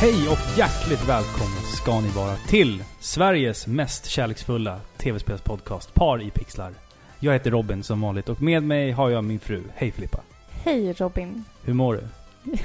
[0.00, 6.72] Hej och hjärtligt välkomna ska ni vara till Sveriges mest kärleksfulla tv-spelspodcast Par i pixlar.
[7.18, 9.62] Jag heter Robin som vanligt och med mig har jag min fru.
[9.74, 10.20] Hej Filippa.
[10.50, 11.44] Hej Robin.
[11.64, 12.08] Hur mår du?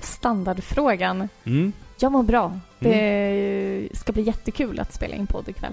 [0.00, 1.28] Standardfrågan.
[1.44, 1.72] Mm?
[2.00, 2.60] Jag mår bra.
[2.78, 5.72] Det ska bli jättekul att spela in podd ikväll.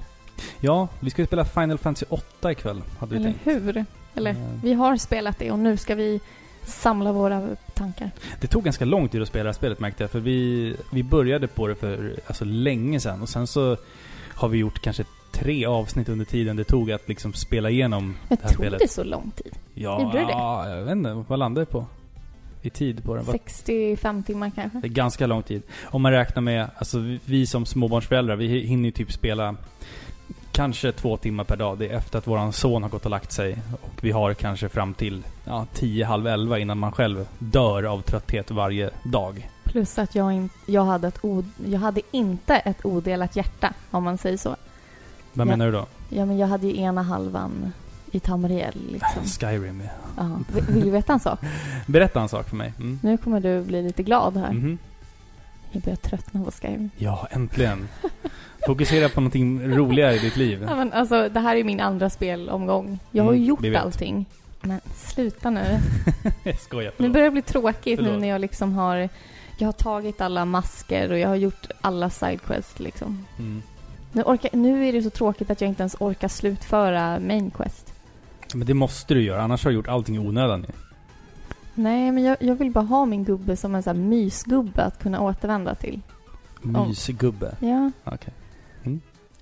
[0.60, 3.48] Ja, vi ska ju spela Final Fantasy 8 ikväll, hade vi Eller tänkt.
[3.48, 3.86] hur?
[4.16, 4.60] Eller, Mm.
[4.64, 6.22] vi har spelat det och nu ska vi
[6.66, 7.48] samla våra
[7.78, 8.12] tankar.
[8.42, 11.04] Det tog ganska lång tid att spela det här spelet märkte jag, för vi, vi
[11.04, 13.78] började på det för alltså, länge sedan och sen så
[14.36, 18.38] har vi gjort kanske tre avsnitt under tiden det tog att liksom spela igenom Men
[18.38, 18.80] det här tog spelet.
[18.80, 19.54] det så lång tid?
[19.74, 20.26] Ja, Gjorde det?
[20.32, 21.24] ja, jag vet inte.
[21.28, 21.86] Vad landade det på?
[22.62, 23.26] I tid på den?
[23.26, 24.80] Vad- 65 timmar kanske?
[24.80, 25.62] Det är ganska lång tid.
[25.86, 29.56] Om man räknar med, alltså vi- vi som småbarnsföräldrar, vi hinner ju typ spela
[30.58, 31.78] kanske två timmar per dag.
[31.78, 33.58] Det är efter att våran son har gått och lagt sig.
[33.82, 38.02] Och vi har kanske fram till ja, tio, halv elva innan man själv dör av
[38.02, 39.50] trötthet varje dag.
[39.64, 44.04] Plus att jag, in, jag, hade ett o, jag hade inte ett odelat hjärta, om
[44.04, 44.50] man säger så.
[45.34, 45.52] Vad Ja.
[45.52, 45.86] menar du då?
[46.10, 47.72] Ja, men jag hade ju ena halvan
[48.12, 49.24] i Tamriel liksom.
[49.26, 49.92] Skyrim, ja.
[50.18, 50.40] Ja.
[50.56, 51.40] Vill vill du veta en sak?
[51.88, 52.74] Berätta en sak för mig.
[52.80, 53.00] Mm.
[53.04, 54.52] Nu kommer du bli lite glad här.
[54.54, 54.78] Mhm.
[55.72, 56.90] Jag börjar tröttna på Skyrim.
[56.98, 57.88] Ja, äntligen.
[58.68, 60.66] Fokusera på någonting roligare i ditt liv.
[60.70, 63.00] Ja, men alltså, det här är min andra spelomgång.
[63.12, 63.82] Jag har ju Mm, gjort vi vet.
[63.82, 64.26] allting.
[64.62, 65.64] Men sluta nu.
[66.44, 67.14] Jag skojar, Nu förlåt.
[67.14, 68.22] börjar det bli tråkigt nu Förlåt.
[68.22, 69.10] när jag liksom har...
[69.60, 73.26] Jag har tagit alla masker och jag har gjort alla sidequests liksom.
[73.40, 73.62] Mm.
[74.12, 77.94] Nu, orkar, nu är det så tråkigt att jag inte ens orkar slutföra main quest.
[78.54, 80.74] Men det måste du göra, annars har du gjort allting i onödan ju.
[81.74, 85.00] Nej, men jag, jag vill bara ha min gubbe som en sån här mysgubbe att
[85.04, 86.02] kunna återvända till.
[86.62, 87.56] Mysgubbe.
[87.60, 87.92] Ja.
[88.04, 88.34] Okej.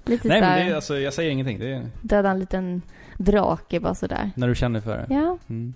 [0.05, 1.59] Lite Nej men det är, alltså, jag säger ingenting.
[1.59, 2.81] Det är döda en liten
[3.17, 4.31] drake bara sådär.
[4.35, 5.05] när du känner för det.
[5.09, 5.73] Ja, Mm.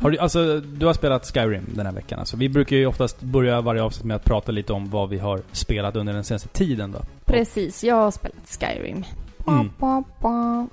[0.00, 2.18] Har du, alltså, du har spelat Skyrim den här veckan.
[2.18, 5.18] Alltså, vi brukar ju oftast börja varje avsnitt med att prata lite om vad vi
[5.18, 6.98] har spelat under den senaste tiden då.
[7.24, 7.84] precis.
[7.84, 9.04] Jag har spelat Skyrim.
[9.48, 9.70] Mm.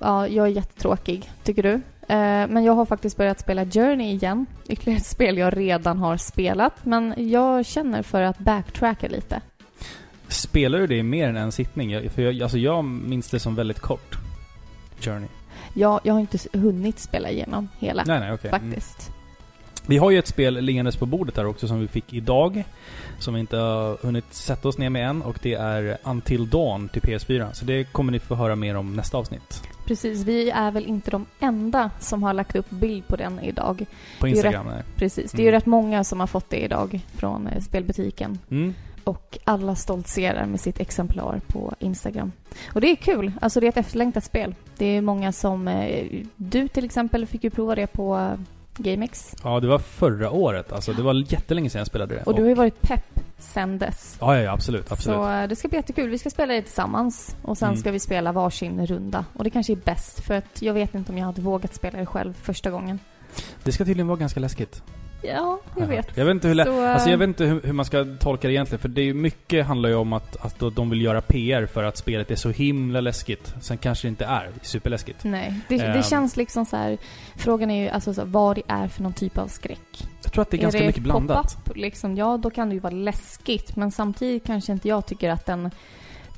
[0.00, 1.72] Ja, jag är jättetråkig, tycker du.
[2.08, 4.46] Eh, men jag har faktiskt börjat spela Journey igen.
[4.68, 6.84] Ytterligare ett spel jag redan har spelat.
[6.84, 9.40] Men jag känner för att backtracka lite.
[10.28, 11.90] Spelar du det i mer än en sittning?
[11.90, 14.16] Jag, för jag, alltså, jag minns det som väldigt kort.
[15.00, 15.28] Journey.
[15.74, 18.50] Jag, jag har inte hunnit spela igenom hela, Nej, nej, okej.
[18.50, 18.60] Mm.
[18.70, 19.10] faktiskt.
[19.88, 22.64] Vi har ju ett spel liggandes på bordet här också som vi fick idag.
[23.18, 25.22] Som vi inte har hunnit sätta oss ner med än.
[25.22, 27.52] Och det är Until Dawn till PS4.
[27.52, 29.62] Så det kommer ni få höra mer om nästa avsnitt.
[29.86, 33.86] Precis, vi är väl inte de enda som har lagt upp bild på den idag.
[34.20, 34.66] På ju Instagram.
[34.66, 34.82] nej.
[34.96, 35.58] Precis, det är ju Mm.
[35.60, 38.38] rätt många som har fått det idag från eh, spelbutiken.
[38.50, 38.74] Mm.
[39.06, 42.32] Och alla stoltserar med sitt exemplar på Instagram.
[42.74, 43.32] Och det är kul.
[43.40, 44.54] Alltså det är ett efterlängtat spel.
[44.76, 45.68] Det är många som...
[45.68, 46.06] eh,
[46.36, 48.40] Du till exempel fick ju prova det på eh,
[48.76, 49.34] GameX.
[49.44, 50.72] Ja, det var förra året.
[50.72, 52.22] Alltså, det var jättelänge sedan jag spelade det.
[52.22, 54.16] Och du har ju varit pepp sen dess.
[54.20, 54.92] Ja, ja, ja, absolut.
[54.92, 55.16] absolut.
[55.18, 56.10] Så eh, det ska bli jättekul.
[56.10, 57.36] Vi ska spela det tillsammans.
[57.42, 57.80] Och sen Mm.
[57.80, 59.24] ska vi spela varsin runda.
[59.32, 60.20] Och det kanske är bäst.
[60.20, 62.98] För att jag vet inte om jag hade vågat spela det själv första gången.
[63.64, 64.82] Det ska tydligen vara ganska läskigt.
[65.34, 66.16] Ja, jag vet.
[66.16, 68.48] Jag vet inte hur Så, eh, Alltså jag vet inte hur, hur man ska tolka
[68.48, 71.66] det egentligen, för det är mycket handlar ju om att, att de vill göra PR
[71.66, 73.54] för att spelet är så himla läskigt.
[73.60, 75.24] Sen kanske det inte är superläskigt.
[75.24, 75.96] Nej, det, Ehm.
[75.96, 76.98] det känns liksom så här.
[77.36, 80.08] Frågan är ju alltså så, vad det är för någon typ av skräck.
[80.22, 81.56] Jag tror att det är ganska mycket blandat.
[81.64, 83.76] pop-up, liksom, ja då kan det ju vara läskigt.
[83.76, 85.70] Men samtidigt kanske inte jag tycker att en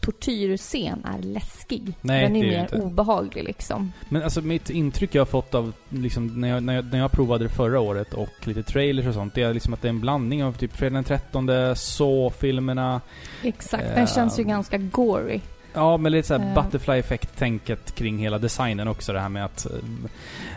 [0.00, 1.92] tortyrscen är läskig.
[2.00, 2.76] Nej, Den är det är mer inte.
[2.76, 3.92] obehaglig liksom.
[4.08, 7.12] Men alltså mitt intryck jag har fått av, liksom, när jag, när jag, när jag
[7.12, 9.90] provade det förra året och lite trailers och sånt, det är liksom att det är
[9.90, 13.00] en blandning av typ Fredag den 13, Saw-filmerna.
[13.42, 14.06] Exakt, den Ehm.
[14.06, 15.40] känns ju ganska gory.
[15.74, 16.54] Ja, men lite såhär Eh.
[16.54, 19.12] butterfly-effekt-tänket kring hela designen också.
[19.12, 19.66] Det här med att...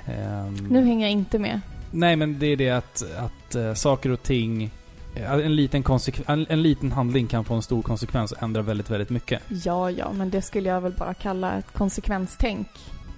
[0.07, 1.61] eh, ehm, Nu hänger jag inte med.
[1.91, 4.71] Nej, men det är det att, att eh, saker och ting...
[5.15, 5.83] eh, En liten,
[6.27, 9.41] en, en liten handling kan få en stor konsekvens och ändra väldigt, väldigt mycket.
[9.47, 12.67] Ja, ja, men det skulle jag väl bara kalla ett konsekvenstänk.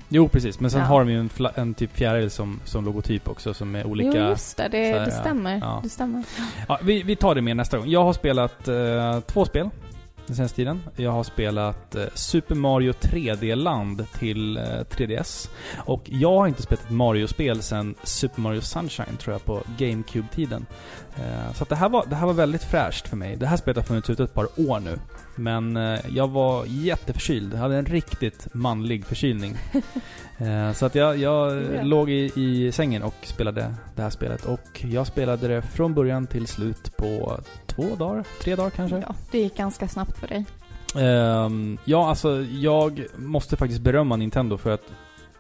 [0.09, 0.59] Jo, precis.
[0.59, 0.85] Men sen Ja.
[0.85, 4.17] har de ju en, en typ fjäril som, som logotyp också, som är olika...
[4.17, 4.67] Jo, just det.
[4.71, 5.57] Det, här, det stämmer.
[5.61, 5.79] Ja.
[5.83, 6.23] Det stämmer.
[6.67, 7.89] Ja, vi, vi tar det med nästa gång.
[7.89, 9.69] Jag har spelat eh, två spel
[10.27, 10.81] den senaste tiden.
[10.95, 15.49] Jag har spelat eh, Super Mario 3D-land till eh, 3DS.
[15.77, 20.65] Och jag har inte spelat ett Mario-spel sedan Super Mario Sunshine, tror jag, på GameCube-tiden.
[21.17, 23.35] Eh, så att det, här var, det här var väldigt fräscht för mig.
[23.35, 24.99] Det här spelet har funnits ute ett par år nu.
[25.35, 27.53] Men eh, jag var jätteförkyld.
[27.53, 29.57] Jag hade en riktigt manlig förkylning.
[30.37, 31.81] Eh, så att jag, jag Ja.
[31.83, 34.45] låg i, i sängen och spelade det här spelet.
[34.45, 38.97] Och jag spelade det från början till slut på två dagar, tre dagar kanske.
[39.07, 40.45] Ja, det gick ganska snabbt för dig.
[40.97, 44.83] Ehm, ja, alltså jag måste faktiskt berömma Nintendo för att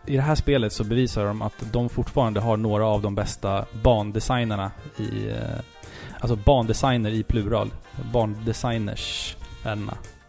[0.05, 3.65] i det här spelet så bevisar de att de fortfarande har några av de bästa
[3.83, 5.29] bandesignerna i...
[5.29, 5.59] eh,
[6.19, 7.71] Alltså bandesigner i plural.
[8.13, 9.35] Bandesigners.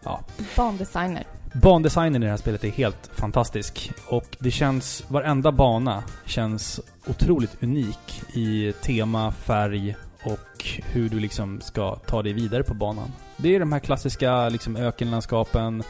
[0.03, 0.19] Ja.
[0.57, 1.23] Bandesigner.
[1.53, 3.91] Bandesignen i det här spelet är helt fantastisk.
[4.07, 11.61] Och det känns, varenda bana känns otroligt unik i tema, färg och hur du liksom
[11.61, 13.11] ska ta dig vidare på banan.
[13.37, 15.83] Det är de här klassiska liksom ökenlandskapen.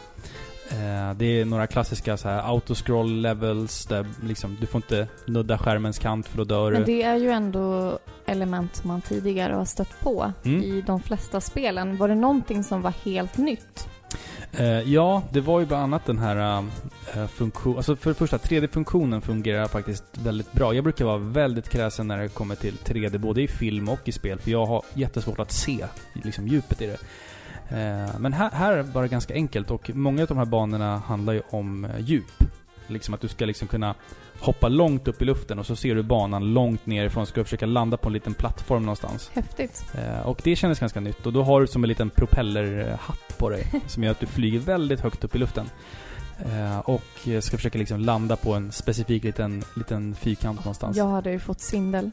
[0.72, 5.58] Eh, det är några klassiska så här autoscroll levels där liksom du får inte nudda
[5.58, 6.86] skärmens kant för då dör Men du.
[6.86, 10.64] det är ju ändå element som man tidigare har stött på Mm.
[10.64, 11.98] i de flesta spelen.
[11.98, 13.90] Var det någonting som var helt nytt?
[14.58, 16.60] Eh, ja, det var ju bland annat den här
[17.18, 17.78] uh, funktion...
[17.78, 20.74] Alltså för det första, 3D-funktionen fungerar faktiskt väldigt bra.
[20.74, 24.12] Jag brukar vara väldigt kräsen när det kommer till 3D, både i film och i
[24.12, 26.98] spel, för jag har jättesvårt att se liksom, djupet i det.
[27.70, 30.98] Eh, men här, här är det bara ganska enkelt och många av de här banorna
[30.98, 32.44] handlar ju om eh, djup.
[32.88, 33.96] Liksom att du ska liksom kunna
[34.40, 37.26] hoppa långt upp i luften och så ser du banan långt nerifrån.
[37.26, 39.32] Ska du försöka landa på en liten plattform någonstans.
[39.34, 39.86] Häftigt.
[39.94, 41.26] Eh, och det kändes ganska nytt.
[41.26, 43.72] Och då har du som en liten propellerhatt på dig.
[43.88, 45.70] som gör att du flyger väldigt högt upp i luften.
[46.84, 47.02] Och
[47.40, 50.98] ska försöka liksom landa på en specifik liten, liten fyrkant någonstans.
[50.98, 52.12] Jag hade ju fått svindel.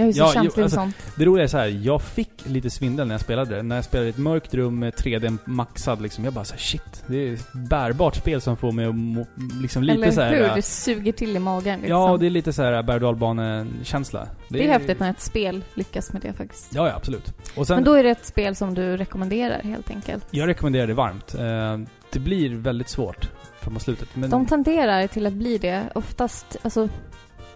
[0.00, 0.96] Jag är så Ja, känslig alltså- sånt.
[1.16, 3.62] Det roliga är så här, jag fick lite svindel när jag spelade det.
[3.62, 6.24] När jag spelade i ett mörkt rum med 3D maxad liksom.
[6.24, 7.04] Jag bara så här, shit.
[7.06, 9.26] Det är ett bärbart spel som får mig att må,
[9.62, 10.30] liksom lite Eller så här.
[10.34, 10.42] hur?
[10.44, 11.96] äh, Det suger till i magen liksom.
[12.00, 14.26] Ja, det är lite så här berg och dalbanekänsla.
[14.48, 16.74] det är häftigt när ett spel lyckas med det faktiskt.
[16.74, 17.32] Ja, ja, absolut.
[17.54, 20.26] Sen, Men då är det ett spel som du rekommenderar helt enkelt.
[20.30, 21.34] jag rekommenderar det varmt.
[21.34, 21.78] Eh,
[22.12, 23.28] det blir väldigt svårt
[23.60, 24.08] framåt slutet.
[24.14, 25.82] Men, De tenderar till att bli det.
[25.94, 26.88] Oftast, alltså,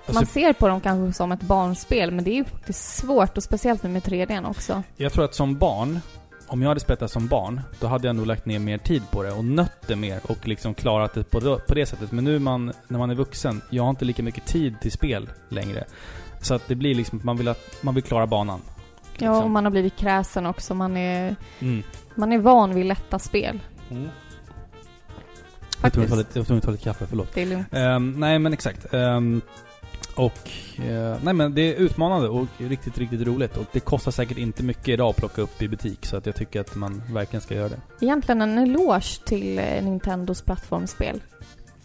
[0.07, 3.37] man alltså, ser på dem kanske som ett barnspel, men det är ju faktiskt svårt
[3.37, 4.83] och speciellt nu med 3D också.
[4.97, 6.01] jag tror att som barn,
[6.47, 9.03] om jag hade spelat det som barn, då hade jag nog lagt ner mer tid
[9.11, 12.13] på det och nött det mer och liksom klarat det på det, på det sättet.
[12.13, 15.31] Men nu man, när man är vuxen, jag har inte lika mycket tid till spel
[15.49, 15.85] längre.
[16.41, 18.61] Så att det blir liksom att man vill, att, man vill klara banan.
[18.67, 19.45] Ja, liksom.
[19.45, 20.75] och man har blivit kräsen också.
[20.75, 21.83] Man är, Mm.
[22.15, 23.61] man är van vid lätta spel.
[25.83, 26.09] Jag tror Faktiskt.
[26.11, 27.35] ta lite, jag tror ta lite kaffe, förlåt.
[27.35, 27.67] Det är lugnt.
[27.73, 28.95] Ehm, nej men exakt.
[28.95, 29.41] Ehm,
[30.15, 33.57] och, eh, nej men det är utmanande och riktigt, riktigt roligt.
[33.57, 36.07] Och det kostar säkert inte mycket idag att plocka upp i butik.
[36.07, 37.81] Så att jag tycker att man verkligen ska göra det.
[38.01, 41.23] Egentligen en eloge till eh, Nintendos plattformsspel.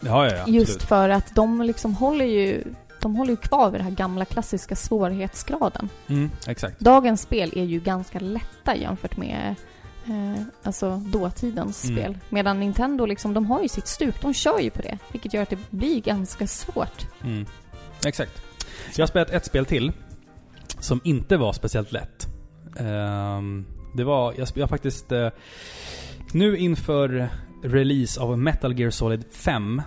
[0.00, 0.44] Ja, ja, ja.
[0.46, 0.82] Just absolut.
[0.88, 2.64] för att de liksom håller ju
[3.00, 5.88] de håller ju kvar vid den här gamla klassiska svårighetsgraden.
[6.06, 6.80] Mm, exakt.
[6.80, 9.54] Dagens spel är ju ganska lätta jämfört med
[10.06, 11.96] eh, alltså dåtidens Mm.
[11.96, 12.18] spel.
[12.28, 14.22] Medan Nintendo liksom, de har ju sitt stuk.
[14.22, 14.98] De kör ju på det.
[15.12, 17.06] Vilket gör att det blir ganska svårt.
[17.24, 17.46] Mm.
[18.06, 18.42] Exakt.
[18.96, 19.92] Jag har spelat ett spel till.
[20.78, 22.28] Som inte var speciellt lätt.
[22.76, 23.66] Ehm,
[23.96, 25.12] det var, jag, jag faktiskt...
[25.12, 25.28] eh,
[26.32, 27.28] nu inför
[27.62, 29.82] release av Metal Gear Solid 5,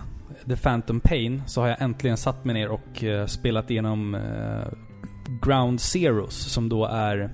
[0.46, 4.68] The Phantom Pain, så har jag äntligen satt mig ner och eh, spelat igenom eh,
[5.42, 7.30] Ground Zeroes, som då är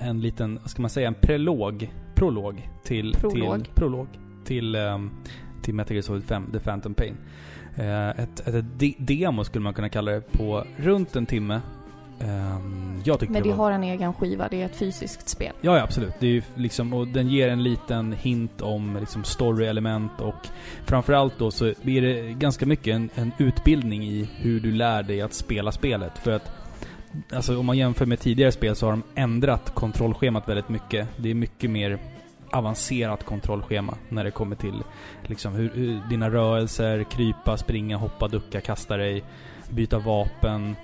[0.00, 3.14] en liten, vad ska man säga, en prolog, prolog till...
[3.14, 3.64] Prolog.
[3.64, 4.08] Till, prolog
[4.44, 5.10] till, ehm,
[5.62, 7.16] till Metal Gear Solid 5, The Phantom Pain.
[7.76, 11.60] Eh, ett, ett, de- demo skulle man kunna kalla det på runt en timme.
[12.20, 13.64] Ehm, jag tyckte Men det det var...
[13.64, 14.48] har en egen skiva.
[14.48, 15.52] Det är ett fysiskt spel.
[15.60, 16.14] Ja, ja, absolut.
[16.20, 20.48] Det är liksom, och den ger en liten hint om liksom story-element och
[20.84, 25.20] framförallt då så blir det ganska mycket en, en utbildning i hur du lär dig
[25.22, 26.18] att spela spelet.
[26.18, 26.50] För att
[27.34, 31.08] Alltså om man jämför med tidigare spel så har de ändrat kontrollschemat väldigt mycket.
[31.16, 31.98] Det är mycket mer
[32.54, 34.82] avancerat kontrollschema när det kommer till
[35.22, 39.24] liksom hur, hur dina rörelser, krypa, springa, hoppa, ducka, kasta dig,
[39.70, 40.76] byta vapen.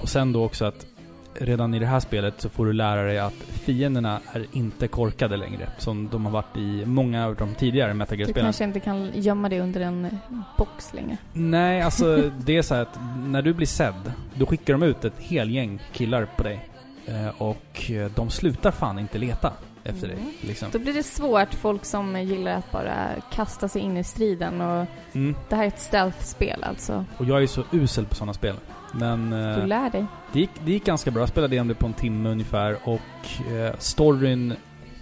[0.00, 0.86] Och sen då också att
[1.34, 5.36] redan i det här spelet så får du lära dig att fienderna är inte korkade
[5.36, 5.68] längre.
[5.78, 9.48] Som de har varit i många av de tidigare Metal Du kanske inte kan gömma
[9.48, 10.18] det under en
[10.58, 11.16] box längre.
[11.32, 15.04] Nej, alltså det är så här att när du blir sedd, då skickar de ut
[15.04, 16.68] ett hel gäng killar på dig.
[17.06, 19.52] Eh, och eh, de slutar fan inte leta
[19.86, 20.24] efter Mm.
[20.24, 20.34] dig.
[20.40, 20.68] Liksom.
[20.72, 21.54] Då blir det svårt.
[21.54, 24.60] Folk som gillar att bara kasta sig in i striden.
[24.60, 25.34] Och Mm.
[25.48, 27.04] det här är ett stealth-spel alltså.
[27.18, 28.54] Och jag är så usel på sådana spel.
[28.92, 30.04] Men eh, Du lär dig.
[30.32, 31.22] det, gick, det gick ganska bra.
[31.22, 34.54] Jag spelade igenom det på en timme ungefär och eh, storyn...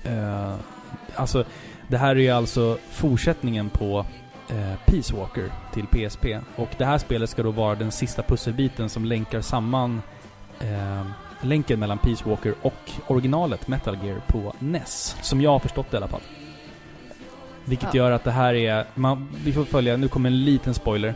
[0.04, 0.54] Eh,
[1.14, 1.44] alltså,
[1.88, 4.06] det här är alltså fortsättningen på
[4.48, 6.38] eh, Peace Walker till PSP.
[6.56, 10.02] Och det här spelet ska då vara den sista pusselbiten som länkar samman
[10.60, 11.06] eh,
[11.44, 15.16] länken mellan Peace Walker och originalet Metal Gear på NES.
[15.22, 16.20] Som jag har förstått det i alla fall.
[17.64, 17.98] Vilket Ja.
[17.98, 18.86] gör att det här är...
[18.94, 21.14] Man, vi får följa, nu kommer en liten spoiler.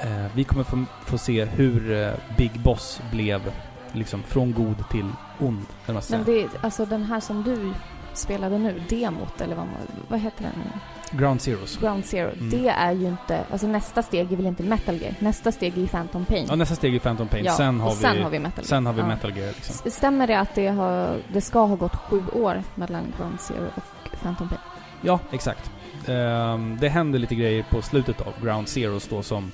[0.00, 3.52] Eh, vi kommer få, få se hur eh, Big Boss blev
[3.92, 5.08] liksom från god till
[5.40, 5.66] ond.
[6.10, 7.72] Men det, alltså den här som du
[8.14, 9.66] spelade nu, demot eller vad,
[10.08, 10.52] vad heter den?
[11.10, 11.76] Ground Zeroes.
[11.78, 12.30] Ground Zero.
[12.32, 12.50] Mm.
[12.50, 15.14] Det är ju inte, alltså nästa steg är väl inte Metal Gear?
[15.18, 16.46] Nästa steg är ju Phantom Pain.
[16.48, 17.44] Ja, nästa steg är Phantom Pain.
[17.44, 18.66] Ja, sen, har och sen vi, har vi Metal Gear.
[18.68, 19.06] sen har vi Ja.
[19.06, 19.90] Metal Gear liksom.
[19.90, 24.18] Stämmer det att det, har, det ska ha gått sju år mellan Ground Zero och
[24.22, 24.60] Phantom Pain?
[25.02, 25.70] Ja, exakt.
[26.06, 29.52] Ehm, det händer lite grejer på slutet av Ground Zeroes då som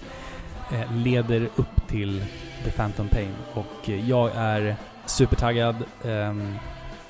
[0.72, 2.24] eh, leder upp till
[2.64, 3.30] The Phantom Pain.
[3.54, 5.76] Och eh, jag är supertaggad.
[6.04, 6.54] Ehm,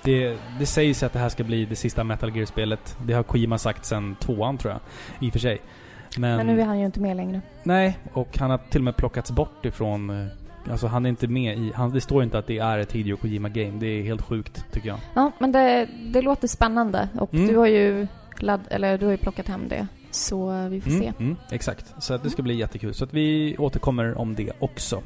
[0.06, 2.96] det, det sägs att det här ska bli det sista Metal Gear-spelet.
[3.06, 4.80] Det har Kojima sagt sen tvåan tror jag.
[5.26, 5.58] I och för sig.
[6.18, 7.40] Men, Men nu är han ju inte med längre.
[7.62, 10.10] Nej, och han har till och med plockats bort ifrån...
[10.10, 10.26] eh,
[10.70, 11.72] Alltså han är inte med i...
[11.74, 13.78] Han, det står inte att det är ett Hideo Kojima-game.
[13.80, 14.98] Det är helt sjukt, tycker jag.
[15.14, 17.48] Ja, men det, det låter spännande och Mm.
[17.48, 18.06] du har ju
[18.38, 19.86] ladd, eller du har ju plockat hem det.
[20.10, 20.96] Så vi får se.
[21.06, 21.94] Mm, mm, exakt.
[22.02, 22.94] Så att det ska bli jättekul.
[22.94, 25.02] Så att vi återkommer om det också.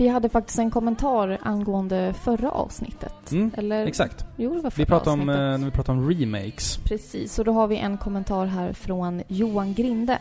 [0.00, 3.32] Vi hade faktiskt en kommentar angående förra avsnittet.
[3.32, 3.86] Mm, Eller?
[3.86, 4.24] Exakt.
[4.36, 6.76] Jo, det var förra Vi pratar om, eh, när vi pratar om remakes.
[6.76, 10.18] Precis, och då har vi en kommentar här från Johan Grinde.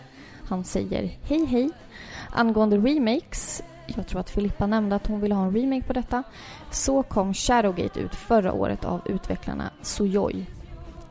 [0.48, 1.70] Han säger Hej hej!
[2.30, 6.24] Angående remakes, jag tror att Filippa nämnde att hon ville ha en remake på detta,
[6.72, 10.46] så kom Shadowgate ut förra året av utvecklarna Sojoi.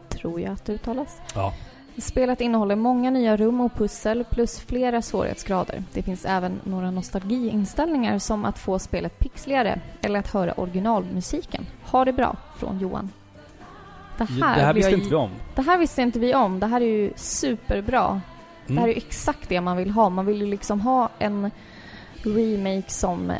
[0.09, 1.21] Tror jag att det uttalas.
[1.35, 1.55] Ja.
[1.99, 5.85] Spelet innehåller många nya rum och pussel plus flera svårighetsgrader.
[5.93, 11.67] Det finns även några nostalgiinställningar som att få spelet pixligare eller att höra originalmusiken.
[11.85, 13.11] Ha det bra, från Johan.
[14.19, 15.31] Det här, det här visste jag inte vi om.
[15.55, 16.61] det här visste inte vi om.
[16.61, 18.21] Det här är ju superbra.
[18.67, 18.91] Det här är Mm.
[18.91, 20.09] ju exakt det man vill ha.
[20.09, 21.51] Man vill ju liksom ha en
[22.23, 23.37] remake som eh,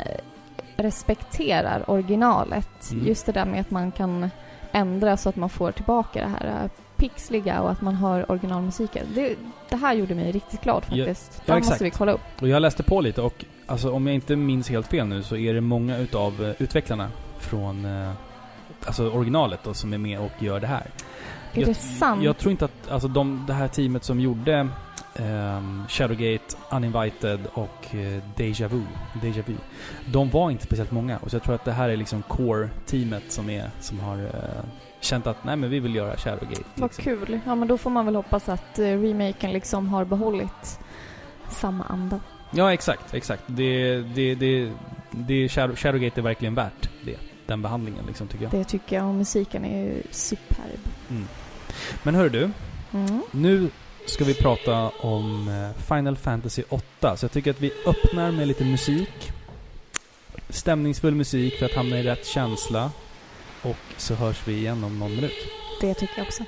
[0.77, 2.91] respekterar originalet.
[2.91, 3.05] Mm.
[3.07, 4.29] Just det där med att man kan
[4.71, 9.07] ändra så att man får tillbaka det här eh, pixliga och att man hör originalmusiken.
[9.15, 9.35] Det,
[9.69, 11.33] det här gjorde mig riktigt glad faktiskt.
[11.35, 12.41] ja, det här måste vi kolla upp.
[12.41, 15.35] Och jag läste på lite och alltså, om jag inte minns helt fel nu så
[15.35, 18.11] är det många utav eh, utvecklarna från eh,
[18.85, 20.85] alltså originalet då, som är med och gör det här.
[21.53, 22.23] Är jag, det sant?
[22.23, 24.67] Jag tror inte att alltså, de, det här teamet som gjorde
[25.15, 28.81] ehm, Shadowgate, Uninvited och eh, Deja Vu,
[29.21, 29.55] Deja Vu.
[30.05, 31.17] De var inte speciellt många.
[31.17, 34.63] Och så jag tror att det här är liksom core-teamet som, är, som har eh,
[34.99, 36.61] känt att nej men vi vill göra Shadowgate.
[36.75, 37.03] Vad liksom.
[37.03, 37.39] kul.
[37.45, 40.79] Ja, men då får man väl hoppas att eh, remaken liksom har behållit
[41.49, 42.19] samma anda.
[42.51, 43.43] Ja, exakt, exakt.
[43.47, 44.71] Det, det, det,
[45.11, 47.15] det Shadow, Shadowgate är verkligen värt det.
[47.45, 48.51] Den behandlingen liksom, tycker jag.
[48.51, 49.07] Det tycker jag.
[49.07, 50.79] Och musiken är ju superb.
[51.09, 51.27] Mm.
[52.03, 52.49] Men hör du,
[52.93, 53.21] Mm.
[53.31, 53.69] nu
[54.05, 57.17] ska vi prata om eh, Final Fantasy 8.
[57.17, 59.31] Så jag tycker att vi öppnar med lite musik.
[60.49, 62.91] Stämningsfull musik för att hamna i rätt känsla.
[63.61, 65.31] Och så hörs vi igen om någon minut.
[65.81, 66.43] Det tycker jag också.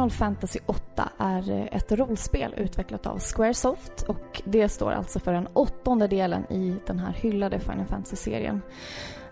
[0.00, 5.32] Final Fantasy 8 är eh, ett rollspel utvecklat av Squaresoft och det står alltså för
[5.32, 8.62] den åttonde delen i den här hyllade Final Fantasy-serien.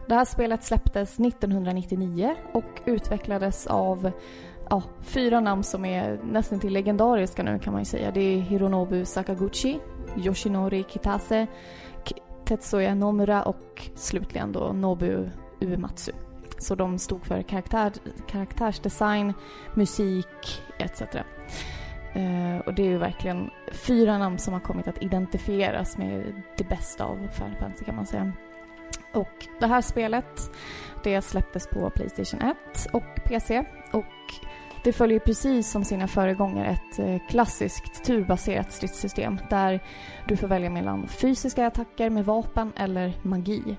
[0.08, 4.10] Det här spelet släpptes 1999 och utvecklades av
[4.70, 8.10] ja, fyra namn som är nästan till legendariska nu kan man ju säga.
[8.10, 9.80] Det är Hironobu Sakaguchi,
[10.16, 11.46] Yoshinori Kitase,
[12.44, 15.28] Tetsuya Nomura och slutligen då Nobu
[15.60, 16.12] Uematsu.
[16.58, 17.92] Så de stod för karaktär,
[18.26, 19.32] karaktärsdesign,
[19.74, 21.02] musik etc.
[21.02, 26.42] Uh, eh, och det är ju verkligen fyra namn som har kommit att identifieras med
[26.56, 28.32] det bästa av Final Fantasy kan man säga.
[29.14, 30.50] Och det här spelet,
[31.04, 32.56] det släpptes på Playstation 1
[32.92, 34.04] och PC och
[34.84, 39.80] det följer precis som sina föregångare ett eh, klassiskt turbaserat stridssystem där
[40.28, 43.76] du får välja mellan fysiska attacker med vapen eller magi.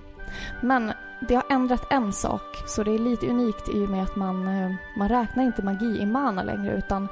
[0.61, 4.15] Men det har ändrat en sak, så det är lite unikt i och med att
[4.15, 7.07] man, eh, man räknar inte magi i mana längre utan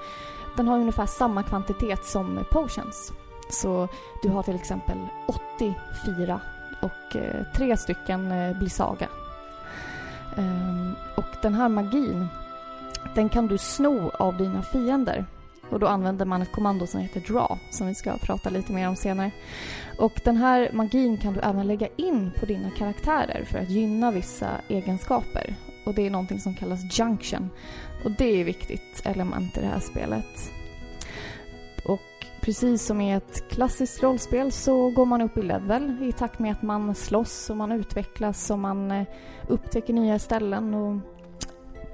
[0.55, 3.13] den har ungefär samma kvantitet som potions.
[3.49, 3.87] Så
[4.23, 6.41] du har till exempel 84
[6.81, 9.07] och eh, tre stycken eh, blir saga.
[10.37, 12.27] Ehm, och den här magin
[13.15, 15.25] den kan du sno av dina fiender.
[15.69, 18.87] Och då använder man ett kommando som heter Draw, som vi ska prata lite mer
[18.87, 19.31] om senare.
[19.97, 24.11] Och den här magin kan du även lägga in på dina karaktärer för att gynna
[24.11, 25.55] vissa egenskaper.
[25.85, 27.49] Och det är någonting som kallas Junction.
[28.05, 30.51] Och det är ett viktigt element i det här spelet.
[31.85, 36.39] Och precis som i ett klassiskt rollspel så går man upp i level i takt
[36.39, 39.07] med att man slåss och man utvecklas och man eh,
[39.47, 40.97] upptäcker nya ställen och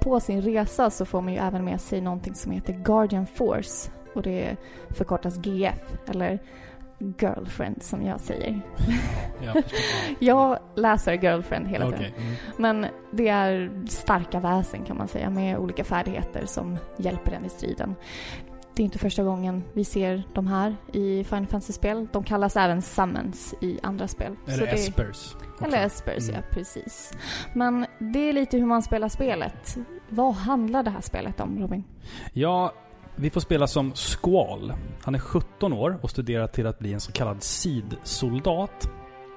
[0.00, 3.90] på sin resa så får man ju även med sig någonting som heter Guardian Force
[4.14, 4.56] och det
[4.90, 6.38] förkortas GF eller
[7.20, 8.60] Girlfriend som jag säger.
[9.44, 9.64] jag,
[10.18, 11.98] jag läser Girlfriend hela okay.
[11.98, 12.12] tiden.
[12.16, 12.34] Mm.
[12.58, 17.48] Men det är starka väsen kan man säga med olika färdigheter som hjälper en i
[17.48, 17.94] striden.
[18.76, 22.08] Det är inte första gången vi ser de här i Final Fantasy-spel.
[22.12, 24.36] De kallas även Summons i andra spel.
[24.46, 24.72] Eller det...
[24.72, 25.36] Espers.
[25.62, 26.34] Eller Espers, mm.
[26.34, 27.12] ja precis.
[27.52, 29.76] Men det är lite hur man spelar spelet.
[30.08, 31.84] Vad handlar det här spelet om, Robin?
[32.32, 32.74] Ja,
[33.16, 34.72] vi får spela som Squall.
[35.02, 38.90] Han är 17 år och studerar till att bli en så kallad sidsoldat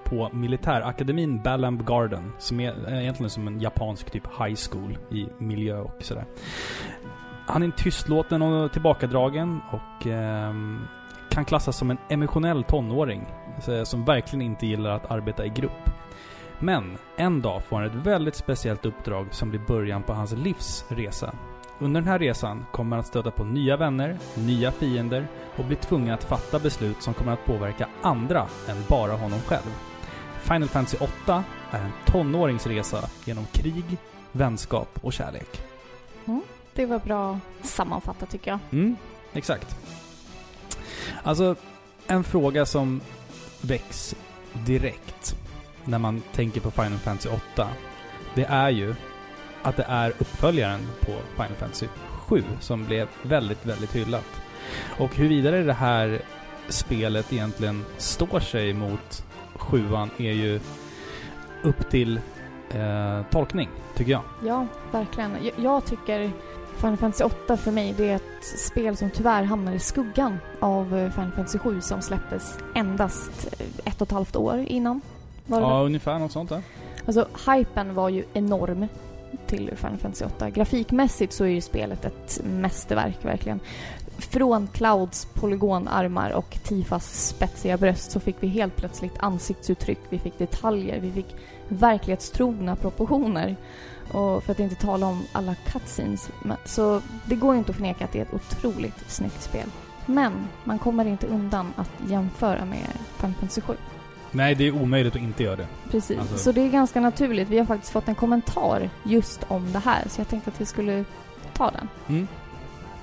[0.04, 2.32] på militärakademin Balamb Garden.
[2.40, 6.26] Som är egentligen som en japansk typ high school i miljö och sådär.
[7.48, 10.54] Han är tystlåten och tillbakadragen och eh,
[11.30, 13.26] kan klassas som en emotionell tonåring.
[13.84, 15.90] Som verkligen inte gillar att arbeta i grupp.
[16.60, 20.86] Men en dag får han ett väldigt speciellt uppdrag som blir början på hans livs
[20.90, 21.34] resa.
[21.80, 25.76] Under den här resan kommer han att stöta på nya vänner, nya fiender och bli
[25.76, 29.74] tvungen att fatta beslut som kommer att påverka andra än bara honom själv.
[30.42, 33.98] Final Fantasy 8 är en tonårings resa genom krig,
[34.32, 35.62] vänskap och kärlek.
[36.26, 36.42] Mm,
[36.74, 38.60] det var bra sammanfattat tycker jag.
[38.72, 38.96] Mm,
[39.34, 39.78] exakt.
[41.24, 41.56] Alltså,
[42.08, 43.02] en fråga som
[43.62, 44.16] väcks
[44.54, 45.36] direkt
[45.86, 47.68] när man tänker på Final Fantasy 8,
[48.36, 48.96] det är ju
[49.64, 51.88] att det är uppföljaren på Final Fantasy
[52.28, 54.42] 7 som blev väldigt, väldigt hyllat.
[55.00, 56.22] Och hur vidare det här
[56.70, 59.24] spelet egentligen står sig mot
[59.56, 60.60] sjuan är ju
[61.64, 62.20] upp till
[62.70, 64.22] eh, tolkning, tycker jag.
[64.46, 65.38] Ja, verkligen.
[65.44, 66.32] Jag, jag tycker
[66.76, 70.86] Final Fantasy 8 för mig, det är ett spel som tyvärr hamnar i skuggan av
[71.16, 73.48] Final Fantasy 7 som släpptes endast
[73.86, 75.02] ett och ett halvt år innan.
[75.46, 75.86] Ja, det?
[75.86, 76.62] ungefär något sånt där.
[77.06, 78.88] Alltså, hypen var ju enorm
[79.48, 80.50] till Final Fantasy 8.
[80.50, 83.60] Grafikmässigt så är ju spelet ett mästerverk, verkligen.
[84.18, 90.38] Från Clouds polygonarmar och Tifas spetsiga bröst så fick vi helt plötsligt ansiktsuttryck, vi fick
[90.38, 91.36] detaljer, vi fick
[91.68, 93.56] verklighetstrogna proportioner.
[94.12, 96.30] Och för att inte tala om alla cutscenes.
[96.66, 99.70] Så det går ju inte att förneka att det är ett otroligt snyggt spel.
[100.06, 102.88] Men man kommer inte undan att jämföra med
[103.18, 103.74] Final Fantasy 7.
[104.38, 105.68] Nej, det är omöjligt att inte göra det.
[105.92, 106.38] Precis, alltså.
[106.38, 107.50] så det är ganska naturligt.
[107.50, 110.66] Vi har faktiskt fått en kommentar just om det här, så jag tänkte att vi
[110.66, 111.06] skulle
[111.54, 111.88] ta den.
[112.08, 112.28] Mm.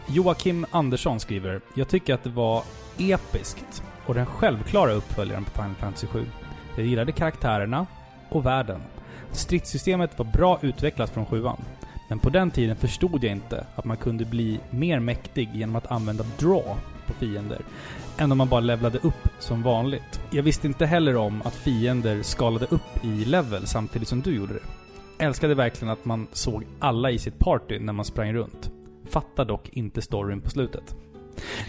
[0.09, 2.63] Joakim Andersson skriver Jag tycker att det var
[2.99, 6.27] episkt och den självklara uppföljaren på Final Fantasy 7.
[6.77, 7.87] Jag gillade karaktärerna
[8.29, 8.83] och världen.
[9.31, 11.57] Stridssystemet var bra utvecklat från sjuan.
[12.09, 15.91] Men på den tiden förstod jag inte att man kunde bli mer mäktig genom att
[15.91, 17.61] använda draw på fiender
[18.19, 20.21] än om man bara levlade upp som vanligt.
[20.31, 24.55] Jag visste inte heller om att fiender skalade upp i level samtidigt som du gjorde
[24.55, 25.25] det.
[25.25, 28.71] Älskade verkligen att man såg alla i sitt party när man sprang runt.
[29.09, 30.97] Fattar dock inte storyn på slutet.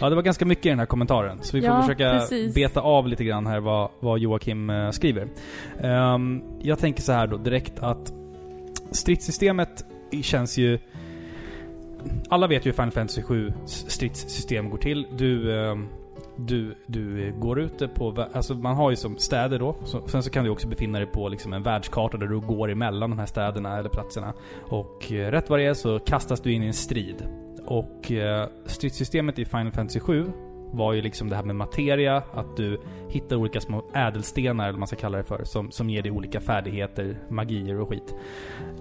[0.00, 1.38] Ja, det var ganska mycket i den här kommentaren.
[1.42, 2.54] Så vi får ja, försöka precis.
[2.54, 5.28] beta av lite grann här vad, vad Joakim uh, skriver.
[5.82, 8.12] Um, jag tänker så här då direkt att
[8.90, 9.84] stridssystemet
[10.22, 10.78] känns ju
[12.28, 15.06] alla vet ju hur Final Fantasy 7 stridssystem går till.
[15.18, 15.88] Du, ehm,
[16.36, 18.26] du, du eh, går ute på...
[18.32, 19.76] Alltså man har ju som städer då.
[19.84, 22.70] Så, sen så kan du också befinna dig på liksom en världskarta där du går
[22.70, 24.32] emellan de här städerna eller platserna.
[24.68, 27.22] Och eh, rätt vad det är så kastas du in i en strid.
[27.66, 30.32] Och eh, stridssystemet i Final Fantasy 7
[30.72, 34.78] var ju liksom det här med materia, att du hittar olika små ädelstenar, eller vad
[34.78, 38.14] man ska kalla det för, som, som ger dig olika färdigheter, magier och skit.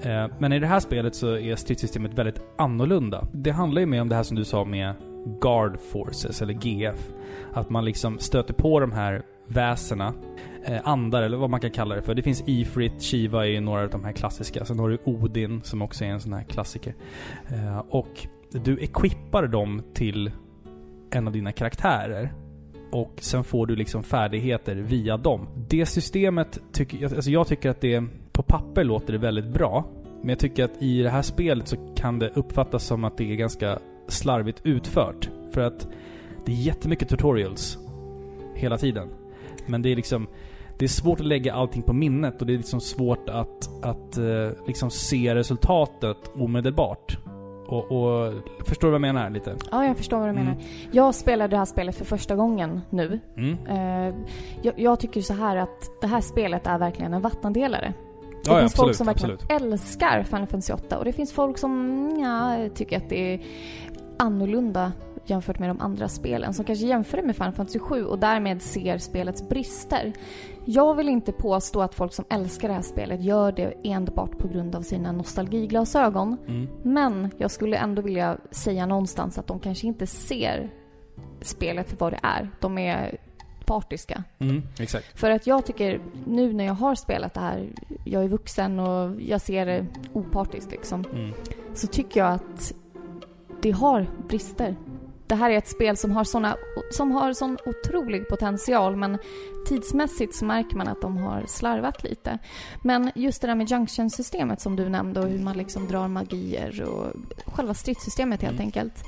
[0.01, 3.27] Eh, men i det här spelet så är stridssystemet väldigt annorlunda.
[3.31, 4.93] Det handlar ju mer om det här som du sa med
[5.41, 7.13] Guard Forces, eller GF.
[7.53, 10.13] Att man liksom stöter på de här väsena,
[10.65, 12.15] eh, andar eller vad man kan kalla det för.
[12.15, 14.65] Det finns Ifrit, Shiva är ju några av de här klassiska.
[14.65, 16.95] Sen har du Odin som också är en sån här klassiker.
[17.47, 20.31] Eh, och du equippar dem till
[21.11, 22.33] en av dina karaktärer.
[22.91, 25.47] Och sen får du liksom färdigheter via dem.
[25.69, 29.85] Det systemet tycker jag, alltså jag tycker att det på papper låter det väldigt bra.
[30.21, 33.31] Men jag tycker att i det här spelet så kan det uppfattas som att det
[33.31, 35.29] är ganska slarvigt utfört.
[35.51, 35.87] För att
[36.45, 37.77] det är jättemycket tutorials
[38.55, 39.09] hela tiden.
[39.65, 40.27] Men det är liksom
[40.77, 44.17] det är svårt att lägga allting på minnet och det är liksom svårt att, att
[44.17, 47.17] eh, liksom se resultatet omedelbart.
[47.67, 48.33] Och, och
[48.65, 49.55] förstår du vad jag menar lite?
[49.71, 50.45] Ja, jag förstår vad du Mm.
[50.45, 50.57] menar.
[50.91, 53.19] Jag spelade det här spelet för första gången nu.
[53.37, 53.57] Mm.
[53.67, 54.15] Eh,
[54.61, 57.93] jag, jag tycker så här att det här spelet är verkligen en vattendelare.
[58.43, 59.61] Det Ja, ja, finns folk absolut, som verkligen absolut.
[59.61, 63.39] älskar Final Fantasy 8 och det finns folk som ja, tycker att det är
[64.19, 64.91] annorlunda
[65.29, 66.53] jämfört med de andra spelen.
[66.53, 70.13] Som kanske jämför det med Final Fantasy 7 och därmed ser spelets brister.
[70.65, 74.47] Jag vill inte påstå att folk som älskar det här spelet gör det enbart på
[74.47, 76.37] grund av sina nostalgiglasögon.
[76.47, 76.67] Mm.
[76.83, 80.69] Men jag skulle ändå vilja säga någonstans att de kanske inte ser
[81.41, 82.49] spelet för vad det är.
[82.59, 83.17] De är
[83.65, 84.23] partiska.
[84.39, 84.61] Mm.
[85.15, 87.69] För att jag tycker, nu när jag har spelat det här,
[88.03, 91.33] jag är vuxen och jag ser det opartiskt liksom, Mm.
[91.73, 92.73] så tycker jag att
[93.61, 94.75] det har brister.
[95.27, 96.57] Det här är ett spel som har, såna,
[96.91, 99.17] som har sån otrolig potential men
[99.67, 102.39] tidsmässigt så märker man att de har slarvat lite.
[102.81, 106.83] Men just det där med junction-systemet som du nämnde och hur man liksom drar magier
[106.83, 107.11] och
[107.45, 108.65] själva stridssystemet helt Mm.
[108.65, 109.03] enkelt.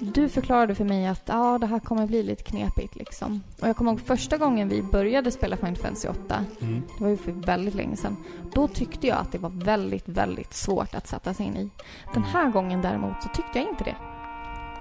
[0.00, 3.42] Du förklarade för mig att ja, det här kommer bli lite knepigt liksom.
[3.60, 6.82] Och jag kommer ihåg första gången vi började spela Final Fantasy 8 Mm.
[6.98, 8.16] det var ju för väldigt länge sedan.
[8.54, 11.70] Då tyckte jag att det var väldigt, väldigt svårt att sätta sig in i.
[12.14, 13.96] Den här gången däremot så tyckte jag inte det.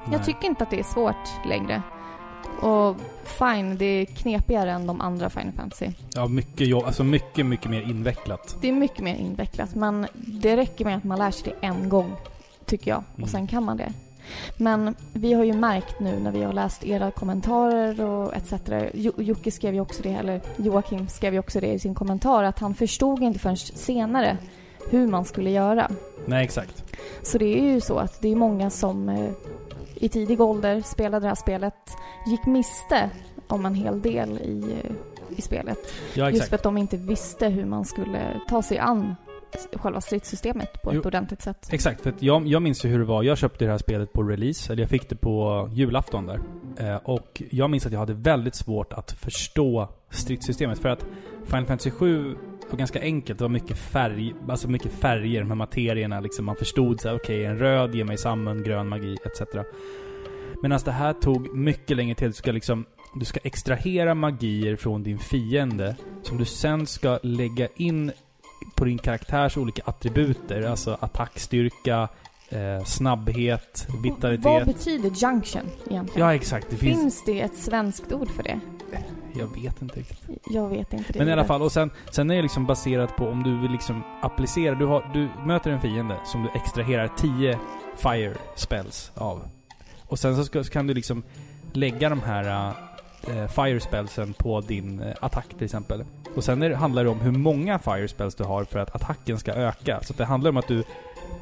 [0.05, 0.13] Nej.
[0.17, 1.81] Jag tycker inte att det är svårt längre.
[2.61, 5.89] Och fine, det är knepigare än de andra Final Fantasy.
[6.15, 6.83] Ja, mycket jobb.
[6.85, 8.57] Alltså mycket, mycket mer invecklat.
[8.61, 11.89] Det är mycket mer invecklat, men det räcker med att man lär sig det en
[11.89, 12.11] gång,
[12.65, 13.03] tycker jag.
[13.15, 13.23] Mm.
[13.23, 13.93] Och sen kan man det.
[14.57, 18.53] Men vi har ju märkt nu när vi har läst era kommentarer och etc.
[18.93, 22.43] Jo- Jocke skrev ju också det, eller Joakim skrev ju också det i sin kommentar,
[22.43, 24.37] att han förstod inte förrän senare
[24.89, 25.91] hur man skulle göra.
[26.25, 26.83] Nej, exakt.
[27.23, 29.29] Så det är ju så att det är många som eh,
[30.05, 31.73] i tidig ålder spelade det här spelet,
[32.27, 33.09] gick miste
[33.47, 34.75] om en hel del i,
[35.37, 35.77] i spelet.
[36.13, 39.15] Ja, Just för att de inte visste hur man skulle ta sig an
[39.73, 41.01] själva stridssystemet på ett Jo.
[41.05, 41.67] ordentligt sätt.
[41.71, 43.23] Exakt, för jag, jag minns ju hur det var.
[43.23, 46.39] Jag köpte det här spelet på release, eller jag fick det på julafton där.
[46.77, 50.79] Eh, och jag minns att jag hade väldigt svårt att förstå stridssystemet.
[50.79, 51.05] För att
[51.45, 52.35] Final Fantasy 7
[52.71, 53.39] var ganska enkelt.
[53.39, 56.45] Det var mycket färg, alltså mycket färger, de här materierna liksom.
[56.45, 59.41] Man förstod så här, okej, en röd ger mig samman, grön magi, etc.
[60.61, 62.29] Medan det här tog mycket längre tid.
[62.29, 62.85] Du ska liksom
[63.19, 68.11] du ska extrahera magier från din fiende som du sen ska lägga in
[68.75, 70.61] på din karaktärs olika attributer.
[70.61, 72.09] Alltså attackstyrka,
[72.49, 74.65] eh, snabbhet, Vad vitalitet.
[74.65, 76.27] betyder junction egentligen?
[76.27, 76.67] Ja, exakt.
[76.69, 76.99] Det finns...
[76.99, 78.59] Finns det ett svenskt ord för det?
[79.39, 80.39] Jag vet inte riktigt.
[80.49, 81.19] Jag vet inte det.
[81.19, 83.71] Men i alla fall, och sen, sen är det liksom baserat på om du vill
[83.71, 84.75] liksom applicera.
[84.75, 87.59] Du, har, du möter en fiende som du extraherar 10
[87.95, 89.47] fire spells av.
[90.01, 91.23] Och sen så, ska, så kan du liksom
[91.73, 92.73] lägga de här
[93.27, 96.03] eh, fire spellsen på din eh, attack till exempel.
[96.35, 99.39] Och sen är handlar det om hur många fire spells du har för att attacken
[99.39, 99.99] ska öka.
[100.03, 100.83] Så det handlar om att du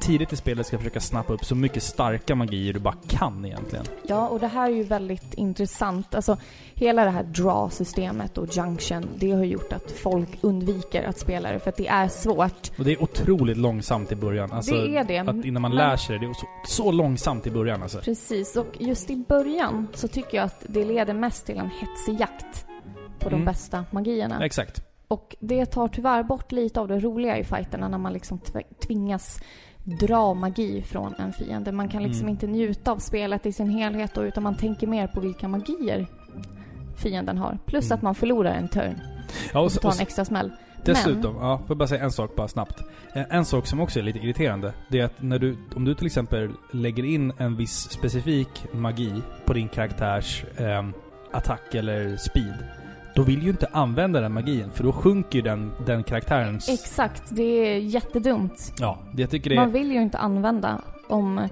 [0.00, 3.84] tidigt i spelet ska försöka snappa upp så mycket starka magier du bara kan egentligen.
[4.08, 6.14] Ja, och det här är ju väldigt intressant.
[6.14, 6.36] Alltså,
[6.74, 11.58] hela det här draw-systemet och junction, det har gjort att folk undviker att spela det
[11.58, 12.70] för att det är svårt.
[12.78, 14.52] Och det är otroligt långsamt i början.
[14.52, 15.18] Alltså, det är det.
[15.18, 17.98] Att innan man Men- lär sig det, det är så, så långsamt i början alltså.
[17.98, 22.20] Precis, och just i början så tycker jag att det leder mest till en hetsig
[22.20, 22.66] jakt
[23.18, 23.44] på de Mm.
[23.44, 24.44] bästa magierna.
[24.44, 24.82] Exakt.
[25.08, 28.62] Och det tar tyvärr bort lite av det roliga i fighterna när man liksom tv-
[28.86, 29.40] tvingas
[29.84, 31.72] dra magi från en fiende.
[31.72, 32.30] Man kan liksom Mm.
[32.30, 36.06] inte njuta av spelet i sin helhet då, utan man tänker mer på vilka magier
[36.96, 37.58] fienden har.
[37.66, 37.94] Plus Mm.
[37.96, 39.00] att man förlorar en turn
[39.52, 40.50] Ja, och, och tar en extra smäll.
[40.84, 42.82] Dessutom, ja, får jag bara säga en sak bara snabbt.
[43.12, 45.94] En, en sak som också är lite irriterande, det är att när du, om du
[45.94, 49.12] till exempel lägger in en viss specifik magi
[49.44, 50.84] på din karaktärs eh,
[51.32, 52.54] attack eller speed,
[53.14, 56.68] då vill ju inte använda den magin, för då sjunker ju den, den karaktärens...
[56.68, 58.72] Exakt, det är jättedumt.
[58.78, 59.72] Ja, jag tycker det Man är...
[59.72, 61.48] vill ju inte använda om...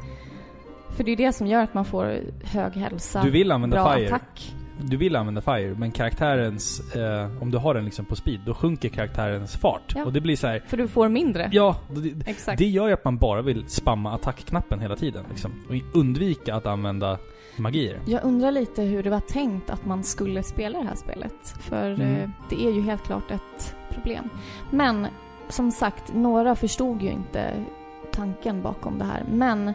[0.96, 3.94] För det är det som gör att man får hög hälsa, Du vill använda bra
[3.94, 4.06] fire.
[4.06, 4.54] attack.
[4.80, 6.94] Du vill använda fire, men karaktärens...
[6.96, 9.92] Eh, om du har den liksom på speed, då sjunker karaktärens fart.
[9.96, 10.04] Ja.
[10.04, 10.62] Och det blir så här.
[10.66, 11.48] För du får mindre.
[11.52, 12.58] Ja, det, Exakt.
[12.58, 15.52] det gör ju att man bara vill spamma attackknappen hela tiden liksom.
[15.68, 17.18] Och undvika att använda
[17.56, 18.00] magier.
[18.06, 21.48] Jag undrar lite hur det var tänkt att man skulle spela det här spelet.
[21.60, 22.14] För Mm.
[22.16, 24.28] eh, det är ju helt klart ett problem.
[24.70, 25.06] Men
[25.48, 27.64] som sagt, några förstod ju inte
[28.12, 29.24] tanken bakom det här.
[29.32, 29.72] Men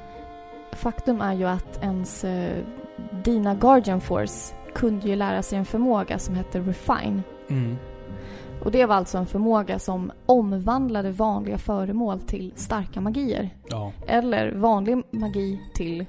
[0.72, 2.64] faktum är ju att ens eh,
[3.24, 7.22] dina Guardian Force kunde ju lära sig en förmåga som hette Refine.
[7.50, 7.76] Mm.
[8.64, 13.50] Och det var alltså en förmåga som omvandlade vanliga föremål till starka magier.
[13.70, 13.92] Ja.
[14.08, 16.06] Eller vanlig magi till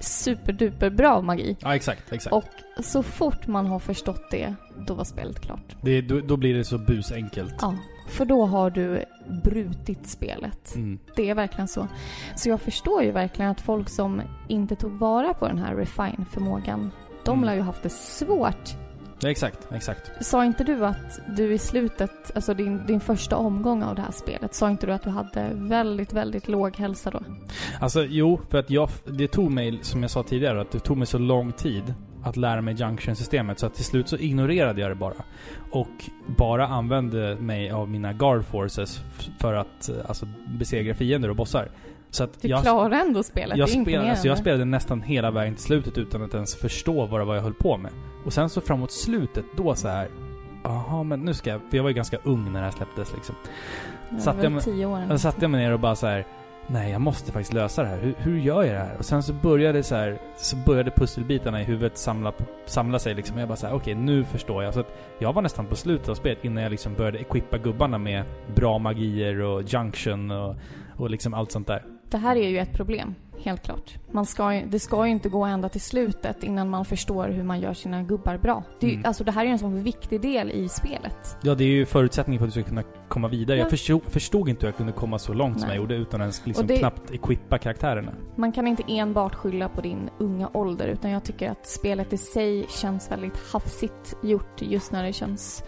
[0.00, 1.56] superduper bra magi.
[1.60, 2.32] ja, exakt, exakt.
[2.34, 2.44] Och
[2.84, 4.54] så fort man har förstått det,
[4.86, 5.76] då var spelet klart.
[5.82, 7.54] Det, då, då blir det så busenkelt.
[7.60, 7.74] Ja,
[8.08, 9.04] för då har du
[9.42, 10.74] brutit spelet.
[10.74, 10.98] Mm.
[11.16, 11.88] Det är verkligen så.
[12.36, 16.90] Så jag förstår ju verkligen att folk som inte tog vara på den här refine-förmågan,
[17.24, 17.44] de Mm.
[17.44, 18.70] lär ju haft det svårt.
[19.24, 20.26] Exakt, exakt.
[20.26, 24.10] Sa inte du att du i slutet, alltså din, din första omgång av det här
[24.10, 27.20] spelet, sa inte du att du hade väldigt, väldigt låg hälsa då?
[27.80, 30.96] Alltså jo, för att jag, det tog mig, som jag sa tidigare, att det tog
[30.96, 34.90] mig så lång tid att lära mig junction-systemet så att till slut så ignorerade jag
[34.90, 35.24] det bara.
[35.70, 39.00] Och bara använde mig av mina guard forces
[39.38, 40.26] för att alltså,
[40.58, 41.68] besegra fiender och bossar.
[42.10, 45.02] Så att Du jag, klarar ändå spelet, jag, det är spelade, alltså jag spelade nästan
[45.02, 47.90] hela vägen till slutet utan att ens förstå vad det var jag höll på med.
[48.24, 50.08] Och sen så framåt slutet, då så här.
[50.64, 51.60] Jaha, men nu ska jag...
[51.70, 53.34] För jag var ju ganska ung när det här släpptes liksom.
[54.10, 55.02] Jag satt jag med- tio år.
[55.08, 56.26] Då satte jag mig ner och bara så här.
[56.68, 57.98] Nej, jag måste faktiskt lösa det här.
[57.98, 58.96] Hur, hur gör jag det här?
[58.98, 62.32] Och sen så började så här, så började pusselbitarna i huvudet samla,
[62.66, 63.36] samla sig liksom.
[63.36, 64.74] Och jag bara så här, okej, nu förstår jag.
[64.74, 67.98] Så att jag var nästan på slutet av spelet innan jag liksom började equippa gubbarna
[67.98, 70.56] med bra magier och junction och,
[70.96, 71.82] och liksom allt sånt där.
[72.10, 73.94] Det här är ju ett problem, helt klart.
[74.10, 77.60] Man ska, det ska ju inte gå ända till slutet innan man förstår hur man
[77.60, 78.62] gör sina gubbar bra.
[78.80, 79.04] Det, är Mm.
[79.06, 81.36] alltså, det här är en sån viktig del i spelet.
[81.42, 83.56] Ja, det är ju förutsättningen för att du ska kunna komma vidare.
[83.58, 83.62] Ja.
[83.62, 85.76] Jag förstod, förstod inte hur jag kunde komma så långt som Nej.
[85.76, 88.12] jag gjorde utan ens liksom det- knappt equippa karaktärerna.
[88.36, 92.16] Man kan inte enbart skylla på din unga ålder utan jag tycker att spelet i
[92.16, 95.64] sig känns väldigt hafsigt gjort just när det känns...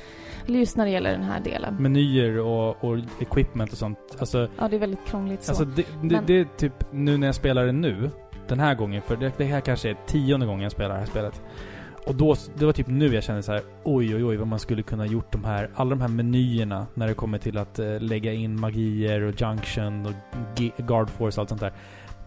[0.48, 1.74] Just när det gäller den här delen.
[1.78, 3.98] Menyer och, och equipment och sånt.
[4.18, 5.50] Alltså, Ja, det är väldigt krångligt så.
[5.50, 8.10] Alltså det, det, Men- det är typ nu när jag spelar det nu,
[8.48, 11.06] den här gången, för det, det här kanske är tionde gången jag spelar det här
[11.06, 11.42] spelet.
[12.06, 14.58] Och då, det var typ nu jag kände så här: oj oj oj vad man
[14.58, 18.00] skulle kunna gjort de här, alla de här menyerna när det kommer till att eh,
[18.00, 20.12] lägga in magier och junction och
[20.86, 21.72] guard force och allt sånt där.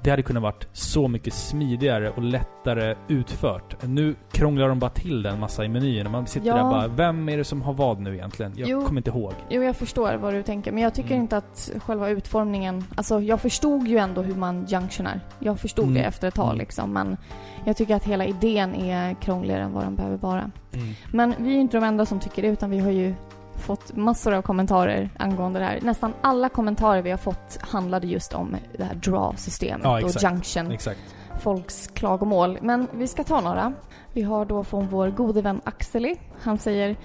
[0.04, 3.84] Det hade kunnat varit så mycket smidigare och lättare utfört.
[3.84, 6.10] Nu krånglar de bara till den massa i menyerna.
[6.10, 6.56] Man sitter Ja.
[6.56, 8.54] där bara, vem är det som har vad nu egentligen?
[8.56, 8.86] Jag Jo.
[8.86, 9.34] kommer inte ihåg.
[9.50, 10.72] Jo, jag förstår vad du tänker.
[10.72, 11.22] Men jag tycker Mm.
[11.22, 12.84] inte att själva utformningen...
[12.96, 15.20] Alltså, jag förstod ju ändå hur man junctionar.
[15.40, 15.96] Jag förstod Mm.
[15.96, 16.58] det efter ett tag Mm.
[16.58, 16.94] liksom.
[16.94, 17.18] Men
[17.66, 20.52] jag tycker att hela idén är krångligare än vad den behöver vara.
[20.74, 20.88] Mm.
[21.14, 23.14] Men vi är ju inte de enda som tycker det, utan vi har ju
[23.62, 25.80] fått massor av kommentarer angående det här.
[25.82, 30.72] Nästan alla kommentarer vi har fått handlade just om det här draw-systemet Ja, och junction.
[30.72, 31.00] Exakt.
[31.42, 32.58] folks klagomål.
[32.62, 33.74] Men vi ska ta några.
[34.14, 36.16] Vi har då från vår gode vän Axeli.
[36.42, 36.98] Han säger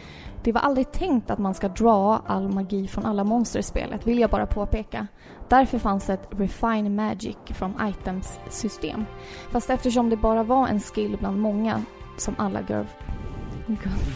[0.47, 4.07] det var aldrig tänkt att man ska dra all magi från alla monster i spelet,
[4.07, 5.07] vill jag bara påpeka.
[5.49, 9.05] Därför fanns ett Refine Magic from Items-system.
[9.51, 11.83] Fast eftersom det bara var en skill bland många
[12.17, 12.85] som alla girl...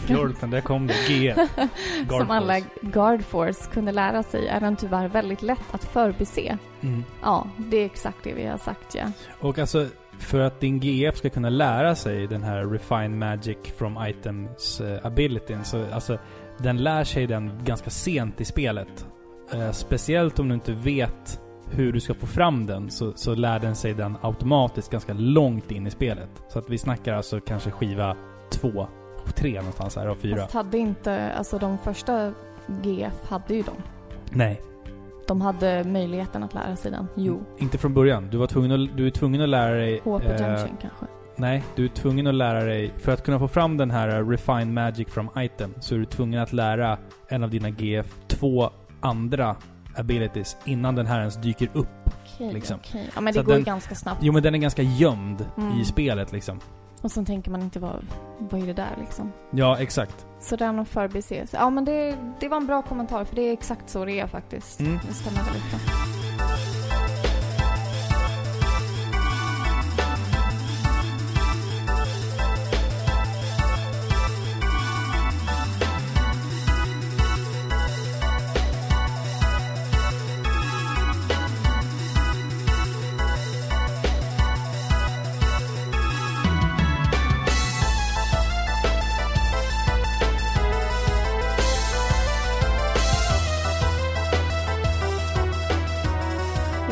[0.07, 0.95] Girlfriend, där kom det.
[1.07, 1.35] G.
[2.07, 2.59] Guard som alla.
[2.81, 6.57] Guard Force kunde lära sig är den tyvärr väldigt lätt att förbise.
[6.81, 7.03] Mm.
[7.21, 9.03] Ja, det är exakt det vi har sagt ja.
[9.39, 9.87] Och alltså,
[10.19, 15.05] för att din GF ska kunna lära sig den här Refine Magic from Items uh,
[15.05, 16.17] abilityn, så alltså,
[16.57, 19.05] den lär sig den ganska sent i spelet.
[19.53, 23.59] Eh, speciellt om du inte vet hur du ska få fram den, så, så lär
[23.59, 26.29] den sig den automatiskt ganska långt in i spelet.
[26.49, 28.15] Så att vi snackar alltså kanske skiva
[28.51, 28.87] två,
[29.35, 30.37] tre någonstans här av fyra.
[30.37, 32.33] Fast hade inte, alltså de första
[32.83, 33.75] GF hade ju dem.
[34.29, 34.61] Nej,
[35.27, 37.07] De hade möjligheten att lära sig den.
[37.15, 37.41] Jo.
[37.57, 38.27] inte från början.
[38.31, 39.99] Du, var tvungen att, du är tvungen att lära dig...
[40.03, 41.05] HP eh, Junction kanske.
[41.35, 42.93] Nej, du är tvungen att lära dig...
[42.97, 46.05] För att kunna få fram den här uh, Refine Magic from Item så är du
[46.05, 48.69] tvungen att lära en av dina GF två
[49.01, 49.55] andra
[49.95, 51.87] abilities innan den här ens dyker upp.
[52.35, 52.77] Okej, liksom.
[52.79, 53.09] okej.
[53.15, 54.19] Ja men Så det går ju den- ganska snabbt.
[54.23, 55.79] Jo men den är ganska gömd Mm.
[55.79, 56.59] i spelet liksom.
[57.01, 58.05] Och sen tänker man inte vad,
[58.37, 59.31] vad är det där liksom.
[59.51, 60.25] Ja, exakt.
[60.39, 61.53] Så det är nog förbises.
[61.53, 64.27] Ja men det, det var en bra kommentar för det är exakt så det är
[64.27, 64.79] faktiskt.
[64.79, 64.99] Mm.
[65.07, 65.79] Det stämmer väldigt bra.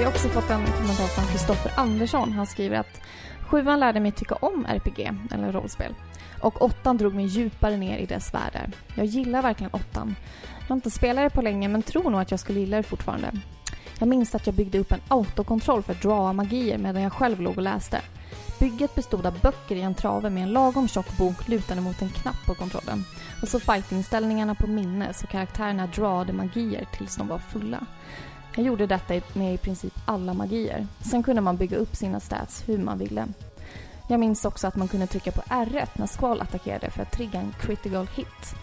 [0.09, 2.33] Också fått en kommentar från Kristoffer Andersson.
[2.33, 3.01] Han skriver att
[3.41, 5.95] sjuan lärde mig tycka om RPG, eller rollspel.
[6.41, 8.71] Och åttan drog mig djupare ner i dess världar.
[8.95, 10.15] Jag gillar verkligen åttan.
[10.59, 12.83] Jag har inte spelat det på länge men tror nog att jag skulle gilla det
[12.83, 13.31] fortfarande.
[13.99, 17.41] Jag minns att jag byggde upp en autokontroll för att dra magier medan jag själv
[17.41, 18.01] låg och läste.
[18.59, 22.09] Bygget bestod av böcker i en trave med en lagom tjock bok lutande mot en
[22.09, 23.05] knapp på kontrollen.
[23.41, 27.85] Och så fightingställningarna på minne så karaktärerna drawade magier tills de var fulla.
[28.59, 30.87] Jag gjorde detta med i princip alla magier.
[31.01, 33.27] Sen kunde man bygga upp sina stats hur man ville.
[34.07, 37.39] Jag minns också att man kunde trycka på R1 när Squall attackerade för att trigga
[37.39, 38.55] en critical hit.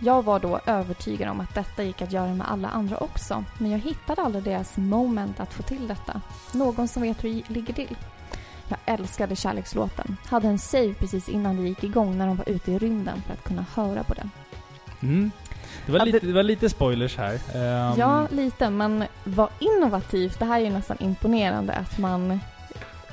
[0.00, 3.70] Jag var då övertygad om att detta gick att göra med alla andra också, men
[3.70, 6.20] jag hittade aldrig deras moment att få till detta.
[6.52, 7.96] Någon som vet hur det ligger till?
[8.68, 10.16] Jag älskade kärlekslåten.
[10.26, 13.32] Hade en save precis innan det gick igång när de var ute i rymden för
[13.32, 14.30] att kunna höra på den.
[15.02, 15.30] Mm.
[15.92, 17.34] Det, var lite, det- var lite spoilers här.
[17.54, 20.38] Ehm, Ja, lite, men vad innovativt.
[20.38, 22.40] Det här är ju nästan imponerande att man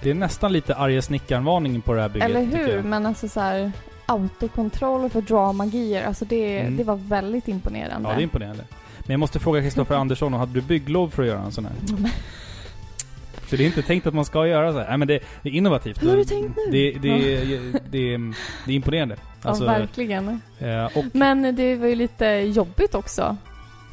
[0.02, 2.30] Det är nästan lite arga snickaren-varning på det här bygget.
[2.30, 2.82] Eller hur?
[2.84, 3.72] Men alltså så här
[4.06, 6.08] autokontroll för draw magier.
[6.08, 6.78] Alltså det, Mm.
[6.78, 8.10] det var väldigt imponerande.
[8.10, 8.64] Ja, det är imponerande.
[9.00, 11.74] Men jag måste fråga Kristoffer Andersson, hade du bygglov för att göra en sån här?
[13.46, 14.88] För det är inte tänkt att man ska göra så här.
[14.90, 16.04] Nej men det, det är innovativt.
[16.04, 16.72] Hur har du tänkt nu?
[16.72, 17.18] Det, det, det,
[17.92, 18.34] det, är-
[18.66, 19.16] det är imponerande.
[19.42, 20.42] Alltså, ja, verkligen.
[20.60, 23.38] eh, och Men det var ju lite jobbigt också.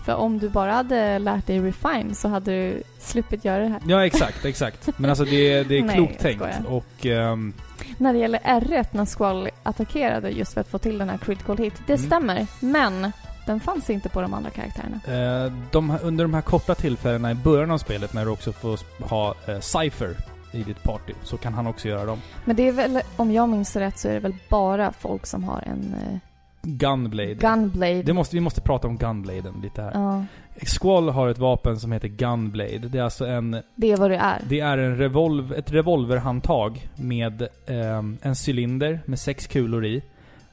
[0.04, 3.80] För om du bara hade lärt dig refine så hade du sluppit göra det här.
[3.86, 4.88] Ja, exakt, exakt.
[4.98, 6.38] Men alltså det, det är Nej, klokt jag tänkt.
[6.38, 6.64] skojar.
[6.68, 7.52] Och ehm,
[7.98, 11.58] När det gäller R1 när Squall attackerade just för att få till den här critical
[11.58, 11.74] hit.
[11.86, 12.06] Det Mm.
[12.06, 13.12] stämmer, men
[13.46, 15.00] den fanns inte på de andra karaktärerna.
[15.46, 18.78] eh, de, under de här korta tillfällena i början av spelet när du också får
[19.08, 20.16] ha eh, Cypher
[20.52, 22.18] i ditt party, så kan han också göra dem.
[22.44, 25.44] Men det är väl, om jag minns rätt så är det väl bara folk som
[25.44, 26.18] har en eh,
[26.64, 27.34] Gunblade.
[27.34, 28.02] gunblade.
[28.02, 29.90] det måste, vi måste prata om Gunbladen lite här.
[29.94, 30.24] Ja,
[30.66, 32.78] Squall har ett vapen som heter Gunblade.
[32.78, 33.62] Det är alltså en...
[33.74, 34.40] det är vad det är.
[34.48, 40.02] Det är en revolv, ett revolverhandtag med ehm, en cylinder med sex kulor i.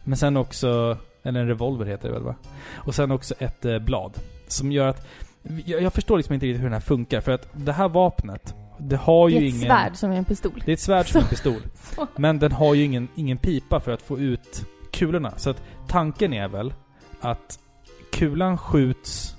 [0.03, 0.97] Men sen också...
[1.29, 2.35] Eller en revolver heter det väl va?
[2.75, 4.13] Och sen också ett eh, blad.
[4.47, 5.07] Som gör att...
[5.65, 7.21] Jag, jag förstår liksom inte riktigt hur den här funkar.
[7.21, 9.67] För att det här vapnet, det har Det ju är ett ingen...
[9.67, 10.61] svärd som är en pistol.
[10.65, 11.61] Det är ett svärd som en Så- pistol.
[11.95, 12.07] Så.
[12.15, 15.33] Men den har ju ingen, ingen pipa för att få ut kulorna.
[15.37, 16.73] Så att tanken är väl
[17.21, 17.59] att
[18.11, 19.35] kulan skjuts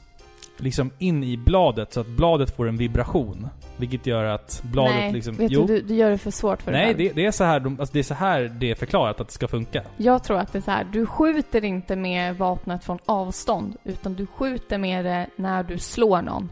[0.56, 3.48] liksom in i bladet så att bladet får en vibration.
[3.80, 5.34] Vilket gör att bladet Nej, liksom...
[5.34, 6.98] vet jo, du, du, gör det för svårt för dig nej själv.
[6.98, 9.28] det, det, är så här de, alltså det är så här det är förklarat att
[9.28, 9.82] det ska funka.
[9.96, 14.14] Jag tror att det är så här, du skjuter inte med vapnet från avstånd, utan
[14.14, 16.50] du skjuter med det när du slår någon.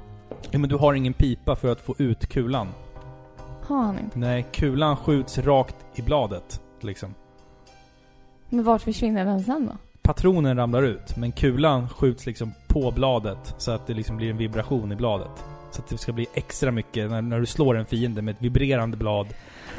[0.51, 2.69] Ja, men du har ingen pipa för att få ut kulan.
[3.63, 4.19] Har han inte?
[4.19, 6.61] Nej, kulan skjuts rakt i bladet.
[6.81, 7.15] Liksom.
[8.49, 9.77] Men vart försvinner den sen då?
[10.03, 14.37] Patronen ramlar ut, men kulan skjuts liksom på bladet så att det liksom blir en
[14.37, 15.45] vibration i bladet.
[15.71, 18.43] Så att det ska bli extra mycket när, när du slår en fiende med ett
[18.43, 19.27] vibrerande blad.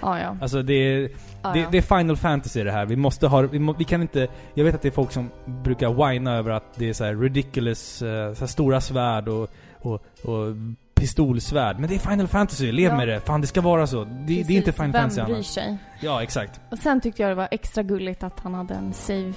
[0.02, 0.38] Ja, ja.
[0.42, 1.10] Alltså det är,
[1.42, 1.68] ja, det, ja.
[1.72, 2.86] det är Final Fantasy det här.
[2.86, 4.28] Vi måste ha, vi, må, vi kan inte...
[4.54, 7.16] Jag vet att det är folk som brukar whina över att det är så här
[7.16, 9.50] ridiculous, eh, så stora svärd och,
[9.82, 10.56] och, och
[11.00, 11.80] pistolsvärd.
[11.80, 12.98] Men det är Final Fantasy, lev Ja.
[12.98, 13.20] med det.
[13.20, 14.04] Fan det ska vara så.
[14.04, 15.46] Det, det är inte Final Vem Fantasy bryr annars.
[15.46, 15.78] sig?
[16.02, 16.60] Ja, exakt.
[16.72, 19.34] Och sen tyckte jag det var extra gulligt att han hade en save,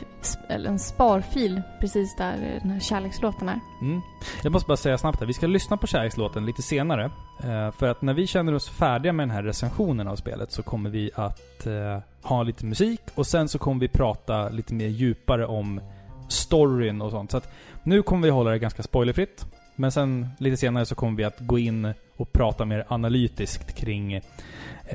[0.48, 3.60] eller en sparfil precis där den här kärlekslåten är.
[3.82, 4.00] Mm.
[4.42, 7.04] Jag måste bara säga snabbt här, vi ska lyssna på kärlekslåten lite senare.
[7.44, 10.62] Eh, för att när vi känner oss färdiga med den här recensionen av spelet så
[10.62, 14.86] kommer vi att eh, ha lite musik och sen så kommer vi prata lite mer
[14.88, 15.80] djupare om
[16.28, 17.30] storyn och sånt.
[17.30, 17.52] Så att
[17.82, 19.46] nu kommer vi hålla det ganska spoilerfritt.
[19.82, 24.14] Men sen lite senare så kommer vi att gå in och prata mer analytiskt kring
[24.14, 24.22] eh,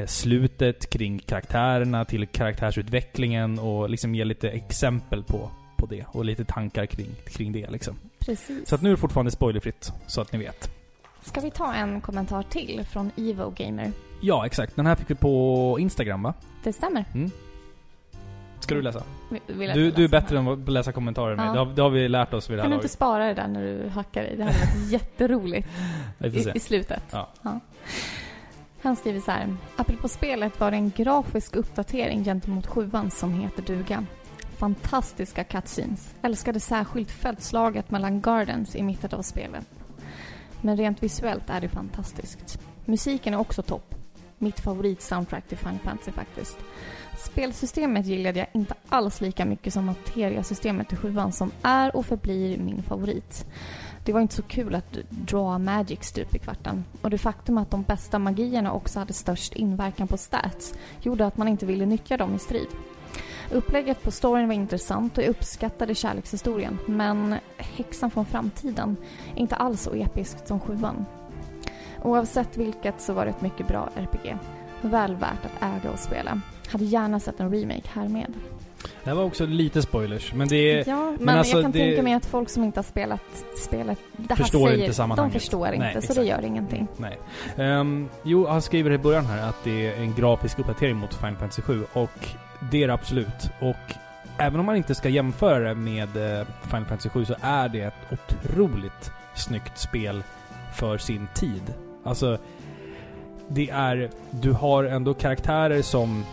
[0.06, 6.06] slutet, kring karaktärerna, till karaktärsutvecklingen och liksom ge lite exempel på, på det.
[6.08, 7.96] Och lite tankar kring, kring det liksom.
[8.20, 8.70] Precis.
[8.70, 10.72] Så att nu är det fortfarande spoilerfritt, så att ni vet.
[11.22, 13.92] Ska vi ta en kommentar till från Evo Gamer?
[14.22, 14.76] Ja, exakt.
[14.76, 16.34] Den här fick vi på Instagram va?
[16.64, 17.06] Det stämmer.
[18.60, 19.04] Ska du läsa?
[19.30, 20.22] Vill- vill jag Du, du är läsa?
[20.22, 21.46] bättre än att läsa kommentarer än mig.
[21.46, 21.52] Ja.
[21.54, 23.34] Det, har, det har vi lärt oss vid det här Kan du inte spara det
[23.34, 24.36] där när du hackar i?
[24.36, 25.68] Det hade varit jätteroligt
[26.20, 27.04] i, i slutet.
[27.12, 27.30] Ja.
[28.82, 29.56] Han skriver så här.
[29.76, 34.06] Apropå spelet var det en grafisk uppdatering gentemot sjuan som heter duga.
[34.58, 36.16] Fantastiska cutscenes.
[36.22, 39.66] Älskade särskilt fältslaget mellan gardens i mitten av spelet.
[40.62, 42.60] Men rent visuellt är det fantastiskt.
[42.86, 43.96] Musiken är också topp.
[44.38, 46.58] Mitt favorit-soundtrack till Final Fantasy faktiskt.
[47.18, 52.58] Spelsystemet gillade jag inte alls lika mycket som materiasystemet i sjuan som är och förblir
[52.58, 53.46] min favorit.
[54.06, 57.72] Det var inte så kul att draw magic stup i kvarten och det faktum att
[57.72, 62.18] de bästa magierna också hade störst inverkan på stats gjorde att man inte ville nyttja
[62.18, 62.68] dem i strid.
[63.52, 68.98] Upplägget på storyn var intressant och jag uppskattade kärlekshistorien men häxan från framtiden
[69.36, 71.06] är inte alls så episkt som sjuan.
[72.04, 74.38] Oavsett vilket så var det ett mycket bra RPG.
[74.82, 76.42] Väl värt att äga och spela.
[76.72, 78.34] Hade gärna sett en remake härmed.
[79.04, 80.90] Det här var också lite spoilers, men det är...
[80.90, 83.22] Ja, men, alltså, jag kan det- tänka mig att folk som inte har spelat
[83.68, 85.34] spelet, det här Förstår säger, inte sammanhanget.
[85.34, 86.20] De förstår inte, Nej, så exakt.
[86.20, 86.88] det gör ingenting.
[86.98, 87.20] Nej.
[87.80, 91.36] Um, jo, han skriver i början här att det är en grafisk uppdatering mot Final
[91.36, 92.28] Fantasy 7 och
[92.72, 93.50] det är det absolut.
[93.62, 93.94] Och
[94.38, 97.82] även om man inte ska jämföra det med eh, Final Fantasy 7 så är det
[97.82, 100.24] ett otroligt snyggt spel
[100.76, 101.74] för sin tid.
[102.04, 102.38] Alltså,
[103.48, 104.10] det är...
[104.32, 106.26] Du har ändå karaktärer som...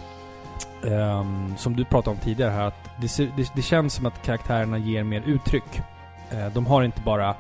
[0.87, 4.79] ehm, som du pratade om tidigare här, att det, det, det känns som att karaktärerna
[4.79, 5.81] ger mer uttryck.
[6.31, 7.35] Eh, de har inte bara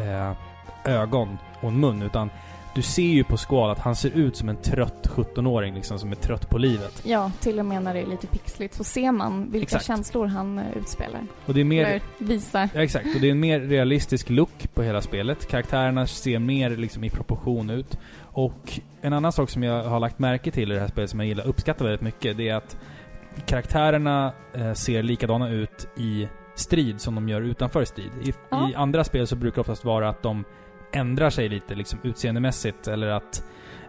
[0.00, 0.32] eh,
[0.84, 2.30] ögon och en mun, utan
[2.74, 6.12] du ser ju på Squall att han ser ut som en trött 17-åring liksom, som
[6.12, 7.02] är trött på livet.
[7.04, 9.86] Ja, till och med när det är lite pixligt så ser man vilka Exakt.
[9.86, 11.20] känslor han eh, utspelar.
[11.46, 11.84] Och det är mer...
[11.84, 12.68] Eller visar.
[12.74, 13.06] Ja, exakt.
[13.14, 15.48] Och det är en mer realistisk look på hela spelet.
[15.48, 17.98] Karaktärerna ser mer liksom i proportion ut.
[18.36, 21.20] Och en annan sak som jag har lagt märke till i det här spelet som
[21.20, 22.78] jag gillar, uppskattar väldigt mycket, det är att
[23.46, 28.10] karaktärerna eh, ser likadana ut i strid som de gör utanför strid.
[28.22, 28.70] I, Ja.
[28.70, 30.44] I andra spel så brukar det oftast vara att de
[30.92, 33.44] ändrar sig lite liksom utseendemässigt eller att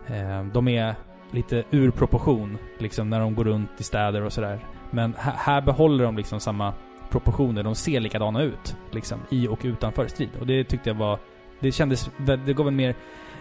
[0.07, 0.95] eh, de är
[1.31, 4.59] lite ur proportion liksom när de går runt i städer och sådär.
[4.91, 6.73] Men här, här behåller de liksom samma
[7.09, 7.63] proportioner.
[7.63, 10.29] De ser likadana ut liksom i och utanför strid.
[10.39, 11.19] Och det tyckte jag var...
[11.59, 12.11] Det kändes...
[12.45, 12.95] Det gav en mer...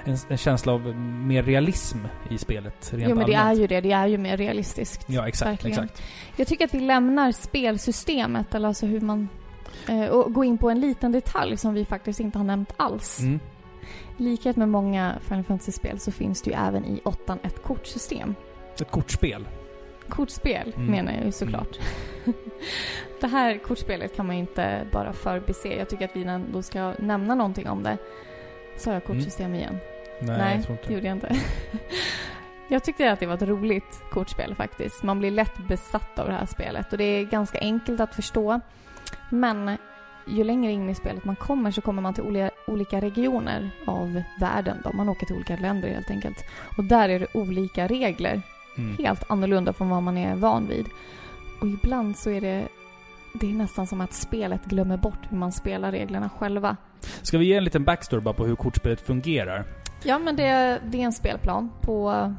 [0.07, 1.99] En, en känsla av mer realism
[2.31, 2.93] i spelet.
[2.93, 3.61] Rent Jo men det är allmänt.
[3.61, 5.05] ju det, det är ju mer realistiskt.
[5.09, 5.51] Ja, exakt.
[5.51, 5.85] Verkligen.
[5.85, 6.03] Exakt.
[6.37, 9.29] Jag tycker att vi lämnar spelsystemet, eller alltså hur man...
[9.89, 13.21] Eh, och går in på en liten detalj som vi faktiskt inte har nämnt alls.
[13.21, 13.41] Mm.
[14.19, 18.35] I likhet med många Final Fantasy-spel så finns det ju även i åttan ett kortsystem.
[18.81, 19.49] Ett kortspel.
[20.09, 20.87] Kortspel Mm.
[20.91, 21.79] menar jag ju såklart.
[23.21, 25.69] det här kortspelet kan man ju inte bara förbise.
[25.69, 27.99] Jag tycker att vi ändå ska nämna någonting om det.
[28.77, 29.79] Sa jag kortsystem igen?
[30.21, 31.37] Nej, Nej, jag det gjorde jag inte.
[32.69, 35.03] jag tyckte att det var ett roligt kortspel faktiskt.
[35.03, 38.61] Man blir lätt besatt av det här spelet och det är ganska enkelt att förstå.
[39.31, 39.77] Men
[40.29, 44.23] ju längre in i spelet man kommer så kommer man till oli- olika regioner av
[44.41, 44.77] världen.
[44.85, 44.93] Då.
[44.93, 46.45] Man åker till olika länder helt enkelt.
[46.77, 48.43] Och där är det olika regler.
[48.79, 48.97] Mm.
[49.05, 50.87] Helt annorlunda från vad man är van vid.
[51.61, 52.69] Och ibland så är det
[53.41, 56.77] det är nästan som att spelet glömmer bort hur man spelar reglerna själva.
[57.23, 59.65] Ska vi ge en liten backstory bara på hur kortspelet fungerar?
[60.03, 62.33] Ja, men det, det är en spelplan på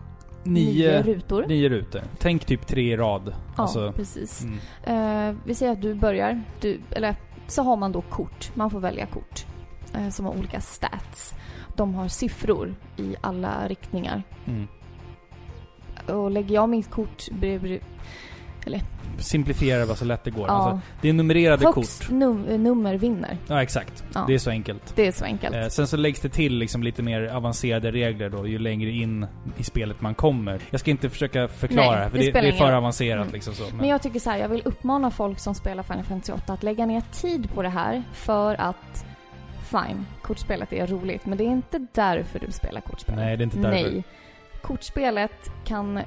[0.44, 1.46] nio, Nio, rutor.
[1.48, 2.02] nio rutor.
[2.20, 3.24] Tänk typ tre i rad.
[3.28, 4.44] Ja, Alltså, precis.
[4.84, 5.30] mm.
[5.30, 7.16] Eh, vi säger att du börjar, du, eller
[7.48, 8.52] så har man då kort.
[8.56, 9.46] Man får välja kort
[9.96, 11.34] eh, som har olika stats.
[11.76, 14.24] De har siffror i alla riktningar.
[14.46, 14.68] Mm.
[16.08, 17.82] Och lägger jag mitt kort bredvid...
[19.20, 20.48] Simplifiera bara så lätt det går.
[20.48, 22.10] Ja, Alltså, det är numrerade högst kort.
[22.12, 23.38] num- nummer vinner.
[23.48, 24.04] Ja, exakt.
[24.14, 24.24] Ja.
[24.28, 24.94] Det är så enkelt.
[24.96, 25.56] Det är så enkelt.
[25.56, 29.26] Eh, sen så läggs det till liksom lite mer avancerade regler då, ju längre in
[29.58, 30.60] i spelet man kommer.
[30.70, 33.34] Jag ska inte försöka förklara Nej, för det det, det är för avancerat Mm.
[33.34, 33.64] liksom så.
[33.64, 36.54] Men, Men jag tycker så här, jag vill uppmana folk som spelar Final Fantasy 8
[36.54, 39.06] att lägga ner tid på det här för att
[39.72, 43.16] Fine, kortspelet är roligt, men det är inte därför du spelar kortspel.
[43.16, 43.92] Nej, det är inte därför.
[43.92, 44.04] Nej.
[44.62, 46.00] Kortspelet kan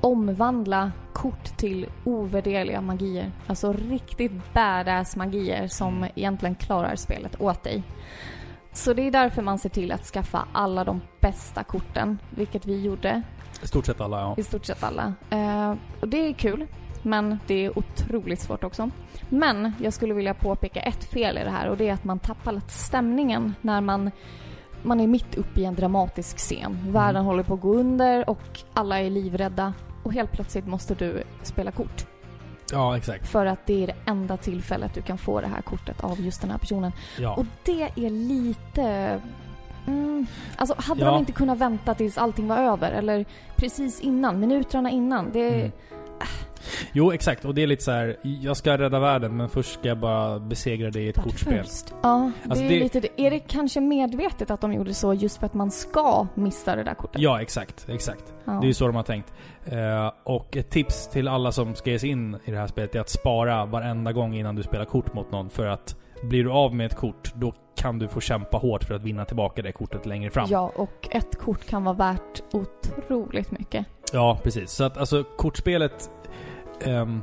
[0.00, 3.32] omvandla kort till ovärderliga magier.
[3.46, 6.10] Alltså riktigt badass magier som Mm.
[6.14, 7.82] egentligen klarar spelet åt dig.
[8.72, 12.80] Så det är därför man ser till att skaffa alla de bästa korten, vilket vi
[12.82, 13.22] gjorde
[13.62, 14.34] I stort sett alla, ja.
[14.38, 15.14] i stort sett alla.
[15.30, 16.66] Eh, och det är kul,
[17.02, 18.90] men det är otroligt svårt också.
[19.28, 22.18] Men jag skulle vilja påpeka ett fel i det här och det är att man
[22.18, 24.10] tappar lite stämningen när man
[24.82, 26.78] man är mitt uppe i en dramatisk scen.
[26.92, 29.72] Världen håller på att gå under och alla är livrädda.
[30.02, 32.06] Och helt plötsligt måste du spela kort.
[32.72, 33.28] Ja, exakt.
[33.28, 36.40] För att det är det enda tillfället du kan få det här kortet av just
[36.40, 36.92] den här personen.
[37.18, 37.34] Ja.
[37.34, 39.20] Och det är lite...
[39.86, 40.26] Mm,
[40.56, 41.06] alltså hade Ja.
[41.10, 42.92] de inte kunnat vänta tills allting var över?
[42.92, 43.24] Eller
[43.56, 45.32] precis innan, minuterna innan?
[45.32, 45.70] Det, Mm.
[46.92, 47.44] Jo, exakt.
[47.44, 50.38] Och det är lite så här, jag ska rädda världen men först ska jag bara
[50.38, 51.62] besegra dig i ett kortspel.
[51.64, 51.94] first.
[52.02, 53.08] Ja, det Alltså är det- lite det.
[53.16, 56.82] Är det kanske medvetet att de gjorde så just för att man ska missa det
[56.82, 57.20] där kortet?
[57.22, 57.88] Ja, exakt.
[57.88, 58.24] Exakt.
[58.44, 58.52] Ja.
[58.52, 59.32] Det är ju så de har tänkt.
[59.66, 62.94] Eh, och ett tips till alla som ska ge sig in i det här spelet
[62.94, 65.50] är att spara varenda gång innan du spelar kort mot någon.
[65.50, 68.94] För att blir du av med ett kort, då kan du få kämpa hårt för
[68.94, 70.46] att vinna tillbaka det kortet längre fram.
[70.50, 73.86] Ja, och ett kort kan vara värt otroligt mycket.
[74.12, 74.70] Ja, precis.
[74.70, 76.10] Så att alltså kortspelet...
[76.86, 77.22] ehm,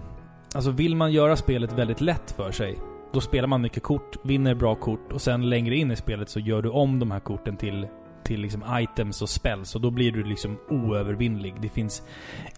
[0.55, 2.79] alltså vill man göra spelet väldigt lätt för sig,
[3.13, 6.39] då spelar man mycket kort, vinner bra kort och sen längre in i spelet så
[6.39, 7.87] gör du om de här korten till,
[8.23, 11.55] till liksom items och spells och då blir du liksom oövervinnlig.
[11.61, 12.03] Det finns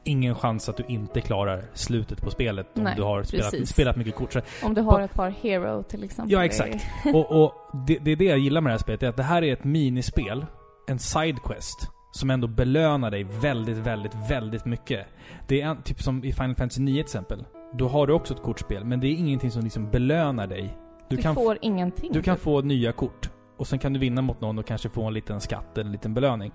[0.04, 3.96] ingen chans att du inte klarar slutet på spelet om Nej, du har spelat, spelat
[3.96, 4.34] mycket kort.
[4.34, 6.34] Så, Om du har ett par hero till exempel.
[6.34, 6.86] Ja, exakt.
[7.14, 7.54] och och
[7.88, 9.54] det, det är det jag gillar med det här spelet, är att det här är
[9.54, 10.46] ett minispel,
[10.88, 15.08] en sidequest, som ändå belönar dig väldigt, väldigt, väldigt mycket.
[15.48, 17.46] Det är typ som i Final Fantasy 9 till exempel.
[17.74, 20.78] Då har du också ett kortspel, men det är ingenting som liksom belönar dig.
[21.10, 22.12] Du, Du, kan, får ingenting.
[22.14, 23.30] du kan få nya kort.
[23.58, 26.14] Och sen kan du vinna mot någon och kanske få en liten skatt, en liten
[26.14, 26.52] belöning.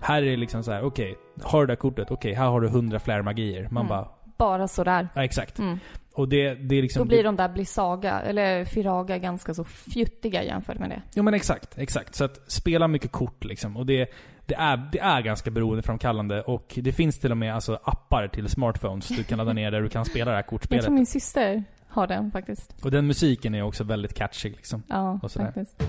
[0.00, 2.60] Här är det liksom så här: okej, har du det där kortet, okej, här har
[2.60, 3.62] du 100 fler magier.
[3.70, 3.88] Man Mm.
[3.88, 5.08] bara, Bara sådär.
[5.14, 5.58] ja exakt.
[5.58, 5.78] Mm.
[6.16, 7.00] Och det, det är liksom...
[7.00, 11.02] Då blir de där Blissaga, eller Firaga, ganska så fjuttiga jämfört med det.
[11.14, 12.14] Ja men exakt, exakt.
[12.14, 13.76] Så att spela mycket kort liksom.
[13.76, 14.10] Och det,
[14.46, 16.42] det, är, det är ganska beroendeframkallande.
[16.42, 19.82] Och det finns till och med alltså, appar till smartphones du kan ladda ner där
[19.82, 20.84] du kan spela det här Jag kortspelet.
[20.84, 22.74] tror min syster har den faktiskt.
[22.84, 24.82] Och den musiken är också väldigt catchy liksom.
[24.88, 25.46] Ja, Och sådär.
[25.46, 25.82] faktiskt.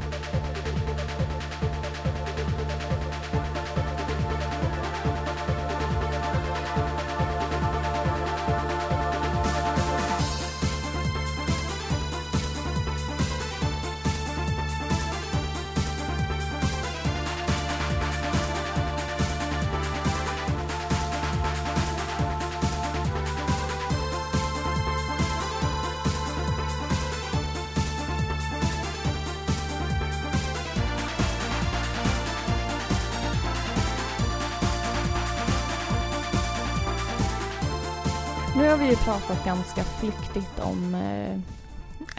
[39.07, 41.39] Pratat ganska flyktigt om, eh,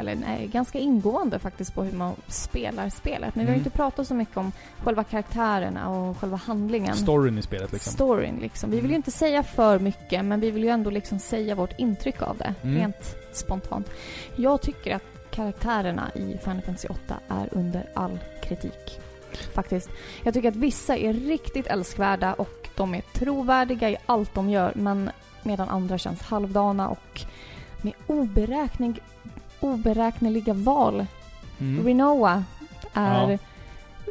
[0.00, 3.34] eller nej, ganska ingående faktiskt på hur man spelar spelet.
[3.34, 3.66] Men vi har Mm.
[3.66, 4.52] inte pratat så mycket om
[4.84, 6.96] själva karaktärerna och själva handlingen.
[6.96, 7.92] Storyn i spelet liksom.
[7.92, 8.70] Storyn liksom.
[8.70, 11.78] Vi vill ju inte säga för mycket, men vi vill ju ändå liksom säga vårt
[11.78, 12.54] intryck av det.
[12.62, 12.76] Mm.
[12.76, 13.90] Rent spontant.
[14.36, 19.00] Jag tycker att karaktärerna i Final Fantasy 8 är under all kritik.
[19.54, 19.90] Faktiskt.
[20.22, 24.72] Jag tycker att vissa är riktigt älskvärda och de är trovärdiga i allt de gör,
[24.74, 25.10] men
[25.42, 27.20] medan andra känns halvdana och
[27.82, 29.00] med oberäkning,
[29.60, 31.06] oberäkneliga val.
[31.58, 31.86] Mm.
[31.86, 32.44] Rinoa
[32.92, 33.38] är Ja.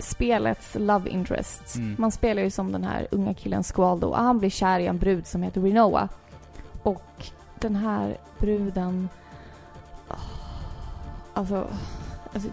[0.01, 1.75] spelets love interest.
[1.75, 1.95] Mm.
[1.99, 4.97] Man spelar ju som den här unga killen Squaldo och han blir kär i en
[4.97, 6.09] brud som heter Rinoa.
[6.83, 7.25] Och
[7.59, 9.09] den här bruden...
[11.33, 11.67] Alltså...
[12.33, 12.49] alltså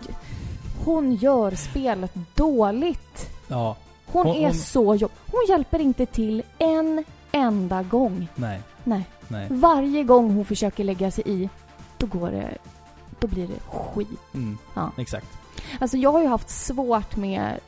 [0.85, 3.31] hon gör spelet dåligt.
[3.49, 3.77] Ja.
[4.07, 5.11] Hon, Hon- är hon- så jobb.
[5.31, 7.05] Hon hjälper inte till en
[7.35, 8.29] enda gång.
[8.35, 8.61] Nej.
[8.85, 9.05] Nej.
[9.29, 9.47] Nej.
[9.51, 11.49] Varje gång hon försöker lägga sig i,
[11.99, 12.59] då går det...
[13.21, 14.21] Då blir det skit.
[14.35, 14.59] Mm.
[14.75, 14.91] Ja.
[14.97, 15.27] Exakt.
[15.81, 17.61] Alltså jag har ju haft svårt med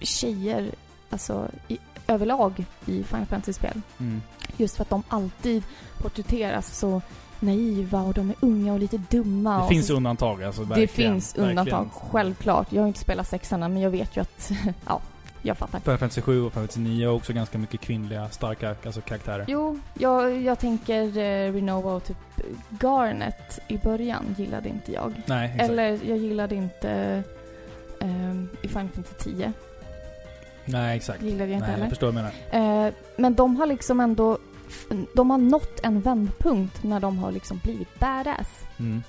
[0.00, 0.70] tjejer,
[1.10, 3.80] alltså i, överlag i Final Fantasy-spel.
[3.98, 4.22] Mm.
[4.56, 5.62] Just för att de alltid
[5.98, 7.02] porträtteras så
[7.40, 9.62] naiva och de är unga och lite dumma.
[9.62, 10.64] Det finns så, undantag alltså.
[10.64, 11.90] Det finns undantag, Verkligen.
[12.10, 12.72] självklart.
[12.72, 14.50] Jag har inte spelat sexarna men jag vet ju att,
[14.86, 15.00] ja,
[15.46, 15.80] jag fattar.
[15.80, 19.44] Final Fantasy 7 och Final Fantasy 9 har också ganska mycket kvinnliga, starka alltså, karaktärer.
[19.48, 22.16] Jo, jag, jag tänker eh, Renova och typ
[22.68, 25.14] Garnet i början gillade inte jag.
[25.26, 25.70] Nej, exakt.
[25.70, 27.22] Eller jag gillade inte
[28.00, 29.52] ehm, i Final Fantasy 10.
[30.64, 31.22] Nej, exakt.
[31.22, 31.88] Gillade jag inte Nej, jag heller.
[31.88, 32.86] förstår vad du menar.
[32.86, 34.38] Eh, men de har liksom ändå...
[35.14, 38.48] De har nått en vändpunkt när de har liksom blivit badass.
[38.78, 39.02] Mm.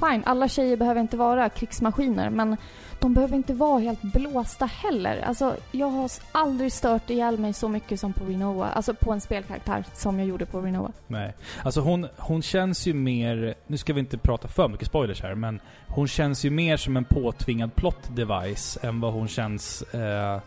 [0.00, 2.56] Fine, alla tjejer behöver inte vara krigsmaskiner, men
[3.00, 5.22] de behöver inte vara helt blåsta heller.
[5.22, 8.68] Alltså, jag har aldrig stört ihjäl mig så mycket som på Rinoa.
[8.68, 10.92] Alltså på en spelkaraktär som jag gjorde på Rinoa.
[11.06, 11.34] Nej.
[11.62, 13.54] Alltså hon, hon känns ju mer...
[13.66, 16.96] Nu ska vi inte prata för mycket spoilers här, men hon känns ju mer som
[16.96, 19.82] en påtvingad plot device än vad hon känns...
[19.82, 20.40] Eh,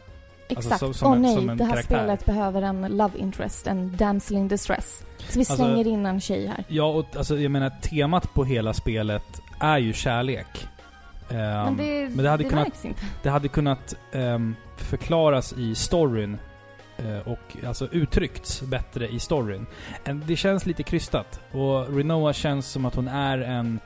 [0.51, 0.79] Exakt.
[0.79, 1.95] som- Åh som en- nej, som en det här karaktär.
[1.97, 5.03] spelet behöver en love interest, en damsel in distress.
[5.17, 6.63] Så vi Alltså- slänger in en tjej här.
[6.67, 10.67] ja, och alltså jag menar temat på hela spelet är ju kärlek.
[11.29, 13.01] Ehm, Men det, men det hade kunnat- märks inte.
[13.23, 16.37] det hade kunnat ehm, förklaras i storyn
[16.97, 19.65] eh, och alltså uttryckts bättre i storyn.
[20.25, 21.39] Det känns lite krystat.
[21.51, 23.79] Och Renoa känns som att hon är en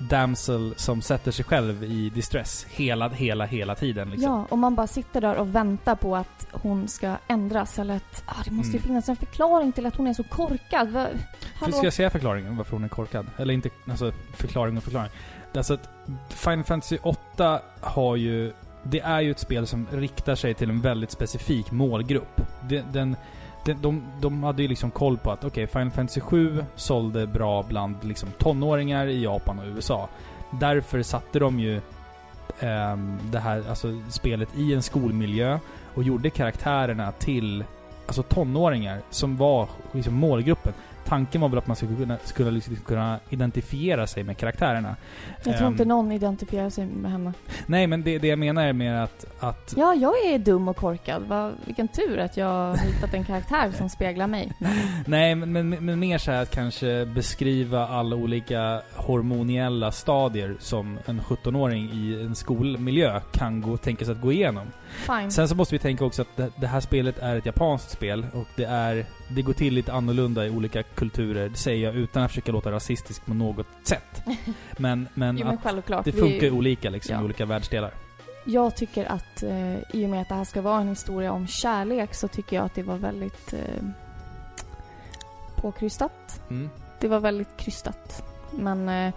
[0.00, 4.10] damsel som sätter sig själv i distress hela, hela, hela tiden.
[4.10, 4.32] Liksom.
[4.32, 8.22] Ja, och man bara sitter där och väntar på att hon ska ändras eller att
[8.26, 8.86] ah, det måste ju Mm.
[8.88, 10.88] finnas en förklaring till att hon är så korkad.
[10.90, 11.06] Va-
[11.54, 11.72] hallå?
[11.76, 13.26] Ska jag säga förklaringen varför hon är korkad?
[13.36, 15.10] Eller inte, alltså förklaring och förklaring.
[15.54, 15.88] Alltså att
[16.28, 18.52] Final Fantasy 8 har ju...
[18.82, 22.40] Det är ju ett spel som riktar sig till en väldigt specifik målgrupp.
[22.68, 23.16] Den, den,
[23.64, 27.96] de, de hade ju liksom koll på att okej, Final Fantasy 7 sålde bra bland
[28.02, 30.08] liksom tonåringar i Japan och USA.
[30.50, 31.80] Därför satte de ju
[32.60, 35.58] ehm, det här alltså, spelet i en skolmiljö
[35.94, 37.64] och gjorde karaktärerna till
[38.06, 40.72] alltså tonåringar som var liksom målgruppen.
[41.10, 44.96] Tanken var väl att man skulle kunna, skulle liksom kunna identifiera sig med karaktärerna.
[45.44, 47.32] Jag tror Ehm, inte någon identifierar sig med henne.
[47.66, 49.24] Nej, men det, det jag menar är mer att...
[49.40, 51.22] att Ja, jag är dum och korkad.
[51.22, 54.52] Va, vilken tur att jag har hittat en karaktär som speglar mig.
[55.06, 61.20] nej, men, men, men mer så att kanske beskriva alla olika hormoniella stadier som en
[61.20, 64.66] 17-åring i en skolmiljö kan gå, tänka sig att gå igenom.
[65.06, 65.30] Fine.
[65.30, 68.26] Sen så måste vi tänka också att det, det här spelet är ett japanskt spel
[68.34, 69.06] och det är...
[69.34, 72.72] Det går till lite annorlunda i olika kulturer, det säger jag utan att försöka låta
[72.72, 74.22] rasistisk på något sätt.
[74.78, 76.04] Men, men jo, men att självklart.
[76.04, 77.20] det funkar ju olika liksom ja.
[77.20, 77.90] i olika världsdelar.
[78.44, 81.46] Jag tycker att eh, i och med att det här ska vara en historia om
[81.46, 83.84] kärlek så tycker jag att det var väldigt eh,
[85.56, 86.40] påkrystat.
[86.50, 86.70] Mm.
[87.00, 88.22] Det var väldigt krystat.
[88.50, 89.12] Men eh,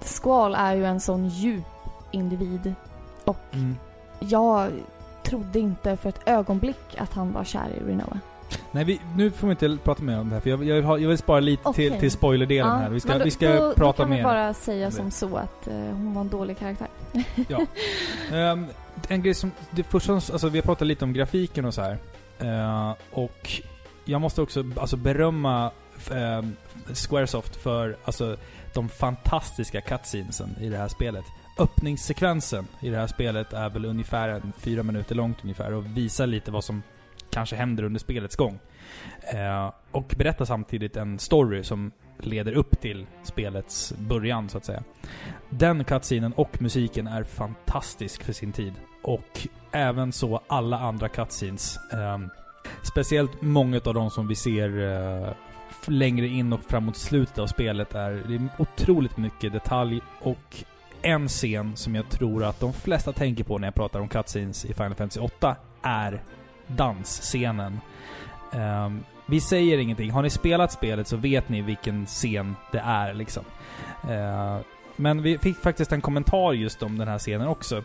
[0.00, 1.64] Squall är ju en sån djup
[2.12, 2.74] individ.
[3.24, 3.76] Och Mm.
[4.18, 4.72] jag
[5.24, 8.20] trodde inte för ett ögonblick att han var kär i Rinoa.
[8.72, 11.08] Nej, vi, nu får vi inte prata mer om det här för jag, jag, jag
[11.08, 12.00] vill spara lite till, Okej.
[12.00, 12.90] till spoilerdelen Ja, här.
[12.90, 14.16] Vi ska, då, vi ska då, prata då kan mer.
[14.16, 16.88] vi bara säga som så att eh, hon var en dålig karaktär.
[18.32, 18.66] Ehm,
[19.08, 19.52] en grej som...
[19.70, 21.98] Det första, alltså vi har pratat lite om grafiken och så här.
[22.38, 23.50] Eh, och
[24.04, 25.70] jag måste också alltså, berömma
[26.10, 26.56] ehm,
[26.94, 28.36] Squaresoft för alltså,
[28.74, 31.24] de fantastiska cutscenesen i det här spelet.
[31.58, 36.26] Öppningssekvensen i det här spelet är väl ungefär en, fyra minuter långt ungefär och visar
[36.26, 36.82] lite vad som
[37.36, 38.58] kanske händer under spelets gång.
[39.34, 44.82] Eh, och berättar samtidigt en story som leder upp till spelets början, så att säga.
[45.50, 48.72] Den cutscenen och musiken är fantastisk för sin tid.
[49.02, 51.78] Och även så alla andra cutscenes.
[51.92, 52.18] Eh,
[52.82, 55.32] speciellt många av de som vi ser eh,
[55.86, 60.64] längre in och framåt slutet av spelet är, det är otroligt mycket detalj och
[61.02, 64.64] en scen som jag tror att de flesta tänker på när jag pratar om cutscenes
[64.64, 66.22] i Final Fantasy 8 är
[66.66, 67.80] dansscenen.
[68.52, 70.10] Um, vi säger ingenting.
[70.10, 73.44] Har ni spelat spelet så vet ni vilken scen det är liksom.
[74.04, 74.60] Uh,
[74.96, 77.82] men vi fick faktiskt en kommentar just om den här scenen också.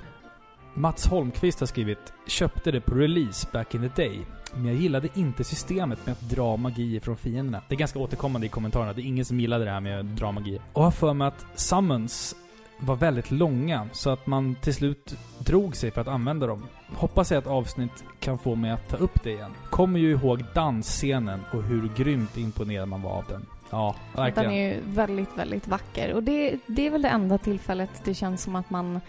[0.73, 4.19] Mats Holmqvist har skrivit “Köpte det på release back in the day,
[4.53, 7.61] men jag gillade inte systemet med att dra magi från fienderna”.
[7.67, 8.93] Det är ganska återkommande i kommentarerna.
[8.93, 10.59] Det är ingen som gillade det här med att dra magi.
[10.73, 12.35] Och har för mig att summons
[12.79, 16.67] var väldigt långa, så att man till slut drog sig för att använda dem.
[16.95, 19.51] Hoppas jag att avsnitt kan få mig att ta upp det igen.
[19.69, 23.45] Kommer ju ihåg dansscenen och hur grymt imponerad man var av den.
[23.69, 24.49] Ja, verkligen.
[24.49, 26.13] Den är ju väldigt, väldigt vacker.
[26.13, 29.01] Och det, det är väl det enda tillfället det känns som att man,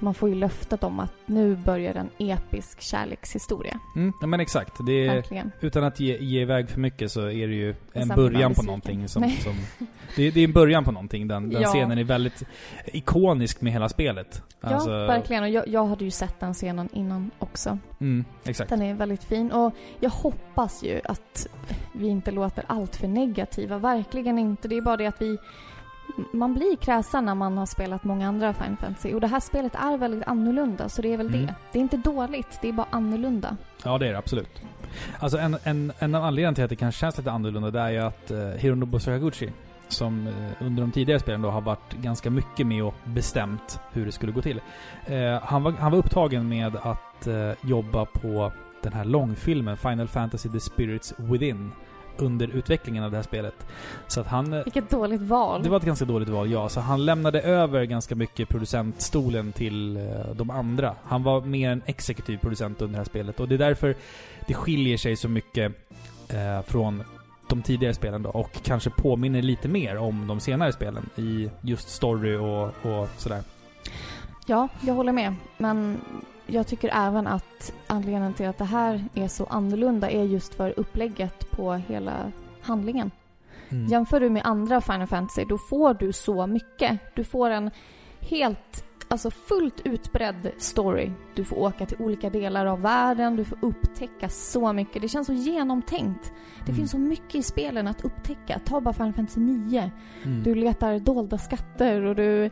[0.00, 3.80] man får ju löftet om att nu börjar en episk kärlekshistoria.
[3.96, 4.72] Mm, ja, men exakt.
[4.86, 5.52] Det är, Verkligen.
[5.60, 8.62] utan att ge, ge iväg för mycket så är det ju en sen början på
[8.62, 9.30] någonting som...
[9.30, 9.54] Som
[10.16, 11.28] det, är- det är en början på någonting.
[11.28, 11.68] Den, den Ja.
[11.68, 12.42] scenen är väldigt
[12.86, 14.42] ikonisk med hela spelet.
[14.60, 15.42] Alltså, Ja, verkligen.
[15.42, 17.78] Och jag, jag hade ju sett den scenen innan också.
[18.00, 18.70] Mm, exakt.
[18.70, 19.52] Den är väldigt fin.
[19.52, 21.46] Och jag hoppas ju att
[21.92, 23.78] vi inte låter allt för negativa.
[23.78, 24.68] Verkligen inte.
[24.68, 25.36] Det är bara det att vi...
[26.32, 29.14] Man blir kräsen när man har spelat många andra Final Fantasy.
[29.14, 31.46] Och det här spelet är väldigt annorlunda, så det är väl Mm.
[31.46, 31.54] det.
[31.72, 33.56] Det är inte dåligt, det är bara annorlunda.
[33.84, 34.62] Ja, det är det absolut.
[35.18, 37.90] Alltså en, en, en av anledningarna till att det kanske känns lite annorlunda, det är
[37.90, 39.52] ju att uh, Hironobu Sakaguchi,
[39.88, 44.06] som eh, under de tidigare spelen då har varit ganska mycket med och bestämt hur
[44.06, 44.60] det skulle gå till.
[45.06, 48.52] Eh, han, var, han var upptagen med att eh, jobba på
[48.82, 51.72] den här långfilmen Final Fantasy The Spirits Within
[52.20, 53.54] under utvecklingen av det här spelet.
[54.08, 54.52] Så att han...
[54.52, 55.62] eh, Vilket dåligt val.
[55.62, 56.68] Det var ett ganska dåligt val, ja.
[56.68, 60.02] Så han lämnade över ganska mycket producentstolen till eh,
[60.34, 60.94] de andra.
[61.04, 63.40] Han var mer en exekutiv producent under det här spelet.
[63.40, 63.94] Och det är därför
[64.46, 65.72] det skiljer sig så mycket
[66.28, 67.02] eh, från
[67.48, 68.30] de tidigare spelen då.
[68.30, 73.42] Och kanske påminner lite mer om de senare spelen i just story och, och sådär.
[74.46, 75.34] Ja, jag håller med.
[75.58, 76.00] Men
[76.50, 80.74] jag tycker även att anledningen till att det här är så annorlunda är just för
[80.76, 83.10] upplägget på hela handlingen.
[83.68, 83.86] Mm.
[83.86, 86.98] Jämför du med andra Final Fantasy, då får du så mycket.
[87.14, 87.70] Du får en
[88.20, 91.10] helt, alltså fullt utbredd story.
[91.34, 95.02] Du får åka till olika delar av världen, du får upptäcka så mycket.
[95.02, 96.32] Det känns så genomtänkt.
[96.58, 96.76] Det Mm.
[96.76, 98.58] finns så mycket i spelen att upptäcka.
[98.64, 99.90] Ta bara Final Fantasy 9.
[100.24, 100.42] Mm.
[100.42, 102.50] Du letar dolda skatter och du,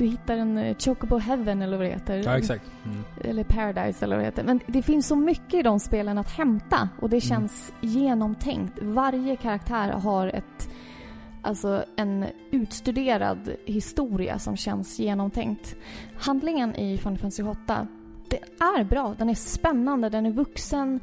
[0.00, 2.16] du hittar en eh, Chocobo Heaven eller vad det heter.
[2.24, 2.64] Ja, exakt.
[2.84, 3.04] Mm.
[3.24, 4.44] Eller Paradise eller vad det heter.
[4.44, 7.20] Men det finns så mycket i de spelen att hämta och det Mm.
[7.20, 8.78] känns genomtänkt.
[8.82, 10.70] Varje karaktär har ett
[11.42, 15.76] alltså en utstuderad historia som känns genomtänkt.
[16.16, 17.86] Handlingen i Final Fantasy 8,
[18.28, 19.14] det är bra.
[19.18, 21.00] Den är spännande, den är vuxen,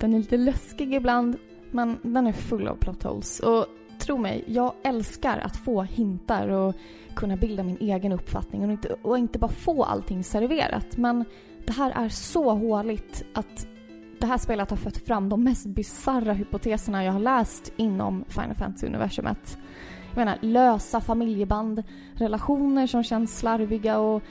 [0.00, 1.36] den är lite läskig ibland,
[1.70, 3.40] men den är full av plot holes.
[3.40, 3.66] Och
[3.98, 6.74] tro mig, jag älskar att få hintar och
[7.14, 10.96] kunna bilda min egen uppfattning och inte, och inte bara få allting serverat.
[10.96, 11.24] Men
[11.66, 13.66] det här är så håligt att
[14.20, 18.54] det här spelet har fött fram de mest bizarra hypoteserna jag har läst inom Final
[18.54, 19.58] Fantasy-universumet.
[20.10, 21.82] Jag menar, lösa familjeband,
[22.14, 24.22] relationer som känns slarviga och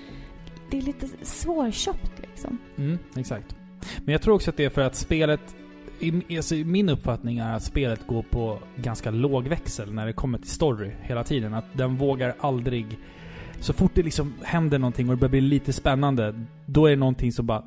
[0.70, 2.58] det är lite svårköpt liksom.
[2.78, 3.56] Mm, exakt.
[4.06, 5.56] Men jag tror också att det är för att spelet
[6.04, 10.38] i, alltså, min uppfattning är att spelet går på ganska låg växel när det kommer
[10.38, 11.54] till story hela tiden.
[11.54, 12.98] Att den vågar aldrig...
[13.60, 16.96] Så fort det liksom händer någonting och det börjar bli lite spännande, då är det
[16.96, 17.64] någonting som bara...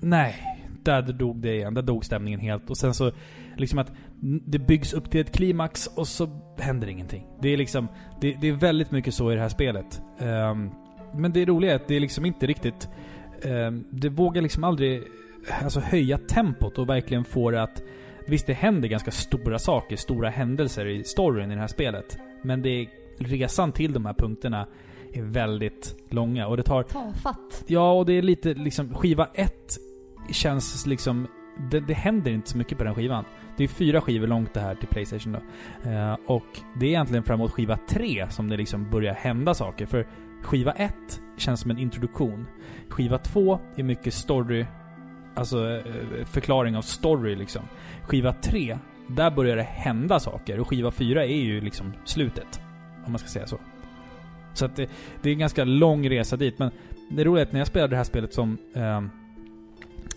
[0.00, 0.34] Nej,
[0.82, 1.74] där dog det igen.
[1.74, 2.70] Där dog stämningen helt.
[2.70, 3.12] Och sen så...
[3.56, 3.92] Liksom att
[4.46, 7.26] det byggs upp till ett klimax och så händer ingenting.
[7.40, 7.88] Det är liksom...
[8.20, 10.02] Det, det är väldigt mycket så i det här spelet.
[10.18, 10.70] Um,
[11.14, 12.88] men det roliga är att det är liksom inte riktigt...
[13.44, 15.02] Um, det vågar liksom aldrig
[15.62, 17.82] alltså höja tempot och verkligen få det att...
[18.26, 22.18] Visst, det händer ganska stora saker, stora händelser i storyn i det här spelet.
[22.42, 22.88] Men det är,
[23.18, 24.66] resan till de här punkterna
[25.12, 26.82] är väldigt långa och det tar...
[26.82, 27.64] Tafatt.
[27.66, 28.94] Ja, och det är lite liksom...
[28.94, 29.52] Skiva 1
[30.30, 31.26] känns liksom...
[31.70, 33.24] Det, det händer inte så mycket på den skivan.
[33.56, 35.40] Det är fyra skivor långt det här till Playstation då.
[35.90, 36.46] Uh, och
[36.80, 39.86] det är egentligen framåt skiva 3 som det liksom börjar hända saker.
[39.86, 40.06] För
[40.42, 40.94] skiva 1
[41.36, 42.46] känns som en introduktion.
[42.88, 44.66] Skiva 2 är mycket story
[45.34, 47.62] alltså eh, förklaring av story liksom.
[48.02, 48.78] Skiva 3,
[49.08, 50.60] där börjar det hända saker.
[50.60, 52.60] Och skiva 4 är ju liksom slutet.
[53.04, 53.58] Om man ska säga så.
[54.54, 54.90] Så att det,
[55.22, 56.58] det är en ganska lång resa dit.
[56.58, 56.70] Men
[57.10, 59.00] det roliga är att när jag spelade det här spelet som eh,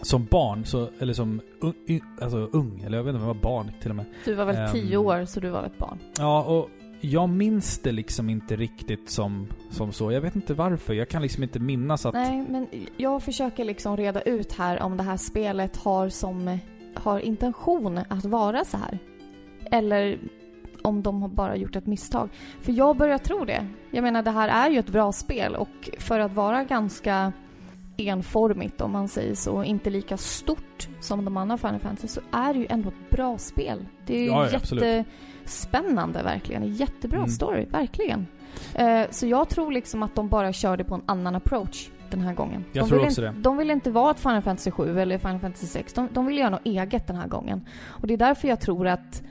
[0.02, 1.74] som barn, så, eller som un,
[2.22, 4.06] alltså ung, eller jag vet inte om jag var barn till och med.
[4.26, 6.00] Du var väl um, tio år, så du var ett barn?
[6.18, 6.70] Ja, och
[7.12, 10.12] jag minns det liksom inte riktigt som, som så.
[10.12, 10.94] Jag vet inte varför.
[10.94, 12.14] Jag kan liksom inte minnas att...
[12.14, 16.60] Nej, men jag försöker liksom reda ut här om det här spelet har som...
[16.94, 19.00] Har intention att vara så här.
[19.72, 20.20] Eller
[20.82, 22.30] om de har bara gjort ett misstag.
[22.62, 23.68] För jag börjar tro det.
[23.92, 27.34] Jag menar, det här är ju ett bra spel och för att vara ganska
[27.98, 32.54] enformigt om man säger så, inte lika stort som de andra Final Fantasy så är
[32.54, 33.86] det ju ändå ett bra spel.
[34.06, 35.04] Det är ju ja,
[35.46, 36.76] jättespännande verkligen.
[36.76, 37.30] Jättebra mm.
[37.30, 38.28] story, verkligen.
[38.80, 42.34] Uh, så jag tror liksom att de bara körde på en annan approach den här
[42.34, 42.66] gången.
[42.72, 43.42] Jag de tror också inte, det.
[43.42, 45.94] De vill inte vara ett Final Fantasy 7 eller Final Fantasy 6.
[45.94, 47.66] De, de vill göra något eget den här gången.
[47.88, 49.24] Och det är därför jag tror att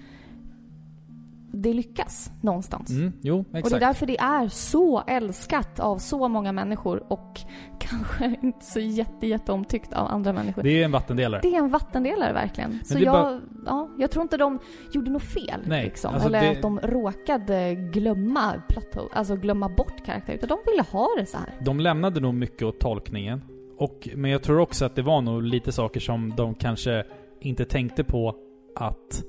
[1.55, 2.91] det lyckas någonstans.
[2.91, 3.65] Mm, jo, exakt.
[3.65, 7.41] Och det är därför det är så älskat av så många människor och
[7.79, 10.63] kanske inte så jätte, jätte omtyckt av andra människor.
[10.63, 11.41] Det är en vattendelare.
[11.43, 12.71] Det är en vattendelare verkligen.
[12.71, 13.41] Men så jag, bara...
[13.67, 14.59] ja, jag tror inte de
[14.93, 15.61] gjorde något fel.
[15.65, 16.15] Nej, liksom.
[16.15, 16.51] alltså Eller det...
[16.51, 20.37] att de råkade glömma plot alltså glömma bort karaktärer.
[20.37, 21.55] Utan de ville ha det så här.
[21.61, 23.43] De lämnade nog mycket åt tolkningen.
[23.79, 27.05] Och, men jag tror också att det var nog lite saker som de kanske
[27.41, 28.35] inte tänkte på
[28.77, 29.25] att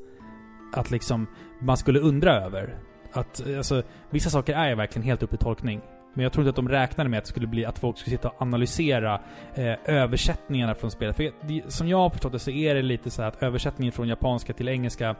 [0.73, 1.27] att liksom
[1.59, 2.75] man skulle undra över.
[3.13, 5.81] Att, alltså, vissa saker är ju verkligen helt upp i tolkning.
[6.15, 8.17] Men jag tror inte att de räknade med att det skulle bli att folk skulle
[8.17, 9.21] sitta och analysera
[9.53, 11.15] eh, översättningarna från spelet.
[11.15, 11.31] För
[11.69, 14.69] som jag har förstått det så är det lite så att översättningen från japanska till
[14.69, 15.15] engelska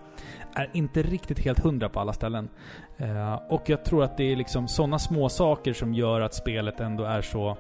[0.54, 2.50] är inte riktigt helt hundra på alla ställen.
[2.98, 6.80] Eh, och jag tror att det är liksom sådana små saker som gör att spelet
[6.80, 7.58] ändå är så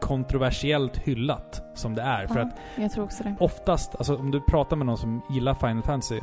[0.00, 2.22] kontroversiellt hyllat som det är.
[2.22, 3.36] Ja, för att jag tror också det.
[3.40, 6.20] oftast, alltså om du pratar med någon som gillar Final Fantasy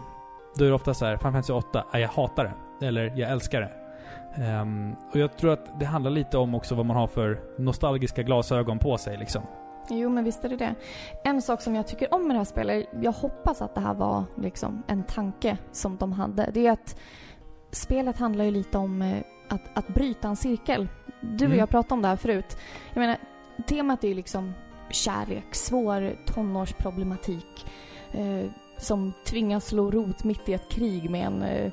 [0.60, 2.44] då är det ofta så här, Final Fantasy 8, jag hatar
[2.80, 2.86] det.
[2.86, 3.72] Eller jag älskar det.
[4.62, 8.24] Um, och jag tror att det handlar lite om också vad man har för nostalgiska
[8.24, 9.42] glasögon på sig liksom.
[9.90, 10.76] Jo, men visst är det det.
[11.24, 13.94] En sak som jag tycker om med det här spelet, jag hoppas att det här
[13.94, 16.50] var liksom en tanke som de hade.
[16.54, 17.00] Det är att
[17.72, 20.88] spelet handlar ju lite om eh, att, att bryta en cirkel.
[21.22, 21.60] Du och mm.
[21.60, 22.58] jag pratade om det här förut.
[22.94, 23.18] Jag menar,
[23.68, 24.54] temat är ju liksom
[24.90, 27.66] kärlek, svår tonårsproblematik.
[28.12, 28.46] Eh,
[28.80, 31.72] som tvingas slå rot mitt i ett krig med en eh,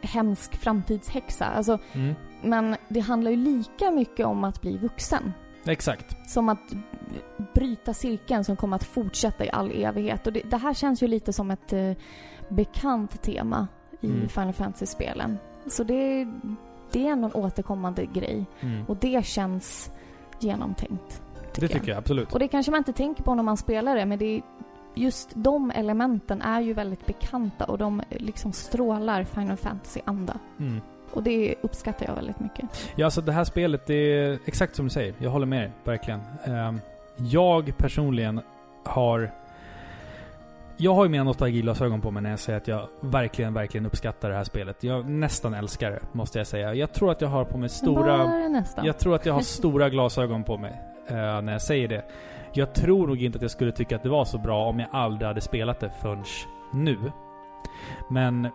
[0.00, 1.44] hemsk framtidshäxa.
[1.44, 2.14] Alltså, mm.
[2.42, 5.32] Men det handlar ju lika mycket om att bli vuxen.
[5.66, 6.30] Exakt.
[6.30, 6.74] Som att
[7.54, 10.26] bryta cirkeln som kommer att fortsätta i all evighet.
[10.26, 11.92] Och det, det här känns ju lite som ett eh,
[12.48, 13.68] bekant tema
[14.00, 14.28] i mm.
[14.28, 15.38] Final Fantasy-spelen.
[15.66, 16.28] Så det,
[16.92, 18.44] det är ändå en återkommande grej.
[18.60, 18.84] Mm.
[18.86, 19.90] Och det känns
[20.40, 21.22] genomtänkt.
[21.52, 21.88] Tycker det tycker jag.
[21.88, 21.98] jag.
[21.98, 22.32] absolut.
[22.32, 24.42] Och det kanske man inte tänker på när man spelar det, men det,
[24.94, 30.38] just de elementen är ju väldigt bekanta och de liksom strålar Final Fantasy-anda.
[30.60, 30.80] Mm.
[31.12, 32.92] Och det uppskattar jag väldigt mycket.
[32.96, 35.14] Ja, alltså det här spelet, det är exakt som du säger.
[35.18, 36.20] Jag håller med dig, verkligen.
[36.46, 36.80] Um,
[37.16, 38.40] jag personligen
[38.84, 39.30] har...
[40.76, 44.30] jag har ju mina nostalgiglasögon på mig när jag säger att jag verkligen, verkligen uppskattar
[44.30, 44.82] det här spelet.
[44.84, 46.74] Jag nästan älskar det, måste jag säga.
[46.74, 48.18] Jag tror att jag har på mig stora...
[48.18, 48.84] Bara nästan.
[48.84, 50.72] Jag tror att jag har stora glasögon på mig
[51.06, 52.04] eh, när jag säger det.
[52.56, 54.88] Jag tror nog inte att jag skulle tycka att det var så bra om jag
[54.92, 56.24] aldrig hade spelat det förrän
[56.72, 56.98] nu.
[58.10, 58.48] Men...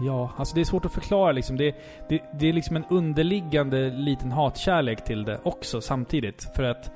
[0.00, 1.56] Ja, alltså det är svårt att förklara liksom.
[1.56, 1.74] Det,
[2.08, 6.48] det, det är liksom en underliggande liten hatkärlek till det också samtidigt.
[6.56, 6.90] För att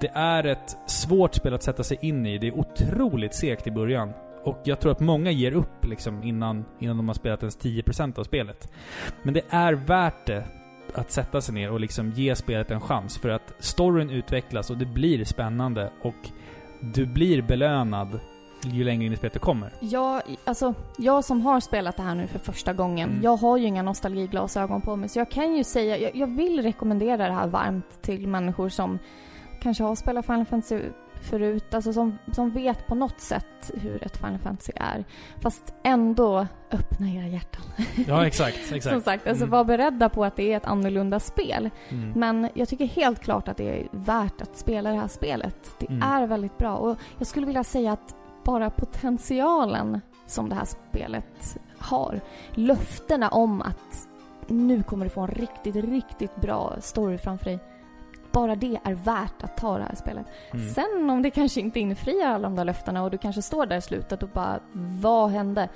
[0.00, 2.38] det är ett svårt spel att sätta sig in i.
[2.38, 4.12] Det är otroligt segt i början.
[4.44, 8.18] Och jag tror att många ger upp liksom innan, innan de har spelat ens 10%
[8.18, 8.72] av spelet.
[9.22, 10.44] Men det är värt det
[10.94, 13.18] att sätta sig ner och liksom ge spelet en chans.
[13.18, 16.30] För att storyn utvecklas och det blir spännande och
[16.80, 18.20] du blir belönad
[18.64, 19.70] ju längre in i spelet du kommer.
[19.80, 23.22] Jag, alltså, jag som har spelat det här nu för första gången, Mm.
[23.22, 26.62] jag har ju inga nostalgiglasögon på mig, så jag kan ju säga, jag, jag vill
[26.62, 28.98] rekommendera det här varmt till människor som
[29.62, 30.80] kanske har spelat Final Fantasy
[31.24, 35.04] förut, alltså som, som vet på något sätt hur ett Final Fantasy är.
[35.40, 37.62] Fast ändå öppna era hjärtan.
[38.08, 38.66] Ja, exakt.
[38.66, 39.04] Som exakt.
[39.04, 39.50] sagt, alltså Mm.
[39.50, 41.70] var beredda på att det är ett annorlunda spel.
[41.88, 42.12] Mm.
[42.16, 45.74] Men jag tycker helt klart att det är värt att spela det här spelet.
[45.78, 46.02] Det Mm.
[46.02, 48.14] är väldigt bra och jag skulle vilja säga att
[48.44, 52.20] bara potentialen som det här spelet har,
[52.54, 54.08] löftena om att
[54.48, 57.58] nu kommer du få en riktigt, riktigt bra story framför dig.
[58.34, 60.26] Bara det är värt att ta det här spelet.
[60.52, 60.68] Mm.
[60.68, 63.76] Sen om det kanske inte infriar alla de där löftena och du kanske står där
[63.76, 64.60] i slutet och bara
[65.00, 65.68] vad hände?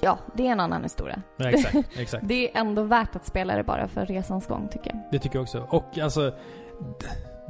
[0.00, 1.22] Ja, det är en annan historia.
[1.36, 1.88] Ja, exakt.
[1.98, 2.28] exakt.
[2.28, 5.00] Det är ändå värt att spela det bara för resans gång tycker jag.
[5.10, 5.66] Det tycker jag också.
[5.70, 6.34] Och alltså...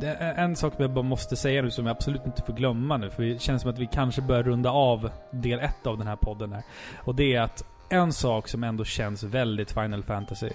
[0.00, 2.96] Det är en sak jag bara måste säga nu som jag absolut inte får glömma
[2.96, 3.10] nu.
[3.10, 6.16] För det känns som att vi kanske börjar runda av del ett av den här
[6.16, 6.62] podden här.
[7.04, 10.50] Och det är att en sak som ändå känns väldigt Final Fantasy.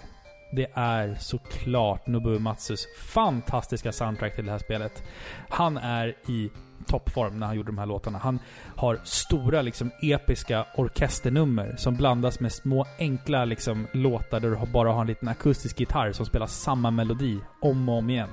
[0.52, 5.04] Det är såklart Nobuo Matsus fantastiska soundtrack till det här spelet.
[5.50, 6.52] Han är i
[6.86, 8.18] toppform när han gjorde de här låtarna.
[8.18, 8.40] Han
[8.76, 14.92] har stora liksom episka orkesternummer som blandas med små enkla liksom låtar där du bara
[14.92, 18.30] har en liten akustisk gitarr som spelar samma melodi om och om igen.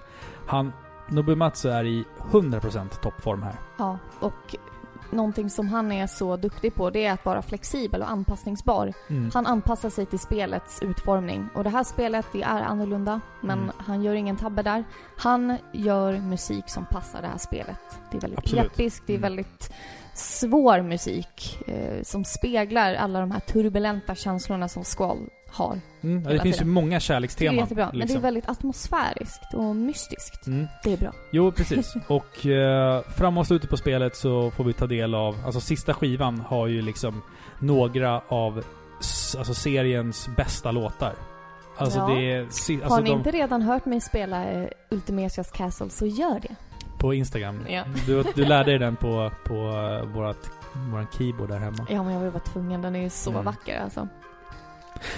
[0.47, 0.73] Han,
[1.09, 3.55] Nobuo Matsu är i 100% toppform här.
[3.79, 4.57] Ja, och
[5.13, 8.93] någonting som han är så duktig på det är att vara flexibel och anpassningsbar.
[9.11, 9.31] Mm.
[9.35, 11.49] Han anpassar sig till spelets utformning.
[11.55, 13.71] Och det här spelet, det är annorlunda, men Mm.
[13.79, 14.85] han gör ingen tabbe där.
[15.17, 17.79] Han gör musik som passar det här spelet.
[18.11, 18.73] Det är väldigt Absolut.
[18.73, 19.23] episkt, det är Mm.
[19.23, 19.73] väldigt
[20.15, 25.81] svår musik eh, som speglar alla de här turbulenta känslorna som Squall har.
[26.03, 26.23] Mm.
[26.23, 26.73] Ja, det finns ju tiden.
[26.73, 27.55] många Det är kärleksteman.
[27.57, 28.23] jättebra, men det är liksom.
[28.23, 30.47] väldigt atmosfäriskt och mystiskt.
[30.47, 30.67] Mm.
[30.85, 31.13] Det är bra.
[31.33, 31.95] Jo, precis.
[32.09, 35.37] Och eh, framåt slutet på spelet så får vi ta del av...
[35.45, 37.23] Alltså sista skivan har ju liksom
[37.61, 38.65] några av
[39.39, 41.13] alltså, seriens bästa låtar.
[41.77, 42.07] Alltså Ja.
[42.09, 42.43] det är...
[42.43, 46.57] Alltså Har ni de, inte redan hört mig spela eh, Ultimatias Castle så gör det.
[46.99, 47.61] På Instagram.
[47.69, 47.85] Ja.
[48.07, 50.51] Du, du lärde dig den på, på uh, vårat,
[50.93, 51.87] våran keyboard där hemma.
[51.91, 52.83] Ja, men jag var ju bara tvungen.
[52.83, 53.45] Den är ju så Mm.
[53.45, 54.09] vacker alltså.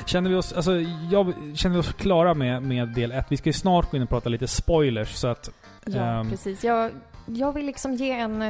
[0.07, 0.73] Känner vi oss, alltså,
[1.11, 3.27] jag, känner vi oss klara med, med del 1?
[3.29, 5.51] Vi ska ju snart gå in och prata lite spoilers så att...
[5.87, 6.31] Ja, Ehm.
[6.31, 6.65] precis.
[6.65, 6.91] Jag,
[7.27, 8.43] jag vill liksom ge en,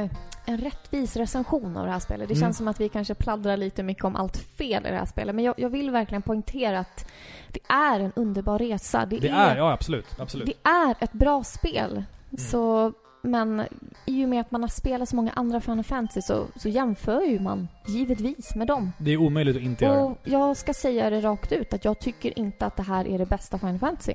[0.45, 2.27] en rättvis recension av det här spelet.
[2.27, 2.41] Det Mm.
[2.47, 5.35] känns som att vi kanske pladdrar lite mycket om allt fel i det här spelet.
[5.35, 7.05] Men jag, jag vill verkligen poängtera att
[7.51, 9.05] det är en underbar resa.
[9.05, 10.05] Det, Det är, ja absolut.
[10.19, 10.45] absolut.
[10.47, 11.91] det är ett bra spel.
[11.91, 12.05] Mm.
[12.37, 13.63] Så, men
[14.05, 17.21] i och med att man har spelat så många andra Final Fantasy så, så jämför
[17.21, 18.91] ju man givetvis med dem.
[18.97, 20.03] Det är omöjligt att inte göra.
[20.03, 23.17] Och jag ska säga det rakt ut att jag tycker inte att det här är
[23.17, 24.13] det bästa Final Fantasy.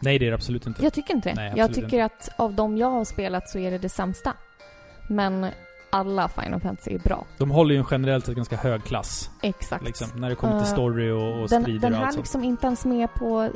[0.00, 0.82] Nej, det är det absolut inte.
[0.82, 1.34] Jag tycker inte det.
[1.34, 4.32] Nej, jag tycker att av de jag har spelat så är det det sämsta.
[5.08, 5.46] Men
[5.94, 7.24] alla Final Fantasy är bra.
[7.38, 9.30] De håller ju en generellt sett ganska hög klass.
[9.42, 9.84] Exakt.
[9.84, 12.14] Liksom, när det kommer till Eh, story och, och den, strider den och här allt
[12.14, 12.24] sånt.
[12.24, 13.50] liksom inte ens med på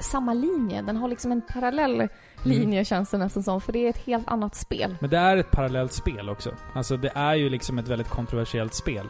[0.00, 0.82] samma linje.
[0.82, 2.08] Den har liksom en parallell
[2.44, 2.58] Mm.
[2.58, 3.60] linje känns det nästan som.
[3.60, 4.96] För det är ett helt annat spel.
[5.00, 6.50] Men det är ett parallellt spel också.
[6.74, 9.06] Alltså det är ju liksom ett väldigt kontroversiellt spel.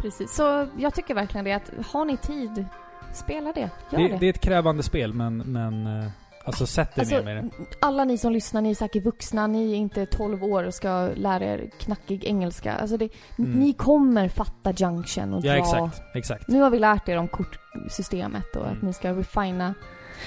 [0.00, 0.34] Precis.
[0.34, 2.64] Så jag tycker verkligen det att har ni tid,
[3.12, 3.70] spela det.
[3.90, 4.16] Gör Det, det.
[4.18, 5.36] det är ett krävande spel, men...
[5.38, 6.10] men eh,
[6.46, 7.50] alltså sätt dig Alltså, ner med det.
[7.80, 11.08] alla ni som lyssnar, ni är säkert vuxna, ni är inte 12 år och ska
[11.14, 12.74] lära er knackig engelska.
[12.74, 13.52] Alltså det, Mm.
[13.52, 15.58] Ni kommer fatta junction och Ja, dra.
[15.58, 16.02] exakt.
[16.14, 16.48] Exakt.
[16.48, 18.76] Nu har vi lärt er om kortsystemet och Mm.
[18.76, 19.74] att ni ska refina.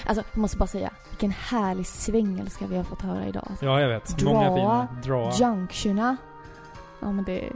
[0.05, 3.47] Alltså, jag måste bara säga, vilken härlig svengelska vi har fått höra idag.
[3.49, 4.17] Alltså, Ja, jag vet.
[4.17, 4.88] Dra, Många fina.
[5.03, 5.32] Dra.
[5.39, 6.17] Junctiona.
[7.01, 7.49] Ja, men det,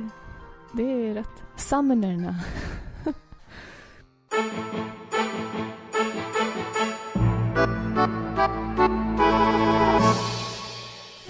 [0.74, 1.44] det är rätt.
[1.56, 2.36] Summonerna.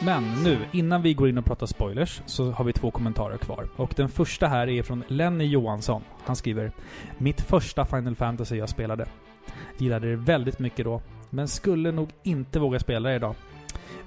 [0.06, 3.68] Men nu, innan vi går in och pratar spoilers, så har vi två kommentarer kvar.
[3.76, 6.01] Och den första här är från Lenny Johansson.
[6.24, 6.72] Han skriver
[7.18, 9.06] Mitt första Final Fantasy jag spelade.
[9.78, 13.36] Gillade det väldigt mycket då, men skulle nog inte våga spela det idag.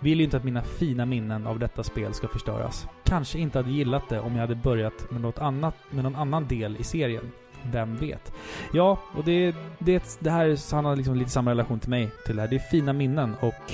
[0.01, 2.89] Vill ju inte att mina fina minnen av detta spel ska förstöras.
[3.05, 6.49] Kanske inte hade gillat det om jag hade börjat med något annat, med någon annan
[6.49, 7.33] del i serien.
[7.63, 8.33] Vem vet?
[8.73, 12.37] Ja, och det, det, det här, han har liksom lite samma relation till mig till
[12.37, 12.49] det här.
[12.49, 13.73] Det är fina minnen och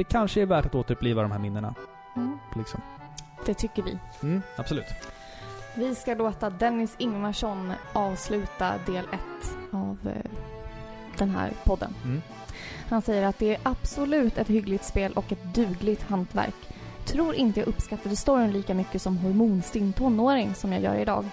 [0.00, 1.74] det kanske är värt att återuppliva de här minnena.
[2.16, 2.80] Mm, Liksom.
[3.46, 3.98] det tycker vi.
[4.22, 4.84] Mm, absolut.
[5.74, 10.30] Vi ska låta Dennis Ingvarsson avsluta del ett av eh,
[11.18, 11.94] den här podden.
[12.04, 12.22] Mm.
[12.88, 16.54] Han säger att det är absolut ett hyggligt spel och ett dugligt hantverk.
[17.04, 21.24] Tror inte jag uppskattade storyn lika mycket som hormonstinn tonåring som jag gör idag.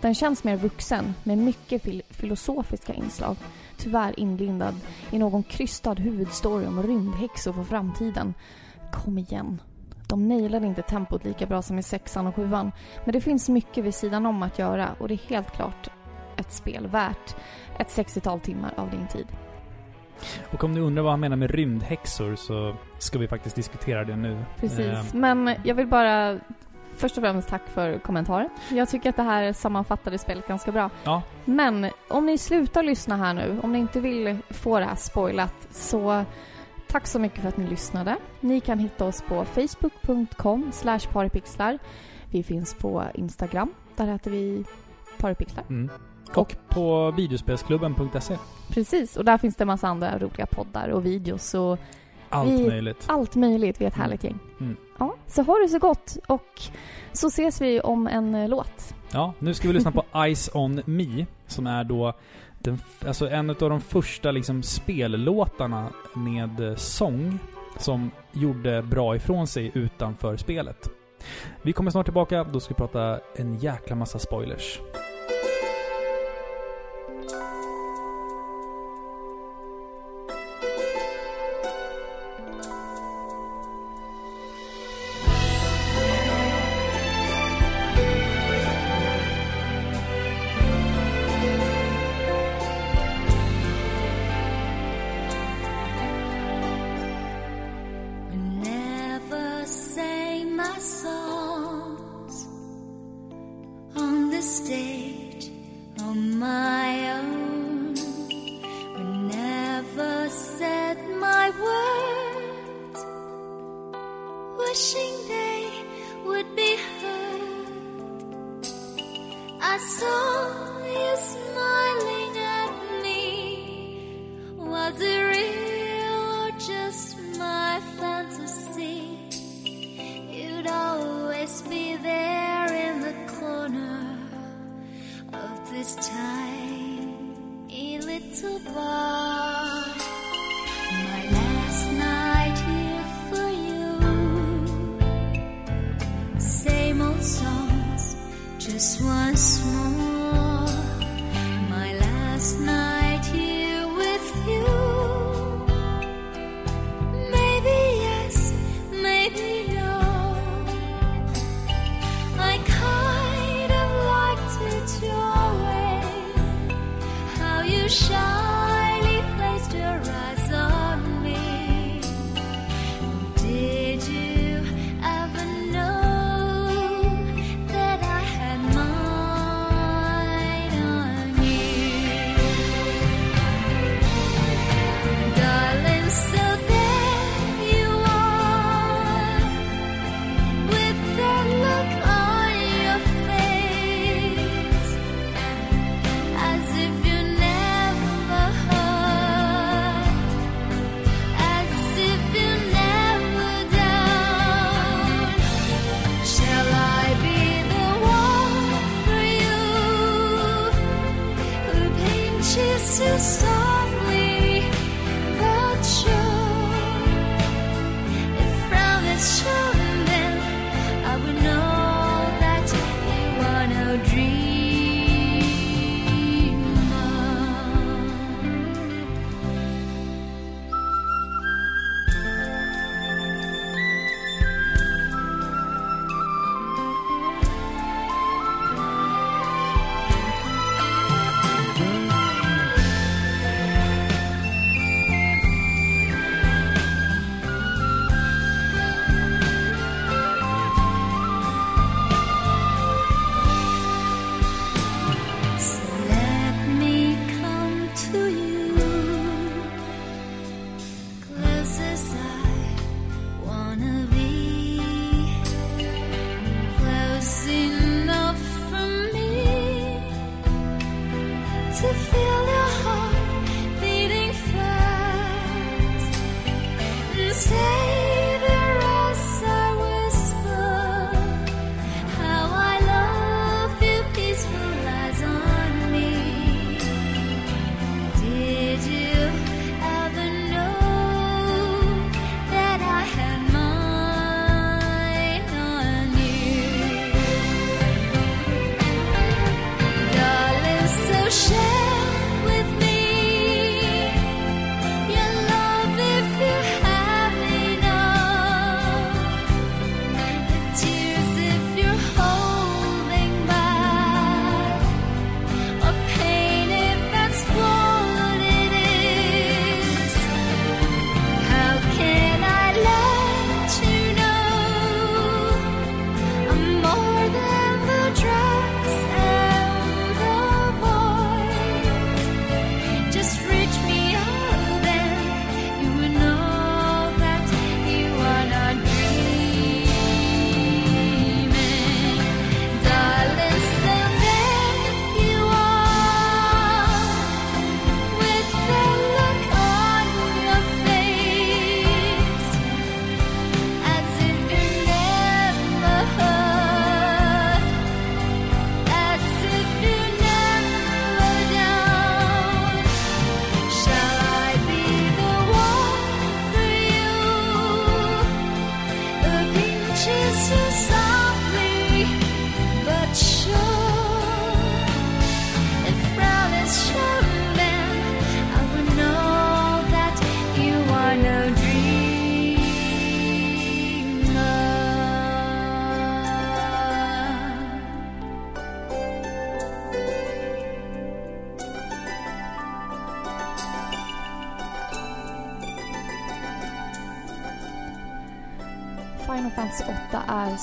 [0.00, 3.36] Den känns mer vuxen med mycket fil- filosofiska inslag.
[3.76, 4.74] Tyvärr inlindad
[5.10, 8.34] i någon krystad huvudstory om rymdhäxor för framtiden.
[8.92, 9.60] Kom igen.
[10.08, 12.72] De nailade inte tempot lika bra som i sexan och sjuan.
[13.04, 15.88] Men det finns mycket vid sidan om att göra och det är helt klart
[16.36, 17.36] ett spel värt
[17.78, 19.26] ett 60-tal timmar av din tid.
[20.52, 24.16] Och om ni undrar vad han menar med rymdhäxor så ska vi faktiskt diskutera det
[24.16, 24.44] nu.
[24.60, 24.78] Precis.
[24.80, 26.38] Eh, Men jag vill bara
[26.96, 28.48] först och främst tack för kommentaren.
[28.70, 30.90] Jag tycker att det här sammanfattade spelet ganska bra.
[31.04, 31.22] Ja.
[31.44, 35.54] Men om ni slutar lyssna här nu, om ni inte vill få det här spoilat,
[35.70, 36.24] så
[36.88, 38.16] tack så mycket för att ni lyssnade.
[38.40, 40.70] Ni kan hitta oss på facebook.com
[41.12, 41.78] paripixlar.
[42.30, 44.64] Vi finns på Instagram, där heter vi
[45.18, 45.64] paripixlar.
[45.68, 45.90] Mm.
[46.34, 48.36] Och på videospelsklubben.se.
[48.70, 51.78] Precis, och där finns det en massa andra roliga poddar och videos och
[52.28, 53.04] Allt Vi- möjligt.
[53.06, 53.80] allt möjligt.
[53.80, 54.02] Vi är ett Mm.
[54.04, 54.38] härligt gäng.
[54.60, 54.76] Mm.
[54.98, 56.62] Ja, så ha det så gott och
[57.12, 58.94] så ses vi om en eh, låt.
[59.12, 62.12] Ja, nu ska vi lyssna på Ice On Me, som är då
[62.58, 67.38] den, alltså en av de första liksom spellåtarna med eh, sång
[67.78, 70.88] som gjorde bra ifrån sig utanför spelet.
[71.62, 74.80] Vi kommer snart tillbaka, då ska vi prata en jäkla massa spoilers.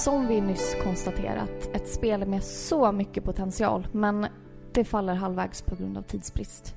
[0.03, 4.27] Som vi nyss konstaterat, ett spel med så mycket potential, men
[4.71, 6.75] det faller halvvägs på grund av tidsbrist.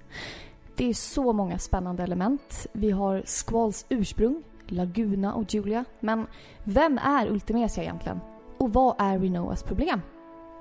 [0.76, 2.66] Det är så många spännande element.
[2.72, 6.26] Vi har Squalls ursprung, Laguna och Julia, men
[6.64, 8.20] vem är Ultimesia egentligen?
[8.58, 10.00] Och vad är Renoas problem?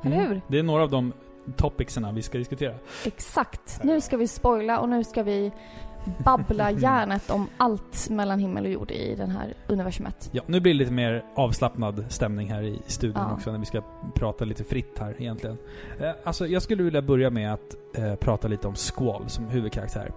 [0.03, 0.25] Eller hur?
[0.25, 0.41] Mm.
[0.47, 1.13] Det är några av de
[1.55, 2.75] topicserna vi ska diskutera.
[3.05, 3.83] Exakt.
[3.83, 5.51] Nu ska vi spoila och nu ska vi
[6.25, 10.29] babbla järnet om allt mellan himmel och jord i den här universumet.
[10.31, 13.33] Ja, nu blir det lite mer avslappnad stämning här i studion Ja.
[13.33, 13.81] också när vi ska
[14.15, 15.57] prata lite fritt här egentligen.
[15.99, 20.11] Eh, alltså, jag skulle vilja börja med att eh, prata lite om Squall som huvudkaraktär.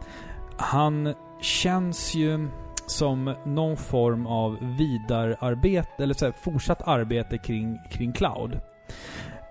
[0.57, 2.49] Han känns ju
[2.87, 8.61] som någon form av vidararbete, eller så här, fortsatt arbete kring, kring Cloud.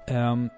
[0.07, 0.49] En-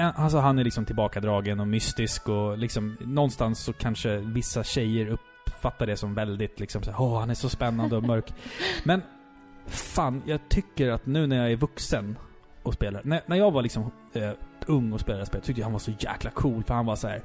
[0.00, 5.06] alltså han är liksom tillbakadragen och mystisk och liksom någonstans så kanske vissa tjejer
[5.46, 8.34] uppfattar det som väldigt liksom så åh han är så spännande och mörk.
[8.84, 9.02] Men
[9.66, 12.18] fan, jag tycker att nu när jag är vuxen
[12.62, 14.30] och spelar, när, när jag var liksom eh,
[14.66, 17.08] ung och spelade spel, tyckte jag han var så jäkla cool för han var så
[17.08, 17.22] här,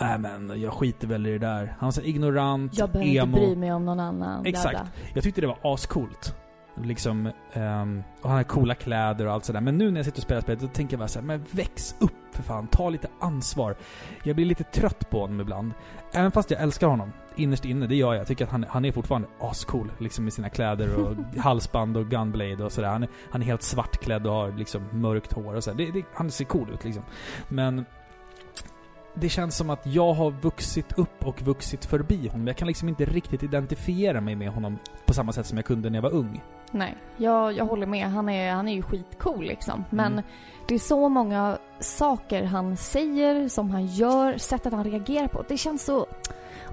[0.00, 1.74] äh men jag skiter väl i det där.
[1.78, 3.36] Han var så ignorant, Jag behöver emo.
[3.36, 4.46] inte bry mig om någon annan.
[4.46, 4.70] Exakt.
[4.70, 4.88] bla.
[5.14, 6.34] Jag tyckte det var ascoolt.
[6.84, 9.60] Liksom, ehm, och han har coola kläder och allt sådär.
[9.60, 11.94] Men nu när jag sitter och spelar spelet, då tänker jag bara såhär, men väx
[12.00, 12.66] upp för fan.
[12.66, 13.76] Ta lite ansvar.
[14.22, 15.72] Jag blir lite trött på honom ibland.
[16.12, 17.12] Även fast jag älskar honom.
[17.36, 18.20] Innerst inne, det gör jag.
[18.20, 19.92] Jag tycker att han, han är fortfarande ascool.
[19.98, 22.88] Liksom med sina kläder och halsband och gunblade och sådär.
[22.88, 26.04] Han är, han är helt svartklädd och har liksom mörkt hår och sådär.
[26.14, 27.02] Han ser cool ut liksom.
[27.48, 27.84] Men
[29.14, 32.46] det känns som att jag har vuxit upp och vuxit förbi honom.
[32.46, 35.90] Jag kan liksom inte riktigt identifiera mig med honom på samma sätt som jag kunde
[35.90, 36.42] när jag var ung.
[36.72, 38.06] Nej, jag, jag håller med.
[38.06, 39.84] Han är, han är ju skitcool liksom.
[39.90, 40.24] Men Mm.
[40.68, 45.44] det är så många saker han säger, som han gör, sättet han reagerar på.
[45.48, 46.06] Det känns så...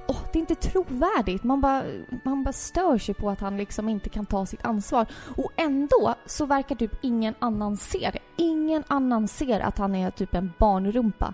[0.08, 1.44] Åh, det är inte trovärdigt.
[1.44, 1.84] Man bara,
[2.24, 5.06] man bara stör sig på att han liksom inte kan ta sitt ansvar.
[5.38, 8.20] Och ändå så verkar typ ingen annan se det.
[8.44, 11.34] Ingen annan ser att han är typ en barnrumpa.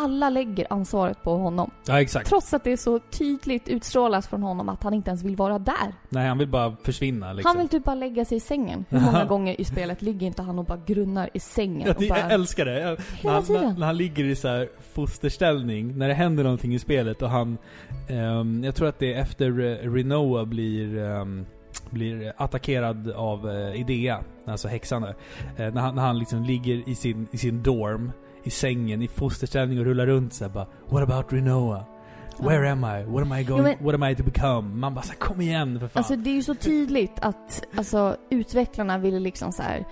[0.00, 1.70] Alla lägger ansvaret på honom.
[1.86, 2.28] Ja, exakt.
[2.28, 5.58] Trots att det är så tydligt utstrålat från honom att han inte ens vill vara
[5.58, 5.94] där.
[6.08, 7.48] Nej, han vill bara försvinna liksom.
[7.48, 8.84] Han vill typ bara lägga sig i sängen.
[8.88, 12.06] Hur många gånger i spelet ligger inte han och bara grunnar i sängen Ja, det,
[12.06, 12.30] jag bara...
[12.30, 12.80] älskar det.
[12.80, 16.74] Jag, när, han, när, när han ligger i så här fosterställning, när det händer någonting
[16.74, 17.58] i spelet och han...
[18.08, 21.46] ehm, jag tror att det är efter eh, Renoa blir, ehm,
[21.90, 25.14] blir attackerad av uh, Idea, alltså häxan där.
[25.56, 28.12] Eh, när, han, när han liksom ligger i sin, i sin dorm,
[28.42, 31.84] i sängen, i fosterställning och rullar runt så här bara What about Renoa?
[32.40, 32.72] Where Ja.
[32.72, 33.04] am I?
[33.04, 33.62] What am I going...
[33.62, 34.60] men- what am I to become?
[34.74, 36.00] Man bara så här, kom igen för fan.
[36.00, 39.84] Alltså det är ju så tydligt att alltså, utvecklarna ville liksom så här.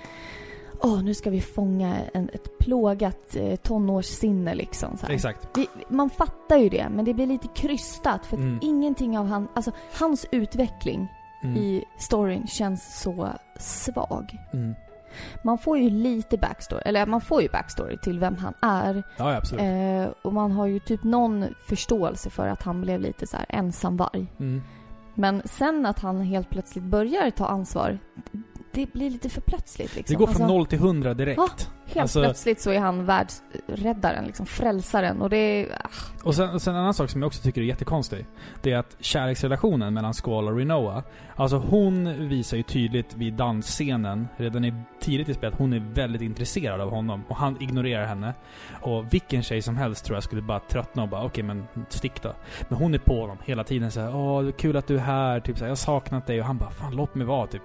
[0.81, 4.97] åh nu ska vi fånga en, ett plågat eh, tonårssinne liksom.
[4.97, 5.15] Så här.
[5.15, 5.49] Exakt.
[5.55, 8.59] Vi, man fattar ju det, men det blir lite krystat för att Mm.
[8.63, 11.09] ingenting av han, alltså hans utveckling
[11.43, 11.57] Mm.
[11.57, 13.29] i storyn känns så
[13.59, 14.39] svag.
[14.53, 14.75] Mm.
[15.43, 19.03] Man får ju lite backstory, eller man får ju backstory till vem han är.
[19.17, 19.63] Ja, absolut.
[19.63, 23.47] Eh, och man har ju typ någon förståelse för att han blev lite så här
[23.49, 24.27] ensamvarg.
[24.39, 24.63] Mm.
[25.15, 27.99] Men sen att han helt plötsligt börjar ta ansvar,
[28.77, 30.15] det blir lite för plötsligt liksom.
[30.15, 31.39] Det går från Alltså, 0 till 100 direkt.
[31.39, 31.49] Ja.
[31.87, 35.81] Helt alltså- plötsligt så är han världsräddaren, liksom frälsaren och det är...
[35.85, 35.89] ah,
[36.23, 38.27] Och sen, sen en annan sak som jag också tycker är jättekonstig.
[38.63, 41.03] Det är att kärleksrelationen mellan Squall och Renoa.
[41.37, 46.23] Alltså hon visar ju tydligt vid dansscenen, redan i, tidigt i spelet, hon är väldigt
[46.23, 47.23] intresserad av honom.
[47.29, 48.35] Och han ignorerar henne.
[48.83, 52.23] Och vilken tjej som helst tror jag skulle bara tröttna och bara okej men stick
[52.23, 52.33] då.
[52.69, 55.57] Men hon är på honom hela tiden såhär åh kul att du är här, typ
[55.59, 56.41] såhär, jag har saknat dig.
[56.41, 57.63] Och han bara fan låt mig vara typ.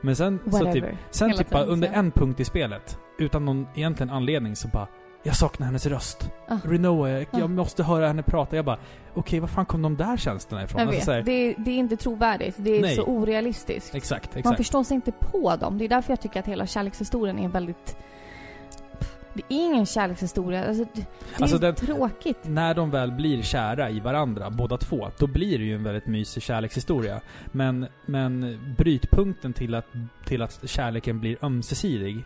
[0.00, 0.90] Men sen så Whatever.
[0.90, 4.68] typ, sen Hela typ bara under en punkt i spelet, utan någon egentligen anledning så
[4.68, 4.86] bara
[5.24, 6.30] jag saknar hennes röst.
[6.48, 6.56] Ah.
[6.64, 7.46] Renoa, jag, jag Ah.
[7.48, 8.56] måste höra henne prata.
[8.56, 8.78] Jag bara,
[9.14, 10.80] okej, var fan kom de där tjänsterna ifrån?
[10.80, 11.04] Jag Alltså, vet.
[11.04, 12.54] så här, det, är, det är inte trovärdigt.
[12.58, 12.96] Det är Nej.
[12.96, 13.94] så orealistiskt.
[13.94, 14.56] Exakt, Man exakt.
[14.56, 15.78] förstår sig inte på dem.
[15.78, 17.96] Det är därför jag tycker att hela kärlekshistorien är väldigt...
[19.34, 20.64] Det är ingen kärlekshistoria.
[20.68, 22.38] Alltså, det det är Alltså, ju den- tråkigt.
[22.42, 26.06] När de väl blir kära i varandra, båda två, då blir det ju en väldigt
[26.06, 27.20] mysig kärlekshistoria.
[27.52, 29.86] Men, men brytpunkten till att,
[30.24, 32.24] till att kärleken blir ömsesidig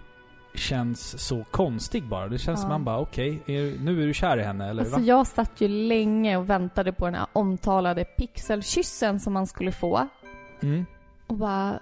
[0.55, 2.29] känns så konstig bara.
[2.29, 2.61] Det känns Ja.
[2.61, 5.03] som man bara, okej, är- nu är du kär i henne, eller Alltså va?
[5.07, 10.09] jag satt ju länge och väntade på den här omtalade pixelkyssen som man skulle få.
[10.63, 10.87] Mm.
[11.27, 11.81] Och bara...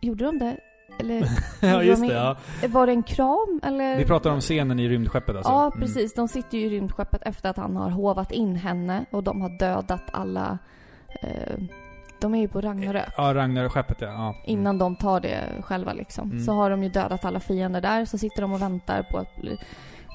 [0.00, 0.56] Gjorde de det?
[1.02, 1.28] Eller
[1.60, 2.14] ja, just de det.
[2.14, 2.36] Ja.
[2.68, 3.60] var det en kram?
[3.62, 3.96] Eller?
[3.96, 5.52] Vi pratar om scenen i rymdskeppet alltså.
[5.52, 5.80] Ja, Mm.
[5.80, 6.14] precis.
[6.14, 9.58] De sitter ju i rymdskeppet efter att han har hovat in henne och de har
[9.58, 10.58] dödat alla...
[11.22, 11.58] Eh,
[12.20, 13.14] de är ju på Ragnarök.
[13.16, 14.06] Ja, Ragnar-skeppet ja.
[14.06, 14.28] ja.
[14.28, 14.36] Mm.
[14.44, 16.30] Innan de tar det själva liksom.
[16.30, 16.44] Mm.
[16.44, 18.04] Så har de ju dödat alla fiender där.
[18.04, 19.56] Så sitter de och väntar på att bli,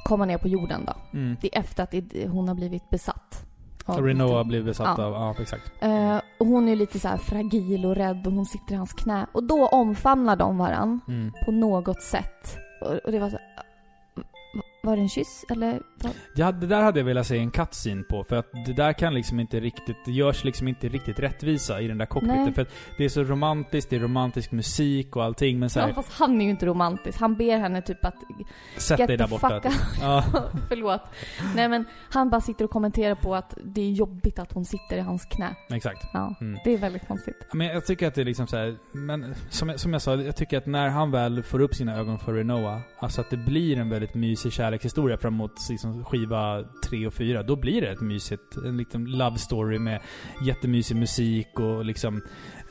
[0.05, 0.93] komma ner på jorden då.
[1.17, 1.37] Mm.
[1.41, 1.93] Det är efter att
[2.31, 3.43] hon har blivit besatt.
[3.85, 5.05] av- Renoa blir besatt Ja.
[5.05, 5.71] av, ja exakt.
[5.79, 8.93] Eh, och hon är lite så här fragil och rädd och hon sitter i hans
[8.93, 9.25] knä.
[9.31, 11.31] Och då omfamnar de varann Mm.
[11.45, 12.57] på något sätt.
[12.81, 13.37] Och, och det var så
[14.83, 15.81] var det en kyss eller?
[16.35, 19.13] Ja, det där hade jag velat se en cutscene på, för att det där kan
[19.13, 22.43] liksom inte riktigt, det görs liksom inte riktigt rättvisa i den där cockpiten.
[22.43, 22.53] Nej.
[22.53, 25.87] För att det är så romantiskt, det är romantisk musik och allting, men så här,
[25.87, 27.19] Ja, fast han är ju inte romantisk.
[27.19, 28.15] Han ber henne typ att
[28.77, 29.59] sätt dig där borta.
[29.59, 29.71] typ.
[30.01, 30.23] Ja,
[30.69, 31.01] Förlåt.
[31.55, 34.97] Nej men han bara sitter och kommenterar på att det är jobbigt att hon sitter
[34.97, 35.55] i hans knä.
[35.69, 36.05] exakt.
[36.13, 36.59] Ja, Mm.
[36.63, 37.47] det är väldigt konstigt.
[37.53, 40.15] Men jag tycker att det är liksom så här, men som jag, som jag sa,
[40.15, 43.37] jag tycker att när han väl får upp sina ögon för Renoa, alltså att det
[43.37, 48.01] blir en väldigt mysig kärlekshistoria framåt liksom skiva 3 och 4, då blir det ett
[48.01, 50.01] mysigt, en liten love story med
[50.45, 52.21] jättemysig musik och liksom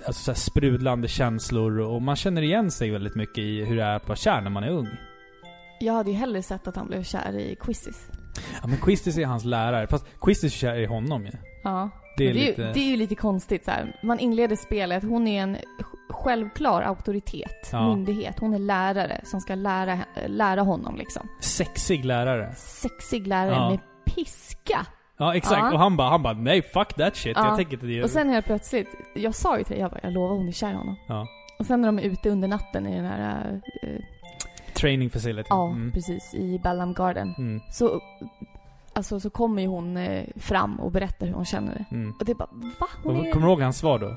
[0.06, 3.96] Alltså så sprudlande känslor och man känner igen sig väldigt mycket i hur det är
[3.96, 4.88] att vara kär när man är ung.
[5.80, 8.10] Jag hade ju hellre sett att han blev kär i Quizis.
[8.62, 11.32] Ja men Quistis är hans lärare, fast Quistis är kär i honom ju.
[11.62, 11.90] Ja.
[12.16, 12.62] Det är det, är lite...
[12.62, 14.00] ju, det är ju lite konstigt så här.
[14.02, 15.56] Man inleder spelet, hon är en
[16.08, 17.88] självklar auktoritet, Ja.
[17.94, 18.38] myndighet.
[18.38, 21.28] Hon är lärare som ska lära, lära honom liksom.
[21.40, 22.54] Sexig lärare.
[22.54, 23.70] Sexig lärare Ja.
[23.70, 24.86] med piska.
[25.18, 25.72] Ja exakt, Ja.
[25.72, 27.36] och han bara, han bara nej fuck that shit.
[27.36, 27.46] Ja.
[27.46, 28.02] Jag tänker inte det.
[28.04, 30.52] Och sen helt plötsligt, jag sa ju till dig, jag bara, jag lovar hon är
[30.52, 30.96] kär i honom.
[31.08, 31.26] Ja.
[31.58, 33.88] Och sen när de är ute under natten i den här, eh,
[34.74, 35.46] Training facility.
[35.50, 35.92] ja Mm.
[35.92, 37.34] precis, i Bellam Garden.
[37.38, 37.60] Mm.
[37.72, 38.00] Så,
[38.92, 41.84] alltså, så kommer ju hon eh, fram och berättar hur hon känner.
[41.90, 42.14] Mm.
[42.18, 42.48] Och det är bara,
[42.80, 42.86] va?
[43.04, 43.32] Hon Och är...
[43.32, 44.16] Kommer du ihåg hans svar då?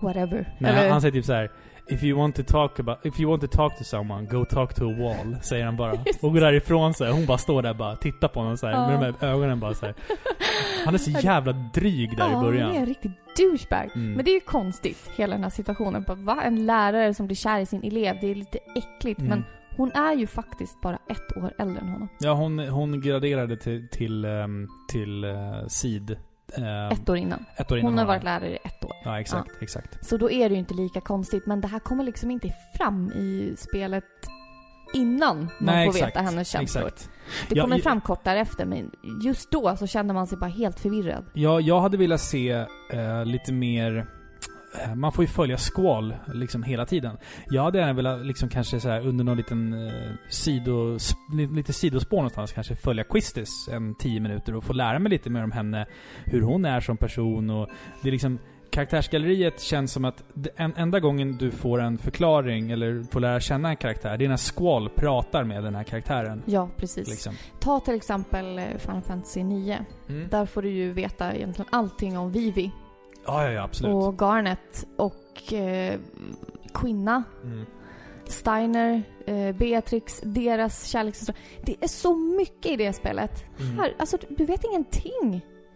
[0.00, 0.54] Whatever.
[0.58, 1.50] Nej, Eller, han säger typ så här.
[1.88, 4.74] If you want to talk about, if you want to talk to someone, go talk
[4.74, 5.36] to a wall.
[5.42, 5.92] Säger han bara.
[6.22, 7.12] Och går därifrån så här.
[7.12, 8.86] Hon bara står där bara, tittar på honom så här, Ja.
[8.86, 9.94] med de här ögonen bara så här.
[10.84, 12.66] Han är så jävla dryg där ja, i början.
[12.66, 13.90] hon är en riktig douchebag.
[13.94, 14.12] Mm.
[14.12, 16.04] Men det är ju konstigt, hela den här situationen.
[16.06, 16.42] Bara, va?
[16.44, 19.20] En lärare som blir kär i sin elev, det är lite äckligt.
[19.20, 19.28] Mm.
[19.30, 19.44] Men
[19.76, 22.08] hon är ju faktiskt bara ett år äldre än honom.
[22.20, 26.16] Ja, hon, hon graderade till, till, um, till uh, SID.
[26.58, 27.44] Ehm, Ett år innan.
[27.56, 28.92] ett år innan Hon har varit lärare i ett år.
[29.04, 30.06] Ja, exakt, exakt.
[30.08, 31.46] Så då är det ju inte lika konstigt.
[31.46, 34.04] Men det här kommer liksom inte fram i spelet
[34.94, 36.84] innan man Nej, får exakt, veta hennes känslor.
[36.86, 37.10] Exakt.
[37.48, 38.90] Det Ja, kommer i- fram kort därefter, men
[39.24, 41.24] just då så kände man sig bara helt förvirrad.
[41.34, 42.50] Ja, jag hade velat se
[42.92, 44.06] eh, lite mer...
[44.84, 47.16] eh, Man får ju följa Squall liksom hela tiden.
[47.50, 49.92] Jag hade gärna velat liksom kanske så här under någon liten eh,
[50.28, 54.98] sido, s- li- lite sidospår någonstans kanske följa Quistis en tio minuter och få lära
[54.98, 55.86] mig lite mer om henne.
[56.24, 57.68] Hur hon är som person och
[58.02, 58.38] det är liksom
[58.84, 60.24] Karaktärsgalleriet känns som att
[60.56, 64.28] en enda gången du får en förklaring eller får lära känna en karaktär, det är
[64.28, 66.42] när Squall pratar med den här karaktären.
[66.46, 67.08] Ja, precis.
[67.08, 67.34] Liksom.
[67.60, 69.84] Ta till exempel eh, Final Fantasy 9.
[70.08, 70.28] Mm.
[70.28, 72.70] Där får du ju veta egentligen allting om Vivi
[73.26, 73.94] Ja, ja, ja, absolut.
[73.94, 76.00] och Garnet och eh,
[76.74, 77.22] Quinna.
[77.44, 77.66] Mm.
[78.24, 81.40] Steiner, eh, Beatrix, deras kärlekshistoria.
[81.62, 83.44] Det är så mycket i det spelet.
[83.60, 83.78] Mm.
[83.78, 85.30] Här, alltså du- vet ingenting.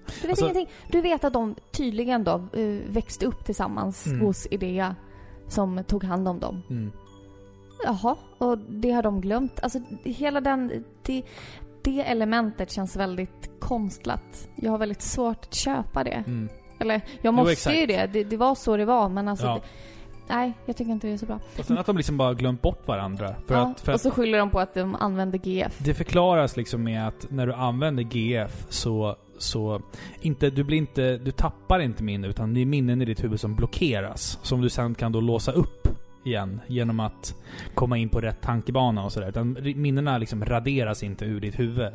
[0.06, 0.68] Du vet Alltså- ingenting.
[0.90, 4.20] Du vet att de tydligen då eh, växte upp tillsammans Mm.
[4.20, 4.96] hos Idea
[5.48, 6.62] som tog hand om dem.
[6.70, 6.92] Mm.
[7.84, 9.60] Jaha, och det har de glömt.
[9.62, 10.84] Alltså hela den...
[11.02, 11.22] Det,
[11.82, 14.48] det elementet känns väldigt konstlat.
[14.54, 16.24] Jag har väldigt svårt att köpa det.
[16.26, 16.48] Mm.
[16.78, 17.76] Eller jag måste exakt.
[17.76, 18.06] ju det.
[18.06, 18.24] det.
[18.24, 19.46] Det var så det var men alltså...
[19.46, 19.54] Ja.
[19.54, 21.40] Det, nej, jag tycker inte det är så bra.
[21.58, 23.34] Och sen att de liksom bara glömt bort varandra.
[23.46, 25.78] För ja, att, för och så skyller de på att de använder GF.
[25.78, 29.82] det förklaras liksom med att när du använder GF så, så
[30.20, 33.40] inte, du blir inte, du tappar inte minne utan det är minnen i ditt huvud
[33.40, 34.38] som blockeras.
[34.42, 35.88] Som du sen kan då låsa upp
[36.24, 37.34] igen genom att
[37.74, 39.28] komma in på rätt tankebana och sådär.
[39.28, 41.92] Utan minnena liksom raderas inte ur ditt huvud.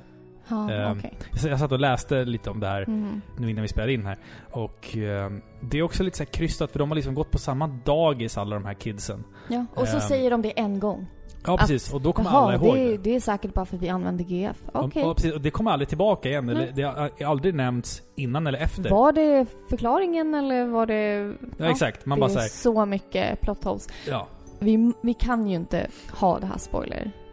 [0.50, 1.14] Ja, Ehm, okej.
[1.50, 3.22] Jag satt och läste lite om det här Mm.
[3.38, 4.18] nu innan vi spelade in här.
[4.52, 5.32] Och eh,
[5.62, 8.38] det är också lite så här krystat för de har liksom gått på samma dagis
[8.38, 9.24] alla de här kidsen.
[9.48, 11.08] Ja, och så Ehm, säger de det en gång.
[11.46, 13.76] Ja precis, och då kommer Jaha, alla ihåg det, är, det är säkert bara för
[13.76, 14.58] att vi använder GF.
[14.74, 15.04] Okej.
[15.04, 16.50] Och, och, precis, och det kommer aldrig tillbaka igen.
[16.50, 18.90] Eller, det har aldrig nämnts innan eller efter.
[18.90, 21.34] Var det förklaringen eller var det...
[21.58, 22.06] Ja, exakt.
[22.06, 23.88] Man det bara är säger så mycket plot holes.
[24.08, 24.28] ja.
[24.60, 26.58] Vi, vi kan ju inte ha det här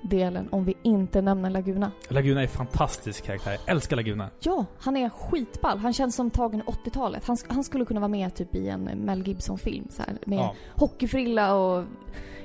[0.06, 1.90] spoiler-delen om vi inte nämner Laguna.
[2.08, 3.50] Laguna är fantastisk karaktär.
[3.66, 4.30] Jag älskar Laguna.
[4.40, 5.78] Ja, han är skitball.
[5.78, 7.24] Han känns som tagen 80-talet.
[7.26, 10.54] Han, han skulle kunna vara med typ i en Mel Gibson-film så här, med Ja.
[10.74, 11.84] hockeyfrilla och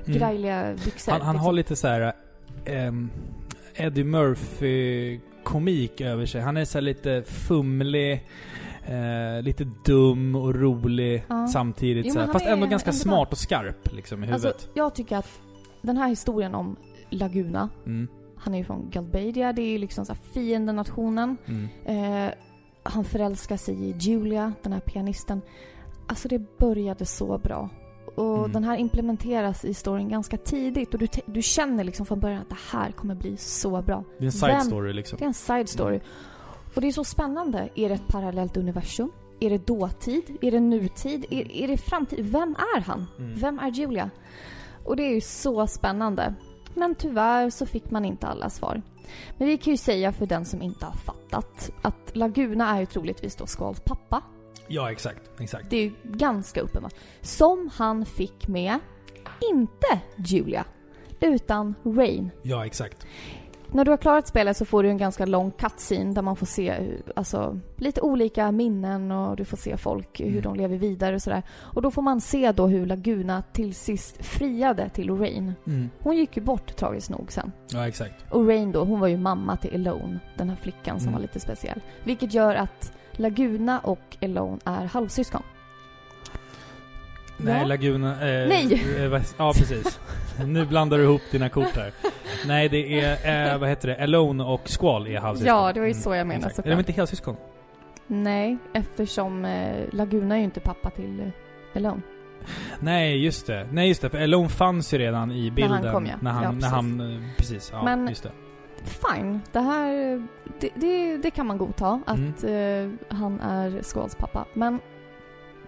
[0.05, 0.19] Mm.
[0.19, 1.11] grejliga byxor.
[1.11, 1.45] Han, han liksom.
[1.45, 2.13] har lite så här
[2.65, 3.09] ehm,
[3.75, 6.41] Eddie Murphy-komik över sig.
[6.41, 8.27] Han är så lite fumlig,
[8.85, 11.47] eh, lite dum och rolig Ja.
[11.47, 12.05] samtidigt.
[12.05, 14.45] Jo, så Fast är ändå ganska smart och skarp liksom i huvudet.
[14.45, 15.39] Alltså, jag tycker att
[15.81, 16.75] den här historien om
[17.11, 18.07] Laguna, mm,
[18.37, 21.37] han är ju från Galbadia, det är ju liksom så fiendenationen.
[21.45, 21.67] mm,
[22.25, 22.33] Eh,
[22.83, 25.41] han förälskar sig i Julia, den här pianisten.
[26.07, 27.69] Alltså det började så bra.
[28.15, 28.51] Och Mm.
[28.51, 32.49] den här implementeras i storyn ganska tidigt och du, du känner liksom från början att
[32.49, 34.03] det här kommer bli så bra.
[34.17, 35.17] det är en side Vem- story liksom.
[35.19, 35.99] Det är en side story.
[36.75, 37.69] Och det är så spännande.
[37.75, 39.11] Är det ett parallellt universum?
[39.39, 40.37] Är det dåtid?
[40.41, 41.25] Är det nutid?
[41.29, 42.25] Är, är det framtid?
[42.25, 43.05] Vem är han?
[43.19, 43.33] Mm.
[43.35, 44.09] Vem är Julia?
[44.85, 46.33] Och det är ju så spännande.
[46.73, 48.81] Men tyvärr så fick man inte alla svar.
[49.37, 52.85] Men vi kan ju säga för den som inte har fattat att Laguna är ju
[52.85, 54.21] troligtvis då Squalls pappa.
[54.67, 55.21] Ja, exakt.
[55.39, 55.69] Exakt.
[55.69, 56.93] Det är ju ganska uppenbart.
[57.21, 58.79] Som han fick med,
[59.51, 60.65] inte Julia,
[61.19, 62.31] utan Rain.
[62.41, 63.07] Ja, exakt.
[63.73, 66.45] När du har klarat spelet så får du en ganska lång cutscene där man får
[66.45, 70.41] se alltså, lite olika minnen och du får se folk, hur Mm.
[70.41, 71.43] de lever vidare och sådär.
[71.59, 75.53] Och då får man se då hur Laguna till sist friade till Rain.
[75.67, 75.89] Mm.
[75.99, 77.51] Hon gick ju bort tragiskt nog sen.
[77.71, 78.13] Ja, exakt.
[78.29, 81.13] Och Rain då, hon var ju mamma till Elone, den här flickan som Mm.
[81.13, 81.81] var lite speciell.
[82.03, 85.43] Vilket gör att Laguna och Elone är halvsyskon.
[87.37, 87.65] Nej, Ja.
[87.67, 88.11] Laguna...
[88.11, 88.83] Eh, Nej!
[88.97, 89.99] Eh, ja, precis.
[90.45, 91.91] nu blandar du ihop dina kort här.
[92.47, 95.55] Nej, det är, eh, vad heter det, Alone och Squall är halvsyskon.
[95.57, 96.55] Ja, det var ju så jag menade exakt.
[96.55, 96.71] såklart.
[96.71, 97.35] Är de inte helsyskon?
[98.07, 101.27] Nej, eftersom eh, Laguna är ju inte pappa till eh,
[101.77, 102.01] Elone.
[102.79, 103.67] Nej, just det.
[103.71, 104.09] Nej, just det.
[104.09, 105.91] För Alone fanns ju redan i bilden.
[105.93, 106.13] kom, ja.
[106.21, 106.71] När han, Ja, när precis.
[106.71, 107.69] han eh, precis.
[107.73, 108.31] Ja, Men- just det.
[108.83, 109.91] Fine, det här...
[110.59, 112.97] Det, det, det kan man godta, att Mm.
[113.09, 114.45] eh, han är Squalls pappa.
[114.53, 114.79] Men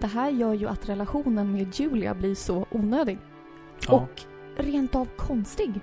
[0.00, 3.18] det här gör ju att relationen med Julia blir så onödig.
[3.88, 3.94] Ja.
[3.94, 4.22] Och
[4.56, 5.80] rent av konstig.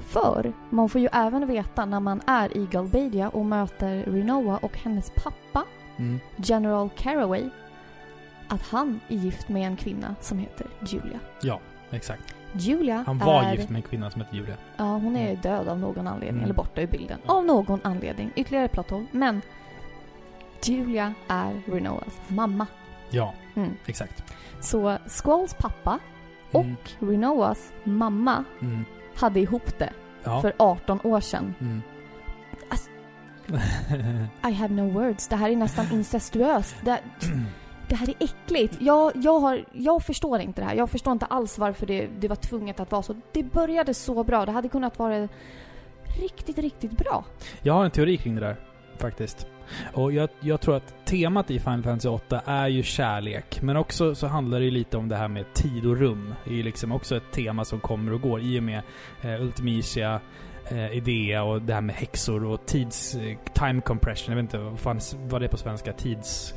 [0.00, 4.78] För man får ju även veta när man är i Galbadia och möter Renoa och
[4.78, 5.64] hennes pappa,
[5.96, 6.20] Mm.
[6.36, 7.48] General Caraway,
[8.48, 11.18] att han är gift med en kvinna som heter Julia.
[11.42, 11.60] ja,
[11.90, 12.34] exakt.
[12.52, 13.52] Julia Han var är...
[13.54, 14.56] gift med en kvinna som hette Julia.
[14.76, 15.40] Ja, hon är Mm.
[15.40, 16.44] död av någon anledning, Mm.
[16.44, 17.18] eller borta ur bilden.
[17.26, 18.30] Av någon anledning.
[18.36, 19.06] Ytterligare plot hole.
[19.10, 19.42] Men
[20.64, 22.66] Julia är Renoas mamma.
[23.10, 23.70] Ja, Mm.
[23.86, 24.24] exakt.
[24.60, 25.98] Så Squalls pappa
[26.52, 26.76] och Mm.
[26.98, 28.84] Renoas mamma Mm.
[29.16, 29.92] hade ihop det
[30.24, 30.40] Ja.
[30.40, 31.54] för 18 år sedan.
[31.60, 31.82] Mm.
[32.68, 32.90] Alltså-
[34.48, 35.28] I have no words.
[35.28, 36.76] Det här är nästan incestuöst.
[36.84, 37.00] Det,
[37.88, 38.76] det här är äckligt.
[38.80, 40.74] Jag, jag, har, jag förstår inte det här.
[40.74, 43.14] Jag förstår inte alls varför det, det var tvunget att vara så.
[43.32, 44.46] Det började så bra.
[44.46, 45.28] Det hade kunnat vara
[46.20, 47.24] riktigt, riktigt bra.
[47.62, 48.56] Jag har en teori kring det där,
[48.98, 49.46] faktiskt.
[49.92, 53.62] Och jag, jag tror att temat i Final Fantasy 8 är ju kärlek.
[53.62, 56.34] Men också så handlar det ju lite om det här med tid och rum.
[56.44, 58.82] Det är ju liksom också ett tema som kommer och går i och med
[59.22, 60.20] eh, Ultimisia,
[60.68, 63.14] eh, Idea och det här med häxor och tids...
[63.14, 64.36] Eh, time compression.
[64.36, 65.92] Jag vet inte vad, fan, vad det är på svenska.
[65.92, 66.54] Tids...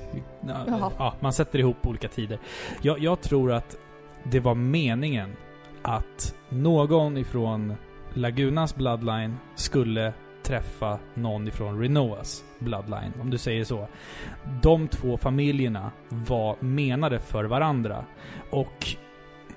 [0.47, 0.91] Ja, Jaha.
[0.97, 2.39] ja, man sätter ihop olika tider.
[2.81, 3.77] Jag, jag tror att
[4.23, 5.35] det var meningen
[5.81, 7.73] att någon ifrån
[8.13, 10.13] Lagunas bloodline skulle
[10.45, 13.87] träffa någon ifrån Renoas bloodline, om du säger så.
[14.61, 18.05] De två familjerna var menade för varandra.
[18.49, 18.87] Och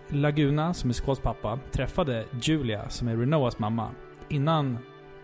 [0.09, 3.91] Laguna, som är Squalls pappa, träffade Julia, som är Renoas mamma,
[4.29, 4.79] innan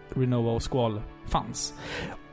[0.09, 1.74] Renoa och Squall fanns.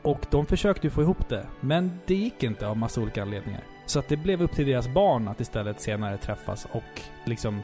[0.02, 3.64] Och de försökte ju få ihop det, men det gick inte av massa olika anledningar.
[3.86, 7.62] Så att det blev upp till deras barn att istället senare träffas och liksom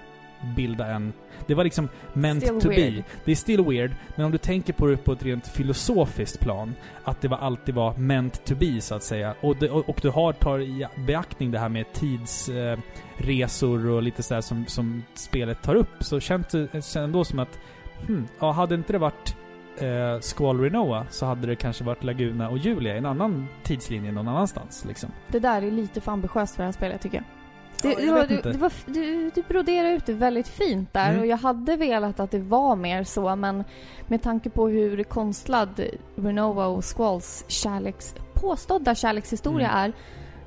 [0.55, 1.13] bilda en...
[1.47, 2.93] Det var liksom meant Still to weird.
[2.93, 3.03] be.
[3.25, 6.75] Det är still weird, men om du tänker på det på ett rent filosofiskt plan,
[7.03, 9.35] att det var alltid var meant to be, så att säga.
[9.41, 14.03] Och, det, och, och du har, tar i beaktning det här med tidsresor eh, och
[14.03, 17.59] lite sådär som, som spelet tar upp, så känns det känns det ändå som att
[18.07, 19.35] hmm, ja, hade inte det varit
[19.77, 24.11] eh, Squall Renoa så hade det kanske varit Laguna och Julia i en annan tidslinje
[24.11, 25.11] någon annanstans liksom.
[25.27, 27.25] Det där är lite för ambitiöst för det här spelet tycker jag.
[27.81, 31.09] Det, Ja, det var, du, det var, du, du broderade ut det väldigt fint där
[31.09, 31.19] Mm.
[31.21, 33.63] och jag hade velat att det var mer så men
[34.07, 35.81] med tanke på hur konstlad
[36.15, 39.79] Renova och Squalls kärleks, påstådda kärlekshistoria Mm.
[39.83, 39.93] är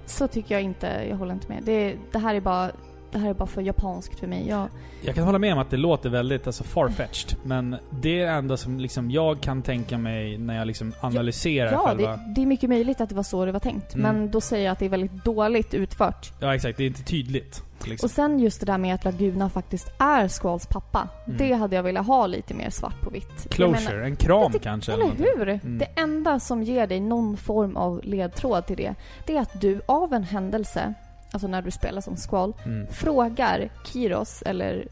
[0.07, 1.62] så tycker jag inte, jag håller inte med.
[1.62, 2.70] Det, det här är bara
[3.12, 4.49] det här är bara för japanskt för mig.
[4.49, 4.69] Jag,
[5.03, 8.32] Jag kan hålla med om att det låter väldigt alltså farfetched, men det är det
[8.32, 12.16] enda som liksom jag kan tänka mig när jag liksom analyserar ja, själva...
[12.16, 13.95] det, det är mycket möjligt att det var så det var tänkt.
[13.95, 14.03] Mm.
[14.16, 16.32] Men då säger jag att det är väldigt dåligt utfört.
[16.41, 17.62] Ja exakt, det är inte tydligt.
[17.85, 18.07] Liksom.
[18.07, 21.09] Och sen just det där med att Laguna faktiskt är Squalls pappa.
[21.27, 21.39] Mm.
[21.39, 23.47] Det hade jag velat ha lite mer svart på vitt.
[23.51, 24.93] Closure, menar- en kram det- kanske.
[24.93, 25.27] Eller någonting.
[25.37, 25.49] hur?
[25.49, 25.78] Mm.
[25.78, 28.95] Det enda som ger dig någon form av ledtråd till det,
[29.27, 30.95] det är att du av en händelse,
[31.32, 32.86] alltså när du spelar som Squall, Mm.
[32.93, 34.89] frågar Kiros eller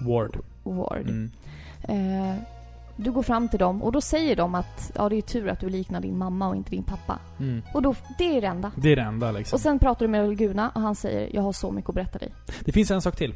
[0.00, 0.38] Ward.
[0.62, 1.08] Ward.
[1.08, 1.30] Mm.
[1.82, 2.36] Eh,
[2.96, 5.60] du går fram till dem och då säger de att ja, det är tur att
[5.60, 7.18] du liknar din mamma och inte din pappa.
[7.40, 7.62] Mm.
[7.74, 8.70] Och då, det är det enda.
[8.76, 9.56] Det är det enda liksom.
[9.56, 12.18] Och sen pratar du med Laguna och han säger jag har så mycket att berätta
[12.18, 12.34] dig.
[12.64, 13.34] Det finns en sak till.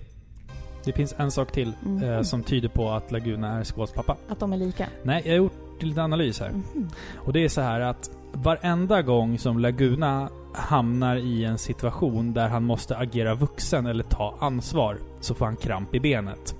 [0.84, 2.02] Det finns en sak till Mhm.
[2.04, 4.16] eh, som tyder på att Laguna är Squalls pappa.
[4.28, 4.86] Att de är lika.
[5.02, 6.50] Nej, jag har gjort lite analys här.
[6.50, 6.88] Mhm.
[7.16, 12.48] Och det är så här att varenda gång som Laguna hamnar i en situation där
[12.48, 16.54] han måste agera vuxen eller ta ansvar så får han kramp i benet.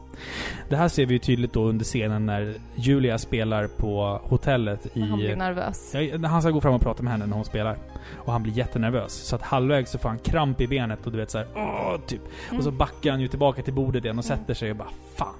[0.68, 5.00] Det här ser vi ju tydligt då under scenen när Julia spelar på hotellet i...
[5.00, 5.94] Han blir nervös.
[5.94, 7.76] Ja, han ska gå fram och prata med henne när hon spelar.
[8.16, 9.12] Och han blir jättenervös.
[9.12, 12.20] Så att halvvägs så får han kramp i benet och du vet såhär åh, typ.
[12.56, 12.78] Och så Mm.
[12.78, 14.38] backar han ju tillbaka till bordet igen och Mm.
[14.38, 15.34] sätter sig och bara fan.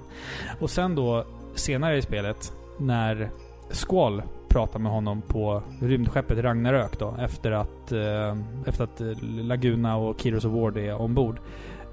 [0.59, 1.25] Och sen då
[1.55, 3.29] senare i spelet när
[3.71, 4.23] Squall
[4.57, 10.21] prata med honom på rymdskeppet Ragnarök då efter att, eh, efter att eh, Laguna och
[10.21, 11.39] Kiros och Ward är ombord.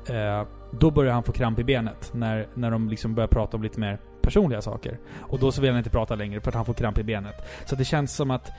[0.08, 3.62] Eh, då börjar han få kramp i benet när, när de liksom börjar prata om
[3.62, 4.98] lite mer personliga saker.
[5.20, 7.34] Och då så vill han inte prata längre för att han får kramp i benet.
[7.66, 8.52] Så det känns som att,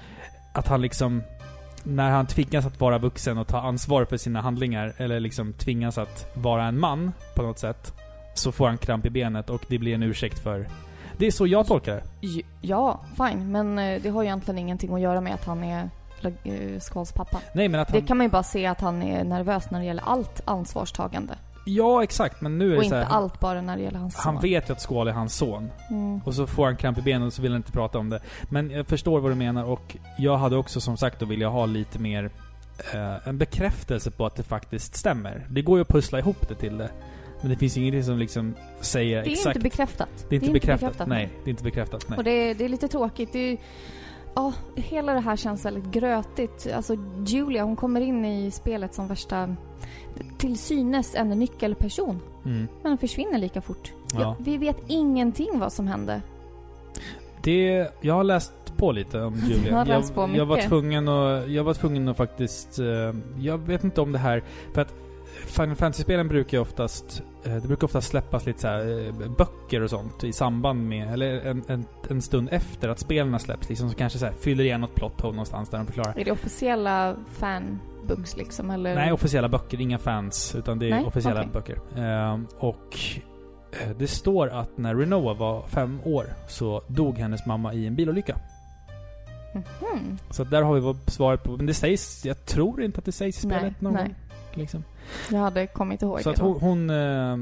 [0.53, 1.23] att han liksom
[1.84, 5.98] när han tvingas att vara vuxen och ta ansvar för sina handlingar, eller liksom tvingas
[5.98, 7.94] att vara en man på något sätt,
[8.34, 10.68] så får han kramp i benet och det blir en ursäkt för...
[11.18, 12.44] Det är så jag tolkar det.
[12.62, 13.52] Ja, fine.
[13.52, 15.90] Men eh, det har ju egentligen ingenting att göra med att han är
[16.44, 17.42] eh, Squalls pappa.
[17.54, 18.08] Nej men att Det han...
[18.08, 21.36] kan man ju bara se att han är nervös när det gäller allt ansvarstagande.
[21.68, 22.42] Ja, exakt.
[22.42, 24.34] Men nu är Och det så inte här, allt bara när det gäller hans Han
[24.36, 24.42] son.
[24.42, 25.72] vet ju att Squall är hans son.
[25.90, 26.22] Mm.
[26.26, 28.20] Och så får han kramp i benen och så vill han inte prata om det.
[28.50, 31.66] Men jag förstår vad du menar och jag hade också som sagt då vilja ha
[31.66, 32.30] lite mer
[32.94, 35.46] eh, en bekräftelse på att det faktiskt stämmer.
[35.50, 36.90] Det går ju att pussla ihop det till det.
[37.46, 39.56] Men det finns ingenting som liksom säger Det är exakt.
[39.56, 40.26] inte bekräftat.
[40.30, 41.08] det är inte bekräftat.
[41.08, 42.06] Nej, det är inte bekräftat.
[42.10, 42.18] Nej.
[42.18, 43.34] Och det är, det är lite tråkigt.
[43.34, 43.58] Det är,
[44.36, 46.68] ja, hela det här känns väldigt grötigt.
[46.76, 46.96] Alltså
[47.28, 49.56] Julia, hon kommer in i spelet som värsta
[50.38, 52.20] till synes en nyckelperson.
[52.46, 52.68] Mm.
[52.82, 53.94] Men hon försvinner lika fort.
[54.14, 54.22] Ja.
[54.22, 56.22] Ja, vi vet ingenting vad som hände.
[57.44, 59.86] Det, jag har läst på lite om Julia.
[60.16, 62.86] jag, jag var tvungen att, jag var tvungen att faktiskt, eh,
[63.40, 64.44] jag vet inte om det här,
[64.74, 64.94] för att
[65.56, 69.82] Final Fantasy-spelen brukar ju oftast, eh, det brukar oftast släppas lite så här, eh, böcker
[69.82, 73.69] och sånt i samband med, eller en, en, en stund efter att spelen har släppts,
[73.69, 76.19] liksom som kanske så här, fyller igen något plot hole någonstans där de förklarar.
[76.19, 78.69] Är det officiella fanbooks liksom?
[78.69, 78.95] Eller?
[78.95, 81.52] Nej, officiella böcker, inga fans, utan det är Nej, officiella okej.
[81.53, 81.80] böcker.
[81.98, 82.98] Ehm, och
[83.72, 87.95] eh, det står att när Renoa var fem år så dog hennes mamma i en
[87.95, 88.38] bilolycka.
[89.53, 90.18] Mhm.
[90.30, 91.57] Så där har vi svaret på.
[91.57, 94.03] Men det sägs, jag tror inte att det sägs i Nej, spelet någon nej.
[94.03, 94.15] gång.
[94.53, 94.84] Liksom.
[95.32, 97.38] Jag hade kommit ihåg Så att hon, hon, eh,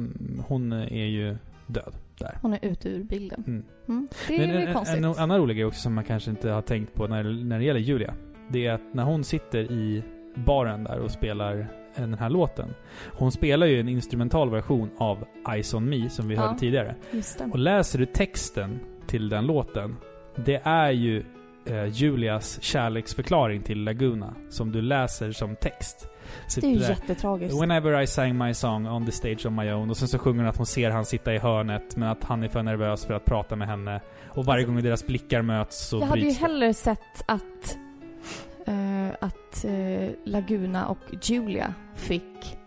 [0.48, 1.38] hon är ju
[1.68, 2.38] död där.
[2.42, 3.44] Hon är ute ur bilden.
[3.48, 3.64] Mm.
[3.88, 4.08] Mm.
[4.28, 4.98] Det Men är en, konstigt.
[4.98, 7.60] en, en annan rolig grej också som man kanske inte har tänkt på när, när
[7.60, 8.14] det gäller Julia.
[8.50, 10.04] Det är att när hon sitter i
[10.36, 11.66] baren där och spelar eh,
[12.02, 12.74] den här låten.
[13.18, 16.42] Hon spelar ju en instrumental version av Eyes on Me som vi Ja.
[16.42, 16.96] hörde tidigare.
[17.52, 19.96] Och läser du texten till den låten,
[20.36, 21.24] det är ju
[21.66, 26.10] eh, Julias kärleksförklaring till Laguna som du läser som text.
[26.48, 27.62] Så Det är ju jättetragiskt.
[27.62, 29.90] Whenever I sang my song on the stage on my own.
[29.90, 32.44] Och sen så sjunger hon att hon ser han sitta i hörnet, men att han
[32.44, 34.02] är för nervös för att prata med henne.
[34.30, 37.78] Och varje gång deras blickar möts så Jag hade ju hellre sett att,
[38.66, 42.58] eh, att eh, Laguna och Julia fick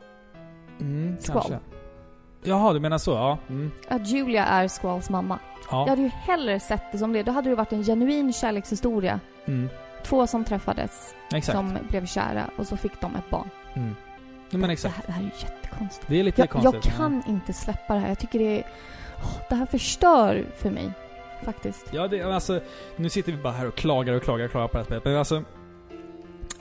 [0.81, 1.35] Mm, Squall.
[1.35, 1.59] kanske.
[2.45, 3.11] Jaha, du menar så?
[3.11, 3.39] Ja.
[3.49, 3.71] Mm.
[3.89, 5.39] Att Julia är Squalls mamma.
[5.71, 5.89] Jag Ja.
[5.89, 7.23] hade ju hellre sett det som det.
[7.23, 9.21] Då hade det varit en genuin kärlekshistoria.
[9.47, 9.69] Mm.
[10.09, 11.59] Två som träffades, Exakt.
[11.59, 13.51] som blev kära och så fick de ett barn.
[13.75, 13.95] Mm.
[14.51, 14.97] Ja, men Det, exakt.
[14.97, 16.09] här, det här är jättekonstigt.
[16.09, 16.85] Det är lite Jag, konstigt.
[16.85, 18.09] jag kan inte släppa det här.
[18.09, 18.67] Jag tycker det är...
[19.23, 20.91] åh, det här förstör för mig.
[21.45, 21.87] Faktiskt.
[21.93, 22.61] Ja, det, alltså,
[22.97, 25.05] nu sitter vi bara här och klagar och klagar och klagar på det här spelet.
[25.05, 25.43] Men alltså,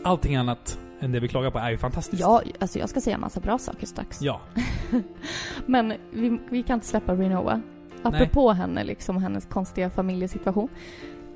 [0.03, 2.21] allting annat än det vi klagar på är ju fantastiskt.
[2.21, 4.21] Ja, alltså jag ska säga massa bra saker strax.
[4.21, 4.41] Ja.
[5.65, 7.61] Men vi, vi kan inte släppa Renoa.
[8.03, 10.69] Apropå henne, liksom hennes konstiga familjesituation.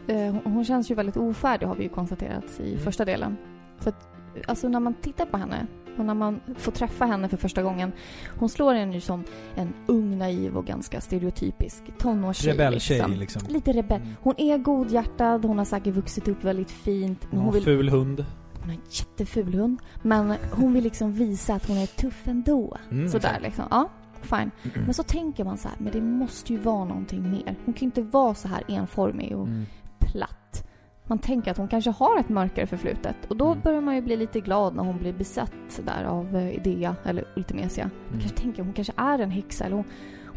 [0.09, 2.79] Eh, hon, känns ju väldigt ofärdig har vi ju konstaterat i Mm.
[2.83, 3.37] första delen.
[3.77, 4.07] För att,
[4.47, 5.67] alltså när man tittar på henne
[5.97, 7.91] och när man får träffa henne för första gången.
[8.39, 9.23] Hon slår en ju som
[9.55, 12.53] en ung, naiv och ganska stereotypisk tonårstjej.
[12.53, 13.19] Rebelltjej liksom.
[13.19, 13.41] liksom.
[13.53, 14.01] Lite rebell.
[14.01, 14.13] Mm.
[14.21, 17.27] Hon är godhjärtad, hon har säkert vuxit upp väldigt fint.
[17.31, 18.25] Hon hon, har vill, ful hund.
[18.59, 19.79] hon har en jätteful hund.
[20.01, 22.77] Men hon vill liksom visa att hon är tuff ändå.
[22.91, 23.43] Mm, Sådär exakt.
[23.43, 23.65] liksom.
[23.71, 23.89] Ja,
[24.21, 24.51] fine.
[24.63, 24.85] Mm.
[24.85, 27.55] Men så tänker man så här, men det måste ju vara någonting mer.
[27.65, 29.65] Hon kan ju inte vara så här enformig och Mm.
[29.99, 30.65] Platt.
[31.07, 33.15] Man tänker att hon kanske har ett mörkare förflutet.
[33.29, 33.59] Och då Mm.
[33.63, 37.25] börjar man ju bli lite glad när hon blir besatt där av eh, Idea, eller
[37.35, 37.83] Ultimesia.
[38.07, 38.19] Mm.
[38.19, 39.85] Kanske tänker hon kanske är en häxa eller hon,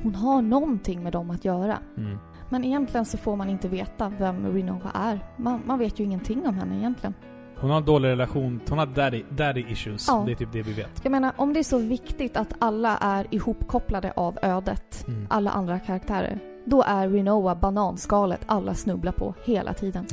[0.03, 1.79] hon har någonting med dem att göra.
[1.97, 2.19] Mm.
[2.51, 5.21] Men egentligen så får man inte veta vem Rinoa är.
[5.37, 7.15] Man, man vet ju ingenting om henne egentligen.
[7.57, 8.61] Hon har en dålig relation.
[8.69, 10.09] Hon har daddy, daddy issues.
[10.09, 10.23] Ja.
[10.27, 11.01] Det är typ det vi vet.
[11.03, 15.27] Jag menar, om det är så viktigt att alla är ihopkopplade av ödet, Mm.
[15.31, 20.07] alla andra karaktärer, då är Rinoa bananskalet alla snubblar på hela tiden.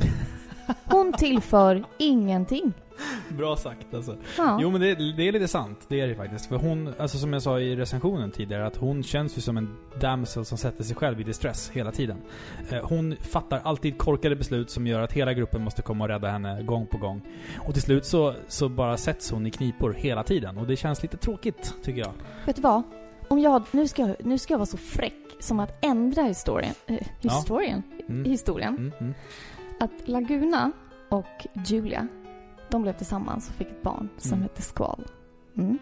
[0.84, 2.72] Hon tillför ingenting.
[3.28, 4.16] Bra sagt alltså.
[4.38, 4.58] Ja.
[4.62, 6.46] Jo men det, det är lite sant, det är det faktiskt.
[6.46, 9.76] För hon, alltså som jag sa i recensionen tidigare, att hon känns ju som en
[10.00, 12.16] damsel som sätter sig själv i distress hela tiden.
[12.70, 16.28] Eh, hon fattar alltid korkade beslut som gör att hela gruppen måste komma och rädda
[16.28, 17.22] henne gång på gång.
[17.66, 20.58] Och till slut så, så bara sätts hon i knipor hela tiden.
[20.58, 22.12] Och det känns lite tråkigt, tycker jag.
[22.46, 22.82] Vet du vad?
[23.30, 26.74] Om jag, nu, ska jag, nu ska jag vara så fräck som att ändra historien.
[26.86, 27.82] Eh, historien?
[28.08, 28.24] Mm.
[28.24, 28.76] Historien.
[28.76, 29.14] Mm, mm.
[29.80, 30.72] Att Laguna
[31.08, 32.06] och Julia,
[32.70, 34.42] de blev tillsammans och fick ett barn som Mm.
[34.42, 35.04] hette Squall.
[35.56, 35.78] Mm.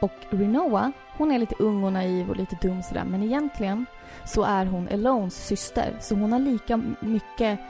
[0.00, 3.04] Och Renoa, hon är lite ung och naiv och lite dum sådär.
[3.04, 3.86] Men egentligen
[4.26, 5.96] så är hon Elones syster.
[6.00, 7.60] Så hon har lika mycket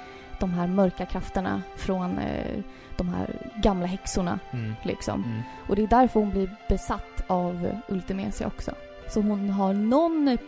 [0.41, 2.63] de här mörka krafterna från eh,
[2.97, 4.73] de här gamla häxorna Mm.
[4.83, 5.43] liksom.
[5.69, 8.73] Och det är därför hon blir besatt av Ultimesia också.
[9.13, 10.39] Så hon har någon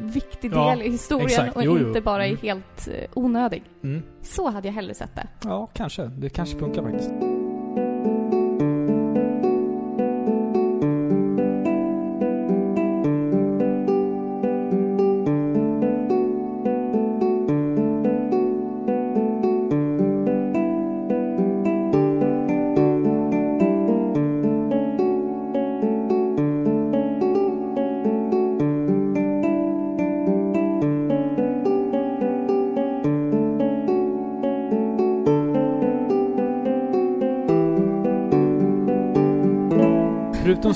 [0.00, 1.56] viktig Ja, del i historien exakt.
[1.56, 1.88] och Jo, jo.
[1.88, 2.40] inte bara är Mm.
[2.42, 3.62] helt eh, onödig.
[3.84, 4.02] Mm.
[4.22, 5.26] Så hade jag hellre sett det.
[5.44, 6.04] Ja, kanske.
[6.04, 7.10] Det kanske funkar faktiskt.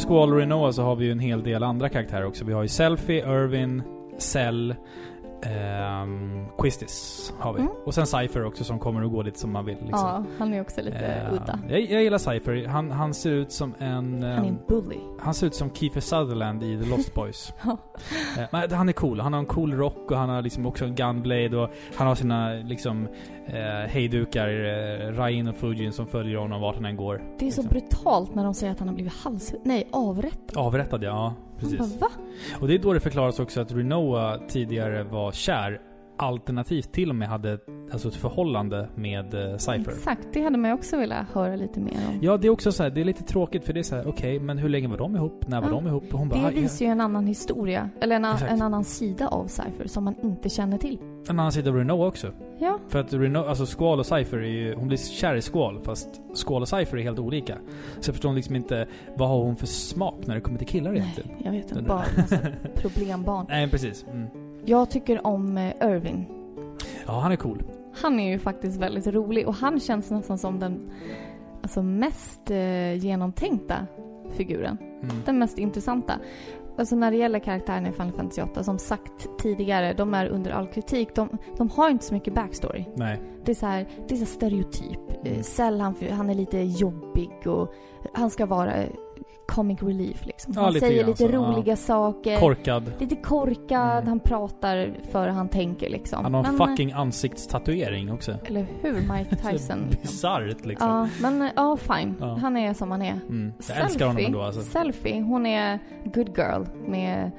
[0.06, 2.44] Squall och Renoa så har vi ju en hel del andra karaktärer också.
[2.44, 3.82] Vi har ju Selfie, Irvin,
[4.18, 4.74] Cell,
[5.43, 7.60] ehm, Quistis har vi.
[7.60, 7.72] Mm.
[7.85, 9.76] Och sen Cypher också som kommer och går lite som man vill.
[9.81, 9.98] Liksom.
[10.09, 11.59] Ja, han är också lite Eh, udda.
[11.68, 12.66] Jag, jag gillar Cypher.
[12.66, 13.94] Han, han ser ut som en...
[13.94, 14.98] Han är en ehm, bully.
[15.20, 17.52] han ser ut som Kiefer Sutherland i The Lost Boys.
[17.64, 17.78] Ja.
[18.39, 19.20] Eh, Men han är cool.
[19.20, 22.14] Han har en cool rock och han har liksom också en gunblade och han har
[22.14, 23.09] sina liksom
[23.47, 27.22] eh, hejdukar, eh, Rain och Fujin som följer honom vart han än går.
[27.39, 27.66] Det är så liksom.
[27.66, 29.55] brutalt när de säger att han har blivit hals...
[29.64, 30.56] Nej, avrättad.
[30.56, 31.78] Avrättad ja, Man precis.
[31.78, 32.09] bara, va?
[32.60, 35.81] Och det är då det förklaras också att Renoa tidigare var kär.
[36.16, 37.59] Alternativt till och med hade
[37.93, 39.93] alltså ett förhållande med eh, Cypher.
[39.93, 42.19] Exakt, det hade man ju också velat höra lite mer om.
[42.23, 44.09] Ja, det är också så här, det är lite tråkigt för det är så här,
[44.09, 45.45] okej, men hur länge var de ihop?
[45.49, 45.74] När var Ja.
[45.74, 46.05] de ihop?
[46.12, 49.28] Och hon bara, Det "Ah, visar ju en annan historia, eller en, en annan sida
[49.28, 50.99] av Cypher som man inte känner till.
[51.28, 52.31] en annan sida av Renoa också.
[52.59, 55.81] Ja, För att Reno, alltså Squall och Cypher är ju, hon blir kär i Squall
[55.85, 56.09] fast
[56.47, 57.55] Squall och Cypher är helt olika.
[58.01, 58.86] Så jag förstår liksom inte,
[59.16, 61.31] vad har hon för smak när det kommer till killar egentligen?
[61.35, 61.82] nej, jag vet inte.
[61.82, 62.39] Bara en massa
[62.74, 63.47] problembarn.
[63.49, 64.05] Nej, precis.
[64.12, 64.28] Mm.
[64.65, 66.28] Jag tycker om eh, Irving.
[67.07, 67.62] Ja, han är cool.
[67.95, 70.91] Han är ju faktiskt väldigt rolig och han känns nästan som den
[71.62, 73.86] alltså, mest eh, genomtänkta
[74.36, 74.78] figuren.
[75.03, 75.16] Mm.
[75.24, 76.19] Den mest intressanta.
[76.78, 80.51] Alltså när det gäller karaktären i Final Fantasy 8, som sagt tidigare, de är under
[80.51, 81.15] all kritik.
[81.15, 82.85] De, de har inte så mycket backstory.
[82.95, 83.20] Nej.
[83.45, 85.11] Det är så här, det är så stereotyp.
[85.11, 85.32] Mm.
[85.32, 85.43] Mm.
[85.43, 87.74] Cell, han, han är lite jobbig och
[88.12, 88.89] han ska vara eh,
[89.49, 90.53] comic relief liksom.
[90.57, 91.39] Ja, Han lite säger lite så, ja.
[91.39, 92.41] roliga saker.
[92.41, 92.93] Korkad.
[92.99, 94.09] Lite korkad, Mm.
[94.09, 96.25] han pratar före han tänker liksom.
[96.25, 98.31] Han har en Men, fucking ansiktstatuering också.
[98.33, 99.79] eh, Eller hur, Mike Tyson.
[100.03, 100.89] Bisarrt liksom.
[100.89, 102.15] Ja, men eh, ja, fine.
[102.21, 102.27] Ja.
[102.41, 103.12] Han är som han är.
[103.29, 103.53] Mm.
[103.69, 104.61] Jag älskar honom ändå alltså.
[104.61, 107.31] Selfie, hon är good girl med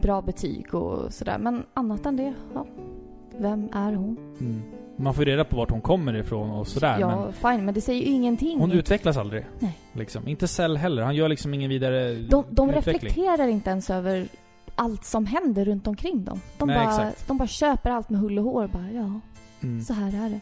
[0.00, 1.38] bra betyg och sådär.
[1.38, 2.66] Men annat än det, ja.
[3.38, 4.16] Vem är hon?
[4.40, 4.62] Mm.
[4.96, 6.96] Man får reda på vart hon kommer ifrån och sådär.
[7.00, 8.60] ja, men fine, men det säger ju ingenting.
[8.60, 9.46] hon utvecklas aldrig.
[9.58, 9.78] Nej.
[9.92, 10.28] Liksom.
[10.28, 11.02] Inte Cell heller.
[11.02, 12.94] Han gör liksom ingen vidare de de utveckling.
[12.94, 14.28] reflekterar inte ens över
[14.74, 16.40] allt som händer runt omkring dem.
[16.58, 17.28] De, Nej, bara, exakt.
[17.28, 18.66] de bara köper allt med hull och hår.
[18.66, 19.20] Bara, ja,
[19.62, 19.82] Mm.
[19.84, 20.40] så här är det.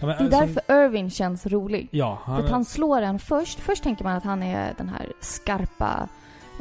[0.00, 1.88] Ja, men, Det är som- därför Irving känns rolig.
[1.90, 3.60] Ja, För han, att han slår en först.
[3.60, 6.08] Först tänker man att han är den här skarpa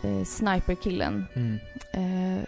[0.03, 1.25] eh, sniperkillen.
[1.35, 1.59] mm,
[1.93, 2.43] Eh,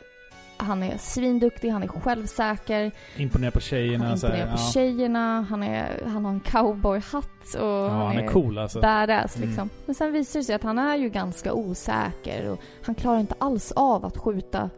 [0.57, 4.05] han är svinduktig, han är självsäker, imponerar på tjejerna.
[4.05, 4.71] han imponerar på ja.
[4.73, 8.81] tjejerna, han, är, han har en cowboyhatt och Ja, han, han är cool alltså.
[8.81, 9.47] badass Mm.
[9.49, 9.69] liksom.
[9.85, 13.35] Men sen visar det sig att han är ju ganska osäker och han klarar inte
[13.37, 14.69] alls av att skjuta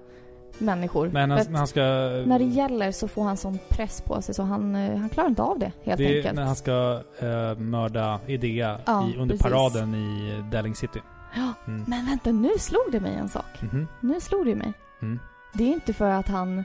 [0.58, 1.10] människor.
[1.14, 1.82] Men han, när han ska...
[2.26, 5.30] när det gäller så får han sån press på sig så han, eh, han klarar
[5.30, 6.36] inte av det helt det enkelt.
[6.36, 9.42] när han ska eh, mörda Idea Ja, i, under precis.
[9.52, 11.00] paraden i Dalling City.
[11.36, 11.84] Ja, Mm.
[11.88, 13.62] Men vänta, nu slog det mig en sak.
[13.62, 13.88] Mhm.
[14.00, 14.74] Nu slog det mig.
[15.02, 15.20] Mm.
[15.54, 16.64] Det är inte för att han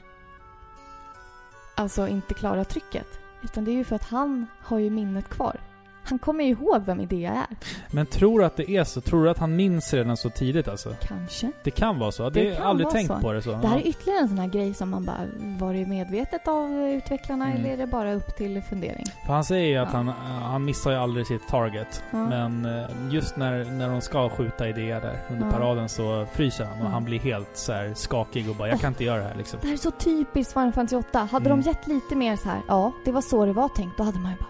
[1.75, 3.07] alltså inte klarar trycket.
[3.41, 5.59] Utan det är ju för att han har ju minnet kvar.
[6.05, 7.55] Han kommer ju ihåg vem Idea är.
[7.91, 9.01] Men tror du att det är så?
[9.01, 10.95] Tror du att han minns redan så tidigt alltså?
[11.01, 11.51] Kanske.
[11.63, 12.29] Det kan vara så.
[12.29, 13.19] Det, Det har jag kan aldrig tänkt så.
[13.19, 13.51] på det så.
[13.51, 15.17] Det här är ytterligare en sån här grej som man bara,
[15.59, 17.57] var det medvetet av utvecklarna Mm.
[17.57, 19.05] eller är det bara upp till fundering?
[19.25, 19.97] För han säger ju att Ja.
[19.97, 20.07] han,
[20.41, 22.03] han missar ju aldrig sitt target.
[22.11, 22.17] Ja.
[22.29, 25.51] Men eh, just när, när de ska skjuta Idea där under Ja.
[25.51, 26.91] paraden så fryser han och Mm.
[26.93, 29.59] han blir helt så skakig och bara jag kan inte göra det här liksom.
[29.61, 31.19] Det här är så typiskt Final Fantasy 8.
[31.31, 31.61] Hade Mm.
[31.61, 34.19] de gett lite mer så här, ja, det var så det var tänkt, då hade
[34.19, 34.49] man ju bara,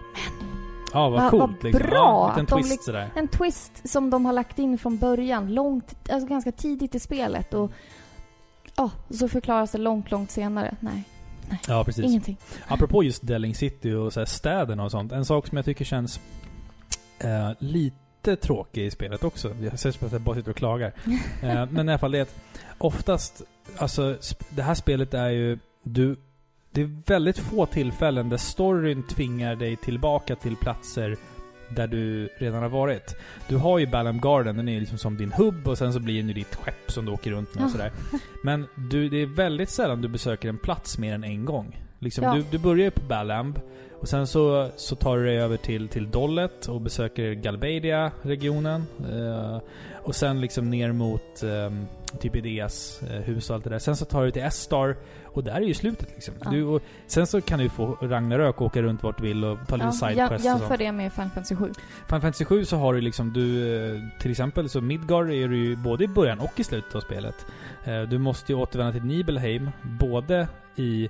[0.94, 1.86] Ja, vad Vad- coolt vad liksom.
[1.90, 3.10] bra Ja, en de twist sådär.
[3.14, 7.54] en twist som de har lagt in från början, långt, alltså ganska tidigt i spelet
[7.54, 7.70] och
[8.76, 10.76] ja, så förklaras det långt, långt senare.
[10.80, 11.04] Nej,
[11.68, 12.04] Ja, precis.
[12.04, 12.36] ingenting.
[12.68, 15.12] Apropå just Delling City och så här städerna och sånt.
[15.12, 16.20] En sak som jag tycker känns
[17.18, 19.54] eh, lite tråkig i spelet också.
[19.62, 20.92] Jag ser som att jag bara sitter och klagar.
[21.42, 22.36] eh, men i alla fall det är att
[22.78, 23.42] oftast,
[23.78, 24.16] alltså
[24.50, 26.16] det här spelet är ju, du,
[26.74, 31.16] det är väldigt få tillfällen där storyn tvingar dig tillbaka till platser
[31.68, 33.16] där du redan har varit.
[33.48, 36.16] Du har ju Balam Garden, den är liksom som din hubb och sen så blir
[36.16, 37.92] den ju ditt skepp som du åker runt med och sådär.
[38.42, 41.80] Men du, det är väldigt sällan du besöker en plats mer än en gång.
[41.98, 42.34] Liksom, Ja.
[42.34, 43.60] du, du börjar ju på Balamb
[44.00, 48.84] och sen så, så tar du dig över till, till Dollet och besöker Galbadia-regionen.
[49.12, 49.58] Eh,
[50.04, 51.86] och sen liksom ner mot ehm,
[52.20, 53.78] typ Ideas eh, hus och allt det där.
[53.78, 56.34] Sen så tar du till S-Star och där är ju slutet liksom.
[56.44, 56.50] Ja.
[56.50, 59.58] Du, och, sen så kan du få Ragnarök och åka runt vart du vill och
[59.68, 60.78] ta lite Ja, sidequests jä- och sånt.
[60.78, 61.72] det med Final Fantasy 7.
[62.06, 65.56] Final Fantasy 7 så har du liksom, du, eh, till exempel så Midgard är du
[65.64, 67.46] ju både i början och i slutet av spelet.
[67.84, 71.08] Eh, Du måste ju återvända till Nibelheim, både i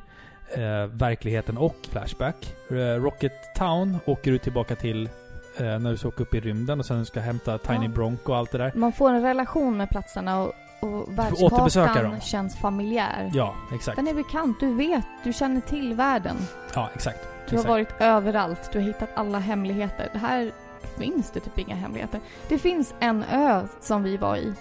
[0.55, 2.55] eh, verkligheten och Flashback.
[2.99, 5.09] Rocket Town åker du tillbaka till
[5.57, 7.89] eh, när du ska åka upp i rymden och sen ska hämta Tiny Ja.
[7.89, 8.73] Bronco och allt det där.
[8.75, 13.31] Man får en relation med platserna och, och världskartan känns familjär.
[13.35, 13.97] Ja, exakt.
[13.97, 16.37] Den är bekant, du vet, du känner till världen.
[16.75, 17.19] Ja, exakt.
[17.49, 17.69] Du har exakt.
[17.69, 20.09] varit överallt, du har hittat alla hemligheter.
[20.13, 20.53] Det här
[20.99, 22.21] finns det typ inga hemligheter.
[22.49, 24.55] Det finns en ö som vi var i.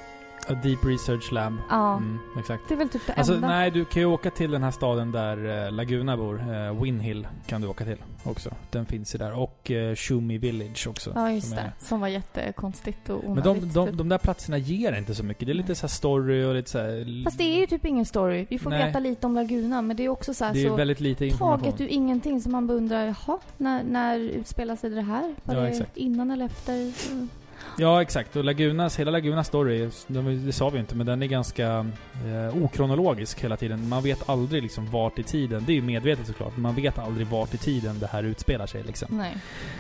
[0.50, 1.54] A Deep Research Lab.
[1.70, 2.64] Ja, Mm, exakt.
[2.68, 3.48] det är väl typ det Alltså enda.
[3.48, 6.54] nej, du kan ju åka till den här staden där eh, Laguna bor.
[6.54, 8.50] Eh, Winhill kan du åka till också.
[8.72, 9.40] Den finns ju där.
[9.40, 11.12] Och eh, Shumi Village också.
[11.16, 11.62] Ja, just som det.
[11.62, 13.62] är- Som var jättekonstigt och Men onödigt.
[13.62, 13.98] de, de, typ.
[13.98, 15.46] de där platserna ger inte så mycket.
[15.48, 17.86] Det är lite så här story och lite så här, Fast det är ju typ
[17.86, 18.46] ingen story.
[18.50, 18.86] Vi får Nej.
[18.88, 21.26] veta lite om Laguna, men det är också så här Det är så väldigt lite
[21.26, 21.60] information.
[21.60, 25.36] taget ur ingenting som man undrar, jaha, när, när utspelar sig det här?
[25.44, 25.98] Var Ja, det exakt.
[25.98, 26.74] innan eller efter?
[27.12, 27.30] Mm.
[27.78, 28.36] Ja, exakt.
[28.36, 31.86] Och Lagunas, hela Lagunas story, de, det sa vi inte, men den är ganska
[32.26, 33.90] eh, okronologisk hela tiden.
[33.90, 37.00] Man vet aldrig liksom vart i tiden, det är ju medvetet såklart, men man vet
[37.00, 39.08] aldrig vart i tiden det här utspelar sig liksom.
[39.18, 39.38] Nej.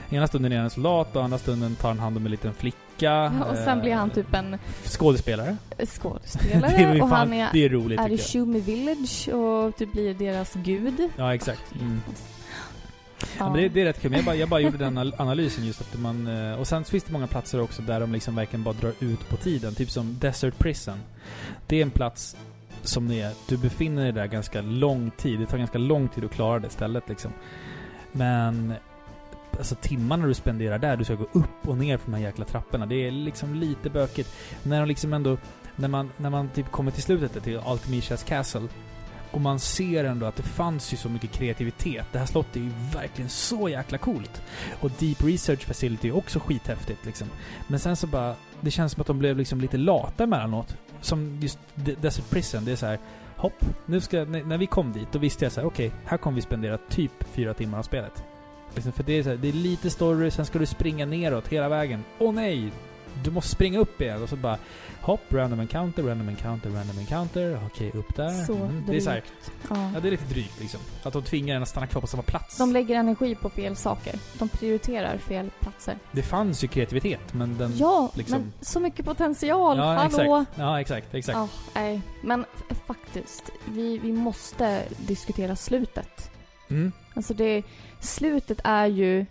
[0.10, 2.54] Ena stunden är han en soldat och andra stunden tar han hand om en liten
[2.54, 2.80] flicka.
[2.98, 5.58] Ja, och sen eh, blir han typ en Skådespelare.
[5.86, 8.18] skådespelare det är, och fan, han är, det är roligt är i.
[8.18, 11.10] Shumi Village och typ blir deras gud.
[11.18, 11.76] Ja, exakt.
[11.82, 12.02] Mm.
[13.38, 13.50] Ja.
[13.50, 14.12] Men det, det är rätt kul.
[14.12, 16.28] Men jag bara, jag bara gjorde den analysen just att man...
[16.28, 18.94] Eh, och sen så finns det många platser också där de liksom verkligen bara drar
[19.00, 19.76] ut på tiden.
[19.76, 21.00] Typ som Desert Prison.
[21.68, 22.38] Det är en plats
[22.82, 23.32] som är...
[23.48, 25.40] Du befinner dig där ganska lång tid.
[25.40, 27.32] Det tar ganska lång tid att klara det stället liksom.
[28.12, 28.74] Men...
[29.58, 32.46] Alltså timmarna du spenderar där, du ska gå upp och ner för de här jäkla
[32.46, 32.86] trapporna.
[32.86, 34.36] Det är liksom lite bökigt.
[34.64, 35.38] När de liksom ändå...
[35.76, 38.68] När man, när man typ kommer till slutet till Altemishas Castle
[39.34, 42.06] och man ser ändå att det fanns ju så mycket kreativitet.
[42.12, 44.42] Det här slottet är ju verkligen så jäkla coolt.
[44.82, 47.28] Och Deep Research Facility är också skithäftigt liksom.
[47.68, 48.36] Men sen så bara...
[48.62, 50.78] Det känns som att de blev liksom lite lata emellanåt.
[51.02, 53.00] Som just Desert Prison, det är så här.
[53.36, 54.26] Hopp, nu ska...
[54.26, 56.78] När, när vi kom dit, då visste jag så här: okej, här kommer vi spendera
[56.78, 58.24] typ fyra timmar av spelet.
[58.76, 61.48] Liksom, för det är, så här, det är lite story, sen ska du springa neråt
[61.48, 62.04] hela vägen.
[62.20, 62.72] Åh nej!
[63.24, 64.58] Du måste springa upp igen och så bara
[65.02, 67.60] hopp, random encounter, random encounter, random encounter.
[67.66, 68.46] Okej, upp där.
[68.46, 68.84] Så Mm.
[68.88, 69.24] Det är så här,
[69.70, 69.92] Ja.
[69.94, 70.80] ja det är lite drygt liksom.
[71.04, 72.58] Att de tvingar en att stanna kvar på samma plats.
[72.58, 74.16] De lägger energi på fel saker.
[74.40, 75.98] De prioriterar fel platser.
[76.12, 77.78] Det fanns ju kreativitet, men den...
[77.78, 79.78] Ja, liksom- men så mycket potential.
[79.78, 80.06] ja Hallå!
[80.06, 80.58] exakt.
[80.60, 81.36] Ja, exakt, exakt.
[81.38, 82.02] Ja, nej.
[82.24, 82.46] Men
[82.88, 86.32] faktiskt, vi, vi måste diskutera slutet.
[86.70, 86.92] Mm.
[87.14, 87.64] Alltså det,
[88.00, 89.26] slutet är ju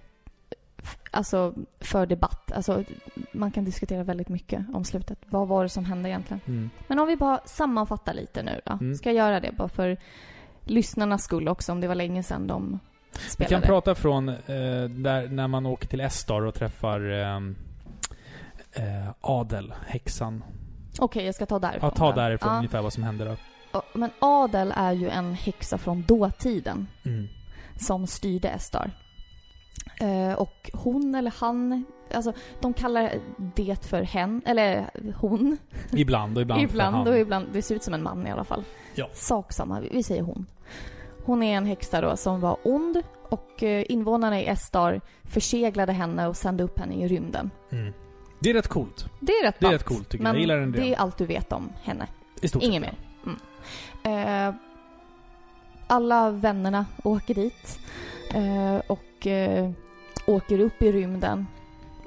[1.13, 2.53] alltså för debatt.
[2.53, 2.85] Alltså
[3.33, 5.19] man kan diskutera väldigt mycket om slutet.
[5.27, 6.41] Vad var det som hände egentligen?
[6.47, 6.71] Mm.
[6.87, 8.73] Men om vi bara sammanfattar lite nu då.
[8.73, 8.95] Mm.
[8.95, 9.97] Ska jag göra det bara för
[10.65, 12.79] lyssnarnas skull också om det var länge sedan de
[13.13, 13.55] Vi spelade.
[13.55, 14.37] kan prata från eh,
[14.89, 17.57] där när man åker till Estar och träffar ehm,
[18.73, 20.45] eh, Adel, häxan.
[20.99, 21.91] Okej, jag ska ta därifrån.
[21.95, 22.17] Ja, ta då.
[22.21, 22.57] därifrån Ja.
[22.57, 23.37] ungefär vad som händer då.
[23.95, 27.29] Men Adel är ju en häxa från dåtiden Mm.
[27.77, 28.91] som styrde Estar.
[30.01, 33.13] Eh, och hon eller han, alltså de kallar
[33.55, 35.59] det för hen, eller hon.
[35.93, 37.09] Ibland och ibland för ibland han.
[37.09, 38.65] och ibland, det ser ut som en man i alla fall.
[38.95, 39.09] Ja.
[39.13, 40.47] Sak samma, vi- säger hon.
[41.25, 46.27] Hon är en häxa då som var ond och eh, invånarna i Estar förseglade henne
[46.29, 47.51] och sände upp henne i rymden.
[47.71, 47.93] Mm.
[48.41, 49.07] Det är rätt coolt.
[49.21, 50.33] Det är rätt Det är rätt coolt tycker jag.
[50.33, 52.07] Men Jag gillar den det är allt du vet om henne.
[52.41, 52.95] I stort Inget sett.
[53.25, 53.37] mer.
[54.05, 54.49] Mm.
[54.49, 54.55] Eh,
[55.87, 57.79] alla vännerna åker dit
[58.87, 59.71] och eh,
[60.27, 61.47] åker upp i rymden.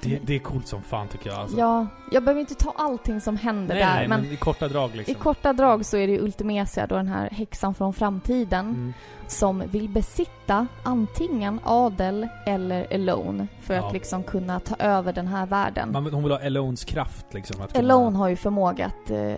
[0.01, 1.39] Det, det är coolt som fan tycker jag.
[1.39, 1.57] Alltså.
[1.57, 4.67] Ja, jag behöver inte ta allting som händer nej, där, nej, men, men, i korta
[4.67, 5.15] drag i liksom.
[5.15, 8.93] korta drag så är det ju Ultimecia, då den här häxan från framtiden, Mm.
[9.27, 13.87] som vill besitta antingen Adel eller Elone för Ja.
[13.87, 15.91] att liksom kunna ta över den här världen.
[15.91, 17.61] Man, hon vill ha Elones kraft liksom.
[17.61, 19.33] Att kunna- Elone har ju förmåga att eh,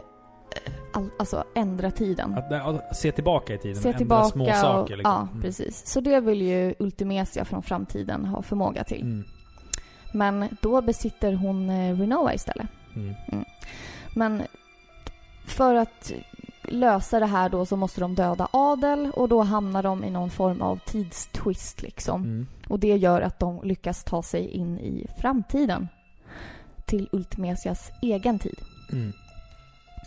[0.97, 2.33] all, alltså ändra tiden.
[2.37, 3.75] Att, att se tillbaka i tiden.
[3.81, 5.11] Se ändra tillbaka små och, saker liksom.
[5.13, 5.41] Ja, Mm.
[5.41, 5.87] precis.
[5.87, 9.01] Så det vill ju Ultimecia från framtiden ha förmåga till.
[9.01, 9.23] Mm.
[10.13, 12.67] Men då besitter hon eh, Renoa istället.
[12.95, 13.15] Mm.
[14.15, 14.43] Men
[15.45, 16.11] för att
[16.63, 20.29] lösa det här då så måste de döda Adel och då hamnar de i någon
[20.29, 22.23] form av tidstwist liksom.
[22.23, 22.47] Mm.
[22.67, 25.87] Och det gör att de lyckas ta sig in i framtiden.
[26.85, 28.59] Till Ultimecias egen tid.
[28.91, 29.13] Mm.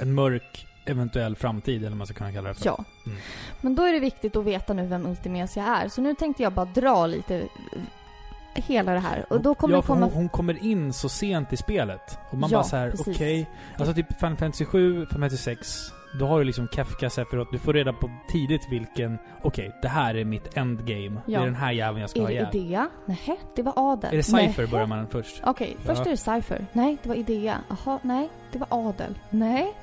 [0.01, 2.66] En mörk eventuell framtid eller vad man ska kunna kalla det för.
[2.66, 2.85] Ja.
[3.07, 3.19] Mm.
[3.61, 5.89] Men då är det viktigt att veta nu vem Ultimecia är.
[5.89, 7.47] Så nu tänkte jag bara dra lite eh,
[8.55, 9.27] hela det här.
[9.32, 10.07] Och då kommer ja, det komma...
[10.07, 12.19] hon, hon kommer in så sent i spelet.
[12.31, 13.47] Och man Ja, bara så här: okej.
[13.78, 15.78] Alltså typ Final Fantasy 7, Final Fantasy 6.
[16.19, 17.52] Då har du liksom Kefka Sephiroth.
[17.52, 19.19] Du får reda på tidigt vilken...
[19.43, 21.20] Okej, det här är mitt endgame.
[21.27, 21.40] Det Ja.
[21.40, 22.57] är den här jäveln jag ska Är ha det ihjäl.
[22.57, 22.89] Idea?
[23.07, 24.12] Nej, det var Adel.
[24.12, 24.66] Är det Cypher Nähä.
[24.70, 25.40] börjar man först?
[25.44, 26.05] Okej, först Ja.
[26.07, 26.66] är det Cypher.
[26.73, 27.59] Nej, det var Idea.
[27.69, 29.19] Jaha, nej, det var Adel.
[29.31, 29.74] Nej,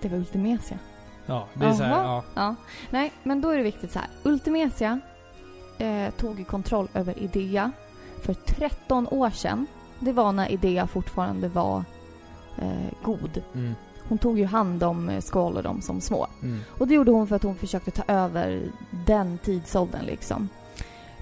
[0.00, 0.78] det var Ultimecia.
[1.26, 2.22] Ja, det är så här, ja.
[2.34, 2.54] Ja,
[2.90, 4.08] nej, men då är det viktigt så här.
[4.22, 5.00] Ultimecia
[5.78, 7.70] eh, tog kontroll över Idea
[8.22, 9.66] för 13 år sedan.
[10.00, 11.84] Det var när Idea fortfarande var
[12.58, 13.42] eh, god.
[13.54, 13.74] Mm,
[14.08, 16.26] Hon tog ju hand om eh, Skål och dem som små.
[16.42, 16.60] mm.
[16.78, 18.62] Och det gjorde hon för att hon försökte ta över
[19.06, 20.48] den tidsåldern liksom.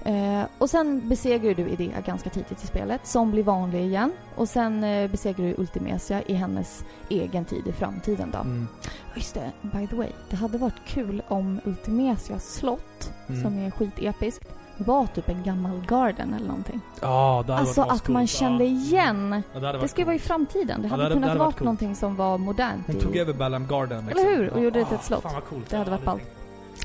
[0.03, 4.11] Eh, och sen besegrar du Idea ganska tidigt i spelet, som blir vanlig igen.
[4.35, 8.39] Och sen eh, besegrar du Ultimecia i hennes egen tid i framtiden då.
[8.39, 8.67] Mm.
[9.15, 10.09] Just det, by the way.
[10.29, 13.43] Det hade varit kul om Ultimecias slott, Mm.
[13.43, 14.47] som är skitepiskt,
[14.77, 16.81] var typ en gammal garden eller någonting.
[17.01, 18.29] Ja, det hade Alltså att man ascoolt.
[18.29, 18.69] kände Ja.
[18.69, 19.43] igen.
[19.53, 20.27] Ja, det, Det ju vara i coolt.
[20.27, 20.81] framtiden.
[20.81, 21.59] Det Ja, hade, det hade- kunnat vara coolt.
[21.59, 22.83] någonting som var modernt.
[22.87, 24.25] Hon i- tog över Balam Garden liksom.
[24.27, 24.49] Eller hur?
[24.53, 25.21] Och gjorde det till ett slott.
[25.23, 25.69] Fan vad coolt.
[25.69, 26.21] Det hade Ja, varit ballt.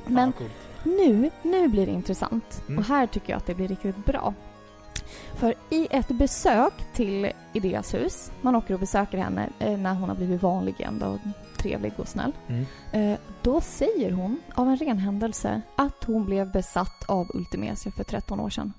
[0.06, 0.50] Men coolt.
[0.84, 2.62] Nu, nu blir det intressant.
[2.68, 2.78] Mm.
[2.78, 4.34] Och här tycker jag att det blir riktigt bra.
[5.34, 10.08] För i ett besök till Ideas hus, man åker och besöker henne eh, när hon
[10.08, 11.18] har blivit vanlig igen då,
[11.56, 12.32] trevlig och snäll.
[12.46, 12.64] Mm.
[12.92, 18.04] Eh, då säger hon av en ren händelse att hon blev besatt av Ultimecia för
[18.04, 18.72] 13 år sedan.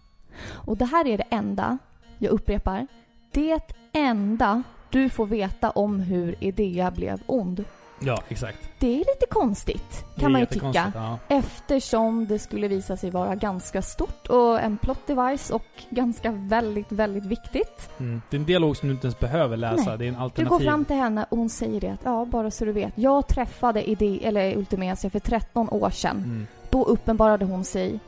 [0.52, 1.78] Och det här är det enda,
[2.18, 2.88] jag upprepar,
[3.32, 7.66] det enda du får veta om hur Idea blev ond.
[8.06, 8.58] Ja, exakt.
[8.80, 10.92] Det är lite konstigt, kan man ju tycka.
[10.96, 11.18] Ja.
[11.28, 16.92] Eftersom det skulle visa sig vara ganska stort och en plot device och ganska väldigt,
[16.92, 17.90] väldigt viktigt.
[18.00, 18.22] Mm.
[18.30, 19.90] Det är en dialog som du inte ens behöver läsa.
[19.90, 19.98] Nej.
[19.98, 20.48] Det är en Du alternativ.
[20.50, 22.94] går fram till henne och hon säger det att ja, bara så du vet.
[22.96, 26.18] Jag träffade Ide eller Ultimecia för 13 år sedan.
[26.18, 26.48] Mm.
[26.70, 28.00] Då uppenbarade hon sig,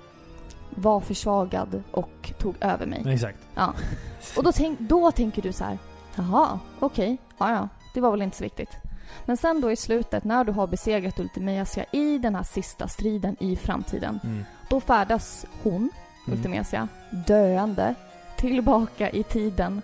[0.70, 3.04] var försvagad och tog över mig.
[3.08, 3.38] Exakt.
[4.38, 5.78] Och då, tänk, då tänker du så här,
[6.16, 8.70] jaha, okej, ja ja, det var väl inte så viktigt.
[9.26, 13.36] Men sen då i slutet, när du har besegrat Ultimecia i den här sista striden
[13.40, 14.46] i framtiden, Mm.
[14.70, 15.76] då färdas hon,
[16.28, 16.38] Mm.
[16.38, 16.88] Ultimecia,
[17.28, 17.96] döende,
[18.38, 19.82] tillbaka i tiden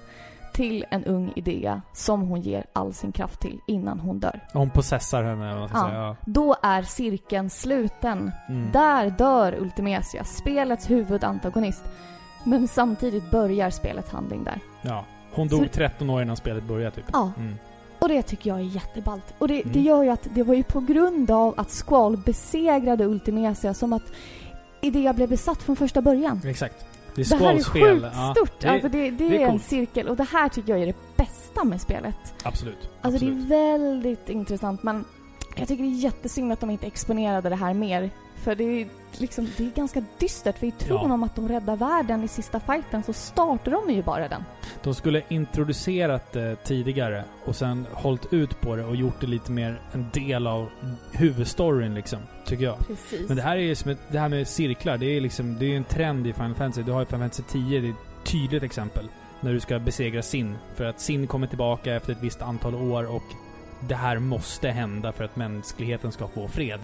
[0.53, 4.39] till en ung Idea som hon ger all sin kraft till innan hon dör.
[4.53, 5.87] Hon possessar henne, vad Ja.
[5.89, 5.93] säga.
[6.01, 6.15] Ja.
[6.25, 8.31] Då är cirkeln sluten.
[8.49, 8.71] Mm.
[8.71, 11.83] Där dör Ultimecia, spelets huvudantagonist.
[12.43, 14.59] Men samtidigt börjar spelets handling där.
[14.81, 15.05] Ja.
[15.33, 17.05] Hon Så- dog 13 år innan spelet började typ.
[17.13, 17.55] Ja, Mm.
[18.01, 19.23] Och det tycker jag är jätteballt.
[19.37, 19.73] Och det, Mm.
[19.73, 23.93] det gör ju att det var ju på grund av att Squall besegrade Ultimecia som
[23.93, 24.03] att
[24.81, 26.41] Idea blev besatt från första början.
[26.45, 26.85] Exakt.
[27.15, 28.59] Det är Det här är sjukt Ja, stort.
[28.59, 30.85] det alltså det, det, det är är en cirkel och det här tycker jag är
[30.87, 32.15] det bästa med spelet.
[32.43, 32.77] Absolut.
[33.01, 33.49] Alltså Absolut.
[33.49, 35.05] det är väldigt intressant men
[35.57, 38.09] jag tycker det är jättesynd att de inte exponerade det här mer.
[38.43, 38.87] För det är,
[39.17, 41.13] liksom, det är ganska dystert för i tron Ja.
[41.13, 44.43] om att de räddar världen i sista fighten så startar de ju bara den.
[44.83, 49.51] De skulle introducerat det tidigare och sen hållit ut på det och gjort det lite
[49.51, 50.69] mer en del av
[51.11, 52.19] huvudstoryn liksom.
[52.45, 52.87] Tycker jag.
[52.87, 53.27] Precis.
[53.27, 55.65] Men det här är ju som ett, det här med cirklar, det är liksom, det
[55.65, 56.83] är ju en trend i Final Fantasy.
[56.83, 57.95] Du har ju Final Fantasy 10, det är ett
[58.31, 59.07] tydligt exempel.
[59.41, 60.55] När du ska besegra Sin.
[60.75, 63.23] För att Sin kommer tillbaka efter ett visst antal år och
[63.87, 66.79] det här måste hända för att mänskligheten ska få fred.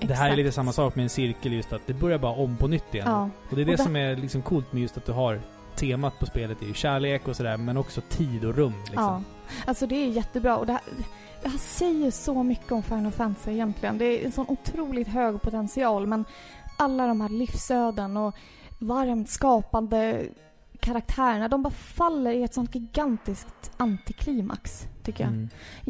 [0.00, 0.36] Det här är Exakt.
[0.36, 3.06] lite samma sak med en cirkel, just att det börjar bara om på nytt igen.
[3.08, 3.30] Ja.
[3.50, 5.40] Och det är det, Och det- som är liksom coolt med just att du har
[5.76, 9.02] temat på spelet är ju kärlek och sådär, men också tid och rum liksom.
[9.02, 9.22] Ja,
[9.66, 10.80] alltså det är jättebra och det här,
[11.42, 13.98] det här säger så mycket om Final Fantasy egentligen.
[13.98, 16.24] Det är en sån otroligt hög potential men
[16.76, 18.34] alla de här livsöden och
[18.78, 20.22] varmt skapande
[20.84, 25.32] karaktärerna, de bara faller i ett sånt gigantiskt antiklimax, tycker jag.
[25.32, 25.48] Mm.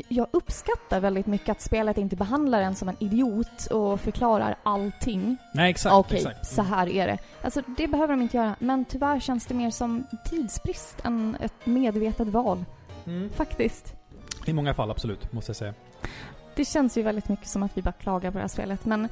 [0.08, 5.36] Jag uppskattar väldigt mycket att spelet inte behandlar en som en idiot och förklarar allting.
[5.54, 5.94] Nej, exakt.
[5.94, 6.46] Okej, exakt.
[6.46, 7.18] så här är det.
[7.42, 11.66] Alltså det behöver de inte göra, men tyvärr känns det mer som tidsbrist än ett
[11.66, 12.64] medvetet val.
[13.06, 13.30] Mm.
[13.30, 13.94] Faktiskt.
[14.46, 15.74] I många fall, absolut, måste jag säga.
[16.56, 19.08] Det känns ju väldigt mycket som att vi bara klagar på det här spelet, men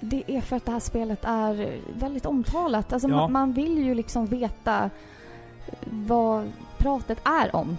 [0.00, 2.92] det är för att det här spelet är väldigt omtalat.
[2.92, 3.16] Alltså Ja.
[3.16, 4.90] man, man vill ju liksom veta
[5.84, 7.78] vad pratet är om.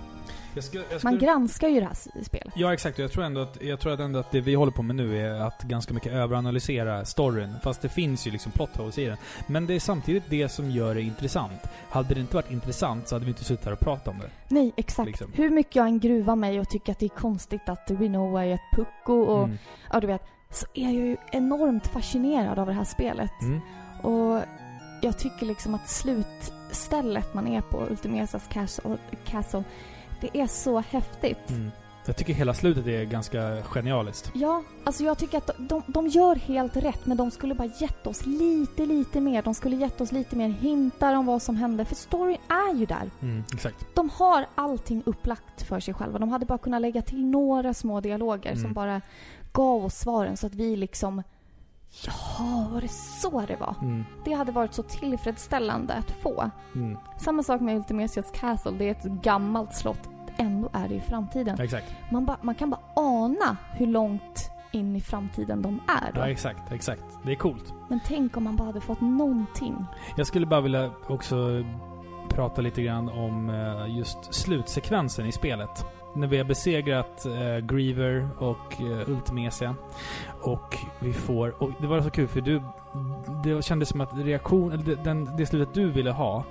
[0.55, 2.53] Jag skulle, jag Man granskar ju det här spelet.
[2.55, 2.99] Ja, exakt.
[2.99, 5.41] Jag tror, ändå att, jag tror ändå att det vi håller på med nu är
[5.41, 7.55] att ganska mycket överanalysera storyn.
[7.63, 9.17] Fast det finns ju liksom plot holes i den.
[9.47, 11.61] Men det är samtidigt det som gör det intressant.
[11.89, 14.29] Hade det inte varit intressant så hade vi inte suttit här och pratat om det.
[14.47, 15.07] Nej, exakt.
[15.07, 15.31] Liksom.
[15.33, 18.53] Hur mycket jag än gruvar mig och tycker att det är konstigt att Rinoa är
[18.53, 19.57] ett pucko och Mm.
[19.93, 20.21] ja, du vet,
[20.51, 23.41] så är jag ju enormt fascinerad av det här spelet.
[23.41, 23.61] Mm.
[24.01, 24.41] Och
[25.01, 29.63] jag tycker liksom att slutstället man är på, Ultimesas Castle, Castle
[30.21, 31.49] det är så häftigt.
[31.49, 31.71] Mm.
[32.05, 34.31] Jag tycker hela slutet är ganska genialiskt.
[34.33, 38.07] Ja, alltså jag tycker att de, de gör helt rätt men de skulle bara gett
[38.07, 39.41] oss lite, lite mer.
[39.41, 41.85] De skulle gett oss lite mer hintar om vad som hände.
[41.85, 43.09] För storyn är ju där.
[43.21, 43.85] Mm, exakt.
[43.93, 46.19] De har allting upplagt för sig själva.
[46.19, 48.63] De hade bara kunnat lägga till några små dialoger Mm.
[48.63, 49.01] som bara
[49.53, 51.23] gav oss svaren så att vi liksom
[52.05, 53.75] Ja, var det så det var?
[53.81, 54.05] Mm.
[54.25, 56.49] Det hade varit så tillfredsställande att få.
[56.75, 56.97] Mm.
[57.17, 58.71] Samma sak med Ultimesias Castle.
[58.71, 60.09] Det är ett gammalt slott.
[60.37, 61.59] Ändå är det i framtiden.
[61.59, 61.95] Exakt.
[62.11, 66.19] Man, ba, man kan bara ana hur långt in i framtiden de är då.
[66.19, 66.71] Ja, exakt.
[66.71, 67.03] Exakt.
[67.23, 67.73] Det är coolt.
[67.89, 69.85] Men tänk om man bara hade fått någonting.
[70.17, 71.63] Jag skulle bara vilja också
[72.29, 75.85] prata lite grann om eh, just slutsekvensen i spelet.
[76.13, 79.75] När vi har besegrat eh, Griever och eh, Ultimesia.
[80.41, 81.63] Och vi får...
[81.63, 82.61] Och det var så kul för du...
[83.43, 84.71] Det kändes som att reaktion...
[84.71, 86.43] Eller det, den, det slutet du ville ha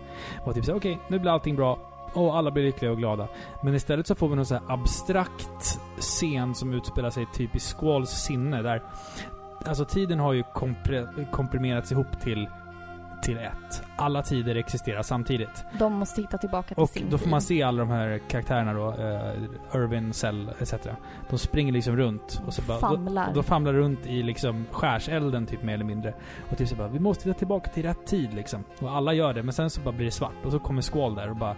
[0.47, 1.79] var typ såhär, okej, nu blir allting bra.
[2.13, 3.29] Och alla blir lyckliga och glada.
[3.63, 7.59] Men istället så får vi någon så här abstrakt scen som utspelar sig typ i
[7.59, 8.83] Squalls sinne där...
[9.67, 12.49] Alltså tiden har ju kompre, komprimerats ihop till
[13.23, 13.83] till ett.
[13.97, 15.65] Alla tider existerar samtidigt.
[15.79, 18.73] De måste hitta tillbaka till Och sin då får man se alla de här karaktärerna
[18.73, 20.75] då, uh, Irvin, Cell etc.
[21.31, 22.79] De springer liksom runt och så bara...
[22.79, 23.27] Famlar.
[23.27, 26.15] Då, då famlar runt i liksom skärselden typ mer eller mindre.
[26.51, 28.65] Och typ så bara, vi måste hitta tillbaka till rätt tid liksom.
[28.81, 30.45] Och alla gör det, men sen så bara blir det svart.
[30.45, 31.57] Och så kommer Squall där och bara...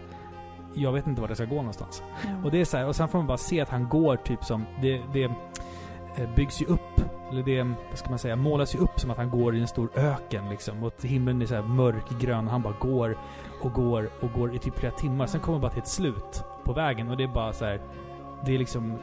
[0.74, 2.02] Jag vet inte vart jag ska gå någonstans.
[2.26, 2.44] Mm.
[2.44, 4.44] Och det är så här, och sen får man bara se att han går typ
[4.44, 4.66] som...
[4.82, 7.01] Det, det eh, byggs ju upp,
[7.32, 9.68] eller det, vad ska man säga, målas ju upp som att han går i en
[9.68, 10.82] stor öken liksom.
[10.82, 12.48] Och himlen är så här mörkgrön.
[12.48, 13.18] Han bara går
[13.62, 15.26] och går och går i typ flera timmar.
[15.26, 17.80] Sen kommer han bara till ett slut på vägen och det är bara så här.
[18.44, 18.98] Det är liksom...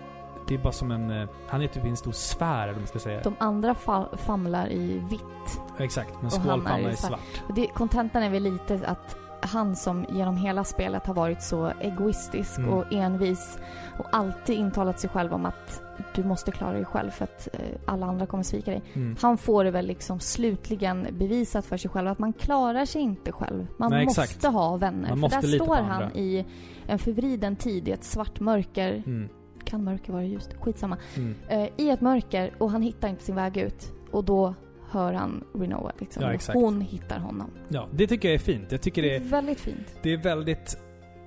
[0.48, 1.12] Det är bara som en...
[1.22, 3.22] eh, Han är typ i en stor sfär, eller man ska säga.
[3.24, 5.62] De andra fa- famlar i vitt.
[5.78, 7.20] Exakt, men och Squall är famlar i svart.
[7.48, 11.72] Och det, kontentan är väl lite att han som genom hela spelet har varit så
[11.82, 12.74] egoistisk Mm.
[12.74, 13.60] och envis
[14.00, 15.82] och alltid intalat sig själv om att
[16.16, 18.82] du måste klara dig själv för att eh, alla andra kommer svika dig.
[18.94, 19.16] Mm.
[19.22, 23.32] Han får det väl liksom slutligen bevisat för sig själv att man klarar sig inte
[23.32, 23.68] själv.
[23.78, 24.46] Man Nej, måste exakt.
[24.46, 25.16] ha vänner.
[25.16, 26.46] Man för där står han i
[26.88, 29.04] en förvriden tid i ett svart mörker.
[29.06, 29.30] Mm.
[29.64, 30.54] Kan mörker vara ljust?
[30.62, 30.98] Skitsamma.
[31.16, 31.36] Mm.
[31.48, 33.92] Eh, I ett mörker och han hittar inte sin väg ut.
[34.12, 34.54] Och då
[34.92, 36.24] hör han Renoa liksom.
[36.24, 36.60] Ja, exakt.
[36.60, 37.52] Hon hittar honom.
[37.68, 38.72] Ja, det tycker jag är fint.
[38.72, 39.88] Jag tycker det är, Väldigt fint.
[40.04, 40.78] det är väldigt,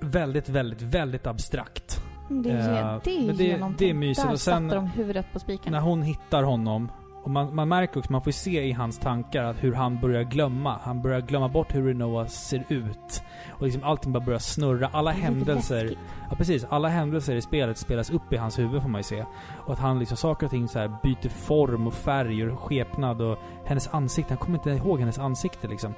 [0.01, 2.02] väldigt, väldigt, väldigt abstrakt.
[2.29, 4.27] Mm, Det är, Ja, det är det- det är mysigt.
[4.27, 5.71] Där Och sen- satte de huvudet på spiken.
[5.71, 6.91] När hon hittar honom
[7.25, 10.23] Och man, man märker också, man får se i hans tankar att hur han börjar
[10.23, 10.79] glömma.
[10.83, 13.23] Han börjar glömma bort hur Renoa ser ut.
[13.51, 14.89] Och liksom allting bara börjar snurra.
[14.93, 15.95] Alla händelser...
[16.29, 16.65] Ja precis.
[16.69, 19.25] Alla händelser i spelet spelas upp i hans huvud får man ju se.
[19.65, 23.21] Och att han liksom, saker och ting så här byter form och färg och skepnad
[23.21, 24.31] och hennes ansikte.
[24.33, 25.93] Han kommer inte ihåg hennes ansikte liksom.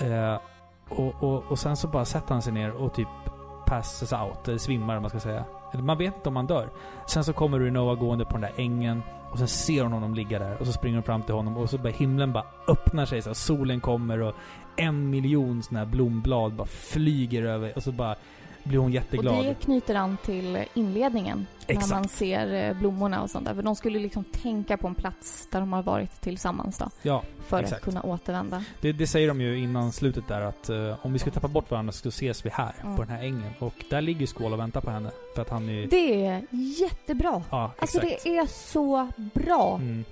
[0.00, 0.38] Eh,
[0.88, 3.08] och, och, och sen så bara sätter han sig ner och typ
[3.70, 5.44] passes out, eller svimmar om man ska säga.
[5.72, 6.68] Eller man vet inte om han dör.
[7.06, 10.38] Sen så kommer Renoa gående på den där ängen och sen ser hon honom ligga
[10.38, 13.22] där och så springer hon fram till honom och så börjar himlen bara öppnar sig
[13.22, 14.34] så solen kommer och
[14.76, 18.16] en miljon såna här blomblad bara flyger över och så bara
[18.62, 19.44] blir hon Och jätteglad.
[19.44, 21.46] det knyter an till inledningen.
[21.68, 21.92] När Exakt.
[21.92, 23.54] man ser eh, blommorna och sånt där.
[23.54, 26.90] För de skulle liksom tänka på en plats där de har varit tillsammans då.
[27.02, 27.78] Ja, För Exakt.
[27.78, 28.64] att kunna återvända.
[28.80, 31.70] det, det säger de ju innan slutet där att eh, om vi ska tappa bort
[31.70, 32.96] varandra så ses vi här, Mm.
[32.96, 33.52] på den här ängen.
[33.58, 35.10] Och där ligger Skål och väntar på henne.
[35.34, 35.86] För att han är...
[35.86, 36.46] Det är
[36.80, 37.42] jättebra.
[37.50, 38.24] ja, Alltså exakt.
[38.24, 39.76] det är så bra.
[39.76, 40.04] Mm.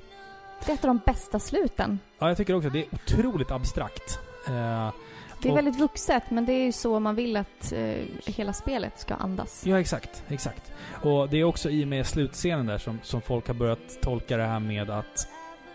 [0.66, 1.98] Det är ett av de bästa sluten.
[2.18, 4.18] Ja, jag tycker också att det är otroligt abstrakt.
[4.48, 4.88] Eh,
[5.42, 7.94] Det är Och- väldigt vuxet, men det är ju så man vill att eh,
[8.26, 9.66] hela spelet ska andas.
[9.66, 10.22] Ja, exakt.
[10.28, 10.72] Exakt.
[11.02, 14.36] Och det är också i och med slutscenen där som, som folk har börjat tolka
[14.36, 15.28] det här med att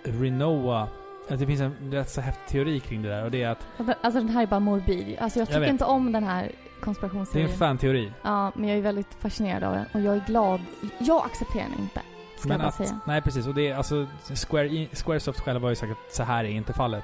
[0.03, 0.87] Renoa...
[1.29, 3.67] Att det finns en rätt så häftig teori kring det där och det är att
[4.01, 5.17] Alltså den här är bara morbid.
[5.19, 5.69] Alltså jag tycker vet.
[5.69, 7.47] inte om den här det är konspirationsteorin.
[7.49, 8.11] en fanteori.
[8.23, 9.85] Ja, men jag är väldigt fascinerad av den.
[9.93, 10.61] Och jag är glad.
[10.99, 12.01] Jag accepterar den inte.
[12.37, 12.99] Ska jag bara att, säga.
[13.07, 13.47] Nej, precis.
[13.47, 14.07] Och det är alltså...
[14.47, 17.03] Square, i- Squaresoft själva har ju sagt att så här är inte fallet.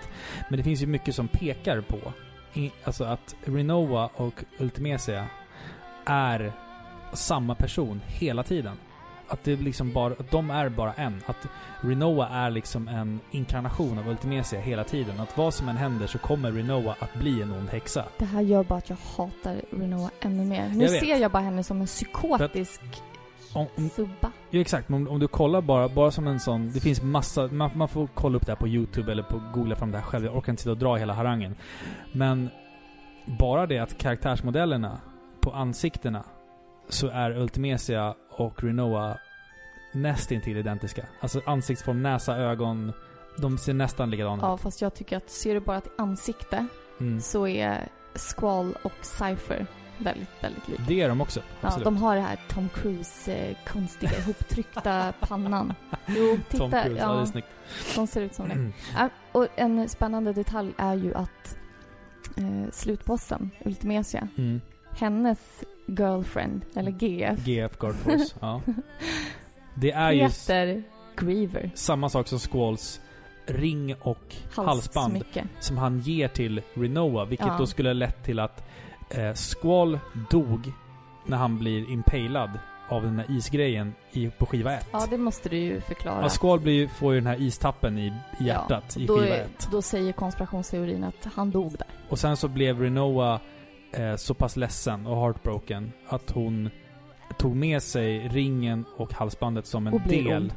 [0.49, 1.98] Men det finns ju mycket som pekar på
[2.53, 5.27] i, alltså att Renoa och Ultimecia
[6.05, 6.53] är
[7.13, 8.77] samma person hela tiden.
[9.27, 11.21] Att det liksom bara, att de är bara en.
[11.26, 11.47] Att
[11.81, 15.19] Renoa är liksom en inkarnation av Ultimecia hela tiden.
[15.19, 18.05] Att vad som än händer så kommer Renoa att bli en ond häxa.
[18.17, 20.69] Det här gör bara att jag hatar Renoa ännu mer.
[20.69, 22.81] Nu Jag ser jag bara henne som en psykotisk
[23.53, 24.31] Om, om, subba.
[24.49, 26.71] ja, exakt, men om, om du kollar bara, bara som en sån...
[26.71, 27.47] Det finns massa...
[27.47, 30.05] Man, man får kolla upp det här på YouTube eller på googla fram det här
[30.05, 30.26] själv.
[30.26, 31.55] Jag orkar inte sitta och dra hela harangen.
[32.11, 32.49] Men
[33.39, 34.99] bara det att karaktärsmodellerna
[35.41, 36.23] på ansiktena
[36.89, 39.17] så är Ultimecia och Renoa
[39.93, 41.05] nästintill identiska.
[41.19, 42.93] Alltså ansiktsform, näsa, ögon.
[43.38, 44.61] De ser nästan likadana Ja, ut.
[44.61, 46.65] fast jag tycker att ser du bara till ansikte
[46.99, 47.21] Mm.
[47.21, 49.65] så är Squall och Cypher
[49.99, 50.84] väldigt, väldigt lika.
[50.88, 51.39] Det är de också.
[51.39, 51.85] Ja, Absolut.
[51.85, 55.73] de har det här Tom Cruise eh, ihoptryckta pannan.
[56.07, 56.57] Jo, titta.
[56.57, 57.47] Tom Cruise, ja, det ja, är snyggt.
[57.95, 58.53] de ser ut som det.
[58.53, 58.73] Mm.
[58.97, 61.57] Ja, och en spännande detalj är ju att
[62.38, 64.61] eh, slutbossen, Ultimecia, Mm.
[64.97, 68.61] hennes girlfriend, eller GF, GF Guard Force, ja.
[69.76, 70.84] Det är ju heter
[71.15, 71.71] Griever.
[71.76, 73.01] samma sak som Squalls
[73.45, 75.47] ring och halsband Halssmycke.
[75.59, 77.55] som han ger till Renoa, vilket Ja.
[77.57, 78.63] då skulle ha lett till att
[79.10, 79.99] eh, Squall
[80.30, 80.73] dog
[81.26, 82.49] när han blir impalad
[82.90, 84.86] av den här isgrejen i, på skiva 1.
[84.91, 86.22] Ja, det måste du ju förklara.
[86.22, 89.41] Ja, Squall blir, får ju den här istappen i, i hjärtat i då, skiva är,
[89.41, 89.68] 1.
[89.72, 91.88] då säger konspirationsteorin att han dog där.
[92.10, 93.40] Och sen så blev Renoa
[93.91, 96.69] eh, så pass ledsen och heartbroken att hon
[97.38, 100.53] tog med sig ringen och halsbandet som en Och del ond.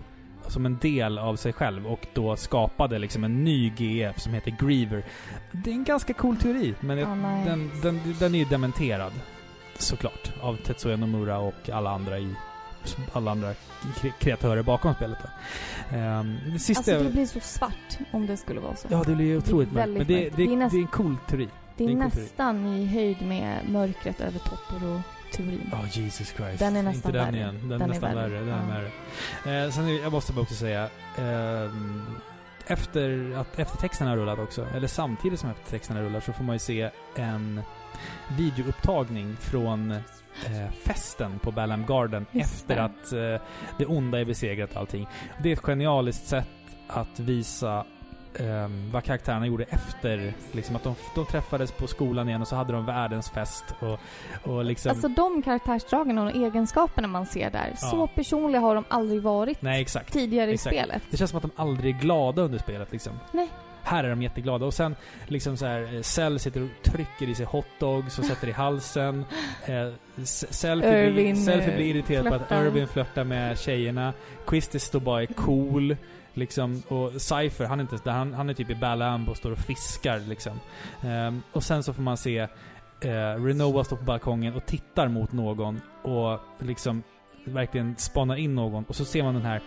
[0.52, 4.50] Som en del av sig själv och då skapade liksom en ny GF som heter
[4.60, 5.02] Griever.
[5.52, 7.44] Det är en ganska cool teori, men nej.
[7.44, 9.12] den, den, den är ju dementerad.
[9.78, 10.32] Såklart.
[10.42, 12.34] Av Tetsuya Nomura och alla andra i
[13.12, 13.52] alla andra
[13.94, 15.18] kre- kreatörer bakom spelet
[16.52, 16.80] det sista...
[16.92, 18.88] Alltså det blir så svart om det skulle vara så.
[18.90, 19.88] Ja, det blir ju det otroligt mörkt.
[19.88, 21.48] Men det, det, Det är det, näst- är en cool teori.
[21.76, 24.38] det är det är en cool nästan i höjd med mörkret över
[25.32, 25.68] Totoro-teorin.
[25.72, 26.58] Ja, Jesus Christ.
[26.58, 27.36] Den är nästan Inte den värre.
[27.36, 27.58] igen.
[27.60, 28.28] Den, Den är nästan värre.
[28.28, 28.40] värre.
[28.40, 28.80] Den är Ja.
[29.44, 29.64] värre.
[29.66, 30.88] Eh, sen jag måste bara också säga,
[31.18, 32.02] ehm,
[32.66, 36.58] efter att eftertexterna har rullat också, eller samtidigt som eftertexterna rullar, så får man ju
[36.58, 37.60] se en
[38.36, 42.84] videoupptagning från eh, festen på Ballam Garden Just efter det.
[42.84, 43.46] att eh,
[43.78, 45.06] det onda är besegrat och allting.
[45.42, 46.48] Det är ett genialiskt sätt
[46.88, 47.84] att visa
[48.40, 50.34] ehm, vad karaktärerna gjorde efter.
[50.52, 53.64] Liksom att de, de träffades på skolan igen och så hade de världens fest.
[53.80, 53.98] Och,
[54.52, 54.90] och liksom...
[54.90, 57.76] Alltså de karaktärsdragen och egenskaperna man ser där, Ja.
[57.76, 60.12] så personliga har de aldrig varit Nej, exakt.
[60.12, 60.74] tidigare Exakt.
[60.74, 61.02] i spelet.
[61.10, 63.12] Det känns som att de aldrig är glada under spelet liksom.
[63.32, 63.48] Nej.
[63.84, 64.66] Här är de jätteglada.
[64.66, 64.96] Och sen
[65.26, 69.24] liksom så här, eh, Cell sitter och trycker i sig hotdogs och sätter i halsen.
[69.66, 69.88] Eh,
[70.24, 72.66] Selfie, blir, eh, irriterad på att flörtar.
[72.66, 74.12] Irvin flörtar med tjejerna.
[74.46, 75.96] Quistis står bara är cool.
[76.34, 78.10] Liksom, och Cypher, han är inte.
[78.10, 80.60] Han, han är typ i Balamb och står och fiskar liksom.
[81.04, 85.32] Um, och sen så får man se uh, Renoa står på balkongen och tittar mot
[85.32, 87.02] någon och liksom
[87.44, 88.84] verkligen spanar in någon.
[88.84, 89.62] Och så ser man den här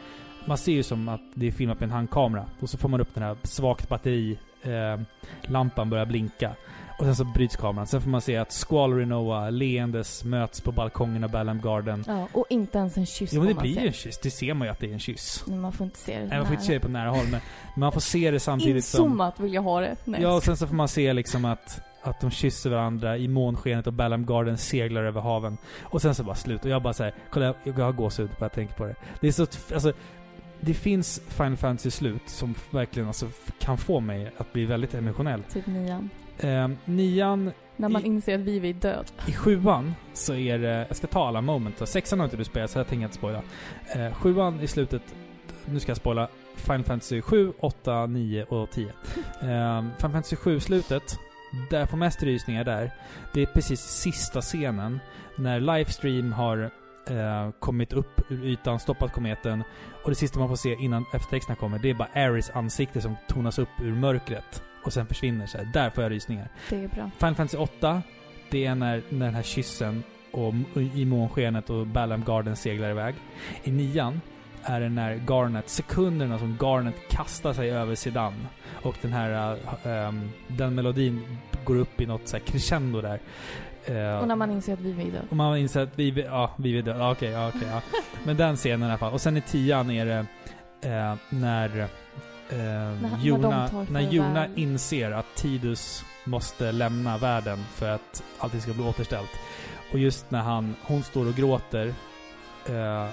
[0.47, 2.45] man ser ju som att det är filmat med en handkamera.
[2.59, 5.01] Och så får man upp den här svagt batteri uh,
[5.41, 6.55] lampan börjar blinka.
[6.97, 7.87] Och sen så bryts kameran.
[7.87, 12.03] Sen får man se att Squall och Rinoa leendes möts på balkongen av Balam Garden.
[12.07, 14.19] Ja, och inte ens en kyss Jo men det blir ju en kyss.
[14.23, 15.43] Det ser man ju att det är en kyss.
[15.47, 17.25] Men man får inte se det Nej, man får inte se det på nära håll
[17.31, 17.41] men
[17.75, 19.03] man får se det samtidigt som...
[19.03, 19.95] Inzoomat vill jag ha det.
[20.03, 20.21] Nej.
[20.21, 23.87] Ja, och sen så får man se liksom att, att de kysser varandra i månskenet
[23.87, 25.57] och Balam Garden seglar över haven.
[25.83, 26.65] Och sen så bara slut.
[26.65, 28.95] Och jag bara säger kolla jag, har gåshud bara jag tänker på det.
[29.21, 29.93] Det är så, alltså,
[30.61, 33.27] det finns Final Fantasy-slut som verkligen alltså,
[33.59, 35.43] kan få mig att bli väldigt emotionell.
[35.43, 36.09] Typ nian.
[36.39, 39.11] Ehm, nian, När man I- inser att Vivi är död.
[39.27, 41.87] i sjuan så är det, jag ska ta alla moment.
[41.87, 43.41] Sexan har inte du spelat så jag tänker inte spoila.
[43.95, 45.01] Eh, sjuan i slutet,
[45.65, 46.27] nu ska jag spoila.
[46.55, 48.87] Final Fantasy 7, 8, 9 och 10.
[49.41, 51.19] Ehm, Final Fantasy 7-slutet,
[51.69, 52.91] där får mest rysningar där,
[53.33, 54.99] det är precis sista scenen
[55.35, 56.71] när Livestream har
[57.09, 59.63] eh, kommit upp ur ytan, stoppat kometen
[60.03, 63.15] och det sista man får se innan eftertexterna kommer, det är bara Aris ansikte som
[63.27, 65.65] tonas upp ur mörkret och sen försvinner så här.
[65.65, 66.47] Där får jag rysningar.
[66.69, 67.09] Det är bra.
[67.19, 68.01] Final Fantasy 8,
[68.49, 70.53] det är när, när den här kyssen och
[70.95, 73.15] i månskenet och Balam Garden seglar iväg.
[73.63, 74.21] I nian
[74.63, 78.33] är det när Garnet, sekunderna som Garnet kastar sig över Sedan
[78.83, 83.19] och den här, ähm, den melodin går upp i något så här crescendo där.
[83.85, 85.21] Eh, Och när man inser att Vivi är död.
[85.29, 87.11] och man inser att vi, ja, vi är döda.
[87.11, 87.81] Okej, ja, okej, ja.
[88.23, 89.13] Men den scenen i alla fall.
[89.13, 90.25] Och sen i tian är det
[90.89, 91.87] eh, när,
[92.49, 94.13] eh, när tar när farväl.
[94.13, 99.31] Juna inser att Tidus måste lämna världen för att allting ska bli återställt.
[99.91, 101.93] Och just när han, hon står och gråter
[102.69, 103.07] eh,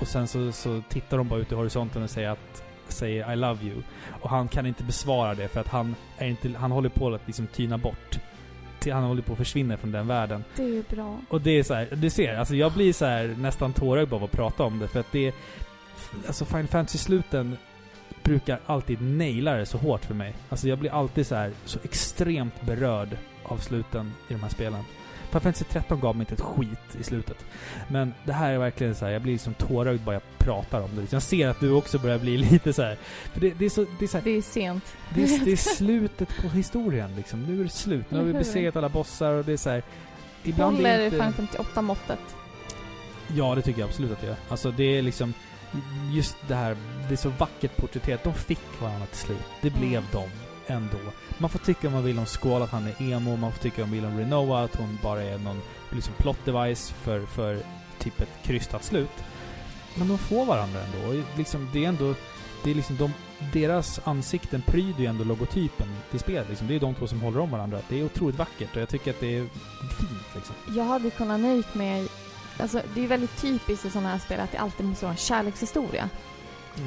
[0.00, 3.36] och sen så, så tittar de bara ut i horisonten och säger att säger I
[3.36, 3.82] love you.
[4.20, 7.26] Och han kan inte besvara det för att han är inte, han håller på att
[7.26, 8.18] liksom tyna bort.
[8.92, 10.44] Han håller på att försvinna från den världen.
[10.56, 11.18] Det är bra.
[11.28, 14.24] Och det är så här, du ser, alltså jag blir så här nästan tårögd av
[14.24, 15.34] att prata om det för att det
[16.26, 17.56] Alltså Final Fantasy-sluten
[18.22, 20.34] brukar alltid naila det så hårt för mig.
[20.48, 23.08] Alltså jag blir alltid så här så extremt berörd
[23.42, 24.82] av sluten i de här spelen.
[25.28, 27.36] Final Fantasy 13 gav mig inte ett skit i slutet.
[27.88, 30.90] Men det här är verkligen så här, jag blir liksom tårögd bara jag pratar om
[30.96, 31.12] det.
[31.12, 32.96] Jag ser att du också börjar bli lite så här.
[33.32, 34.84] För det, det är så, det är så här, Det är sent.
[35.14, 37.42] det är, det är slutet på historien liksom.
[37.42, 38.10] Nu är det slut.
[38.10, 39.82] Nu har vi besegrat alla bossar och det är så här.
[40.44, 41.16] Ibland är Håller inte...
[41.16, 42.18] Final 58 måttet?
[43.36, 44.36] Ja, det tycker jag absolut att det gör.
[44.48, 45.34] Alltså det är liksom...
[46.12, 46.76] Just det här,
[47.08, 48.24] det är så vackert porträtterat.
[48.24, 49.44] De fick varandra till slut.
[49.60, 50.04] Det blev Mm.
[50.12, 50.28] de
[50.72, 50.98] ändå.
[51.38, 53.84] Man får tycka om man vill om Squall att han är emo, man får tycka
[53.84, 57.58] om vill om Renoa att hon bara är någon liksom plot device för, för
[57.98, 59.24] typ ett krystat slut.
[59.94, 61.08] Men de får varandra ändå.
[61.08, 62.14] Och liksom, det är ändå...
[62.64, 63.12] Det är liksom de,
[63.52, 66.48] deras ansikten pryder ju ändå logotypen till spelet.
[66.48, 66.66] Liksom.
[66.66, 67.80] Det är de två som håller om varandra.
[67.88, 69.46] Det är otroligt vackert och jag tycker att det är
[69.98, 70.54] fint liksom.
[70.76, 72.08] Jag hade kunnat nöjt mig...
[72.60, 75.16] Alltså, det är väldigt typiskt i sådana här spel att det alltid måste vara en
[75.18, 76.08] kärlekshistoria.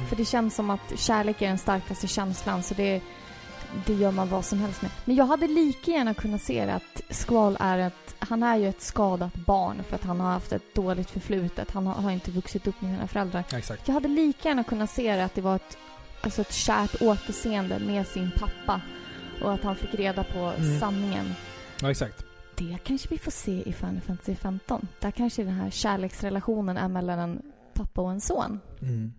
[0.08, 3.00] För det känns som att kärlek är den starkaste känslan, så det,
[3.86, 4.90] det gör man vad som helst med.
[5.04, 8.14] Men jag hade lika gärna kunnat se det att Squall är ett...
[8.18, 11.70] Han är ju ett skadat barn för att han har haft ett dåligt förflutet.
[11.70, 13.44] Han har, har inte vuxit upp med sina föräldrar.
[13.52, 13.88] Exakt.
[13.88, 15.76] Jag hade lika gärna kunnat se det att det var ett,
[16.20, 18.80] alltså ett kärt återseende med sin pappa.
[19.42, 20.80] Och att han fick reda på Mm.
[20.80, 21.34] sanningen.
[21.80, 22.24] Ja, exakt.
[22.56, 24.86] Det kanske vi får se i Final Fantasy 15.
[25.00, 27.42] Där kanske den här kärleksrelationen är mellan en
[27.74, 28.60] pappa och en son.
[28.82, 29.12] Mm.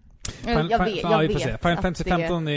[0.46, 1.58] jag jag vet, ja, jag vi får vet se.
[1.58, 2.52] Final Fantasy det- 15 är,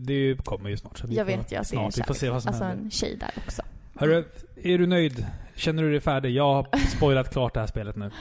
[0.00, 0.98] det är ju- kommer ju snart.
[0.98, 1.98] Så vi Jag får, vet det är en snart.
[1.98, 2.84] Vi får se vad som Alltså händer.
[2.84, 3.62] en tjej där också.
[3.94, 4.24] Hörru,
[4.62, 5.26] är du nöjd?
[5.54, 6.30] Känner du dig färdig?
[6.30, 6.66] Jag har
[6.96, 8.10] spoilat klart det här spelet nu.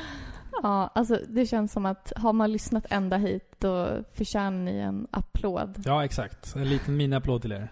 [0.63, 5.07] Ja, alltså det känns som att har man lyssnat ända hit då förtjänar ni en
[5.11, 5.83] applåd.
[5.85, 6.55] Ja, exakt.
[6.55, 7.71] En liten miniapplåd till er.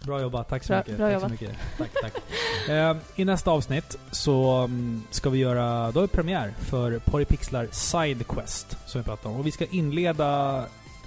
[0.00, 0.48] Bra jobbat.
[0.48, 0.96] Tack så Bra- mycket.
[0.96, 1.28] bra tack jobbat.
[1.38, 1.58] Så mycket.
[1.78, 2.12] Tack, tack.
[2.68, 8.26] Eh, I nästa avsnitt så mm, ska vi göra, då är premiär för Porripixlar Side
[8.28, 9.40] Quest som vi pratade om.
[9.40, 10.58] Och vi ska inleda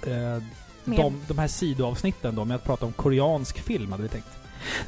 [0.06, 0.42] eh,
[0.84, 4.28] de, de här sidoavsnitten då med att prata om koreansk film, hade vi tänkt.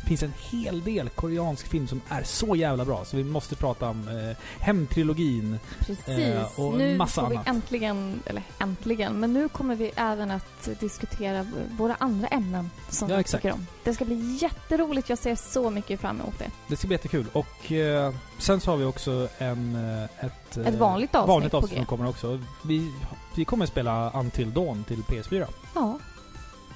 [0.00, 3.56] Det finns en hel del koreansk film som är så jävla bra, så vi måste
[3.56, 5.58] prata om eh, Hemtrilogin.
[5.78, 6.08] Precis.
[6.08, 7.48] Eh, och nu massa får vi annat.
[7.48, 11.46] äntligen, eller äntligen, men nu kommer vi även att diskutera
[11.78, 13.42] våra andra ämnen som Ja, vi exakt.
[13.42, 13.66] tycker om.
[13.84, 15.08] Det ska bli jätteroligt.
[15.08, 16.50] Jag ser så mycket fram emot det.
[16.66, 17.26] Det ska bli jättekul.
[17.32, 21.54] Och eh, sen så har vi också en, eh, ett, eh, Ett vanligt avsnitt vanligt
[21.54, 22.40] avsnitt som kommer också.
[22.62, 22.92] Vi,
[23.36, 25.46] vi kommer spela Until Dawn till PS4.
[25.74, 25.98] Ja,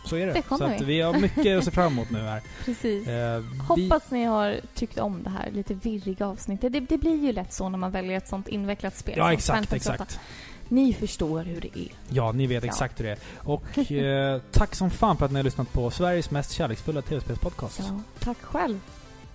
[0.09, 0.33] Så är det.
[0.33, 0.85] Det så vi.
[0.85, 2.43] vi har mycket att se fram emot nu här.
[2.65, 3.09] precis.
[3.09, 3.43] Eh,
[3.77, 6.73] vi, Hoppas ni har tyckt om det här lite virriga avsnittet.
[6.73, 9.15] Det, det blir ju lätt så när man väljer ett sånt invecklat spel.
[9.17, 10.05] ja, exakt, Final Fantasy 8.
[10.05, 10.21] exakt.
[10.69, 11.89] Ni förstår hur det är.
[12.09, 12.69] Ja, ni vet Ja.
[12.71, 13.19] exakt hur det är.
[13.37, 17.79] Och eh, tack som fan för att ni har lyssnat på Sveriges mest kärleksfulla tv-spelspodcast.
[17.79, 18.81] Ja, tack själv.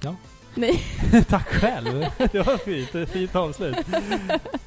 [0.01, 0.15] Ja.
[0.55, 0.83] Nej.
[1.29, 2.05] tack själv!
[2.31, 2.95] Det var fint.
[2.95, 3.75] Ett fint avslut.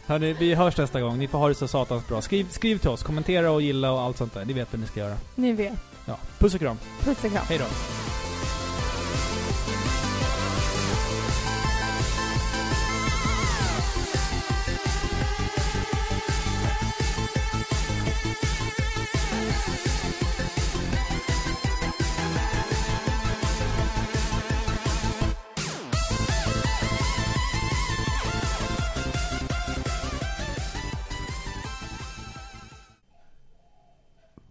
[0.06, 1.18] Hörni, vi hörs nästa gång.
[1.18, 2.22] Ni får ha det så satans bra.
[2.22, 4.44] Skriv, skriv till oss, kommentera och gilla och allt sånt där.
[4.44, 5.16] Ni vet vad ni ska göra.
[5.34, 5.72] Ni vet.
[6.06, 6.18] Ja.
[6.38, 6.76] Puss och kram.
[7.04, 7.44] Puss och kram.
[7.48, 7.64] Hej då.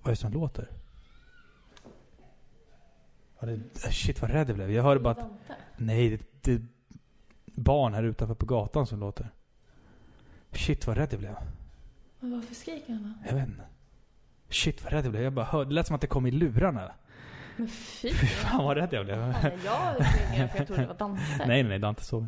[0.02, 0.85] Vad är det som låter?
[3.46, 4.72] Det, shit vad rädd jag blev.
[4.72, 5.30] Jag hörde bara att...
[5.78, 6.62] Nej, det, det är
[7.56, 9.30] barn här utanför på gatan som låter.
[10.52, 11.36] Shit vad rädd jag blev.
[12.20, 13.30] Men varför skriker han då?
[13.30, 13.64] Jag vet inte.
[14.50, 15.24] Shit vad rädd jag blev.
[15.24, 16.92] Jag bara hörde, det lät som att det kom i lurarna.
[17.58, 18.14] Men fy!
[18.14, 19.34] Fy fan vad rädd jag blev.
[19.34, 21.22] Fan, jag springer för jag trodde det var Dante.
[21.38, 21.80] Nej, nej, nej.
[21.80, 22.28] Dante sov.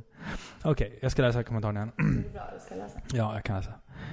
[0.63, 1.91] Okej, jag ska läsa kommentaren igen.
[1.97, 2.99] Det är bra, du ska läsa.
[3.13, 3.73] Ja, jag kan läsa.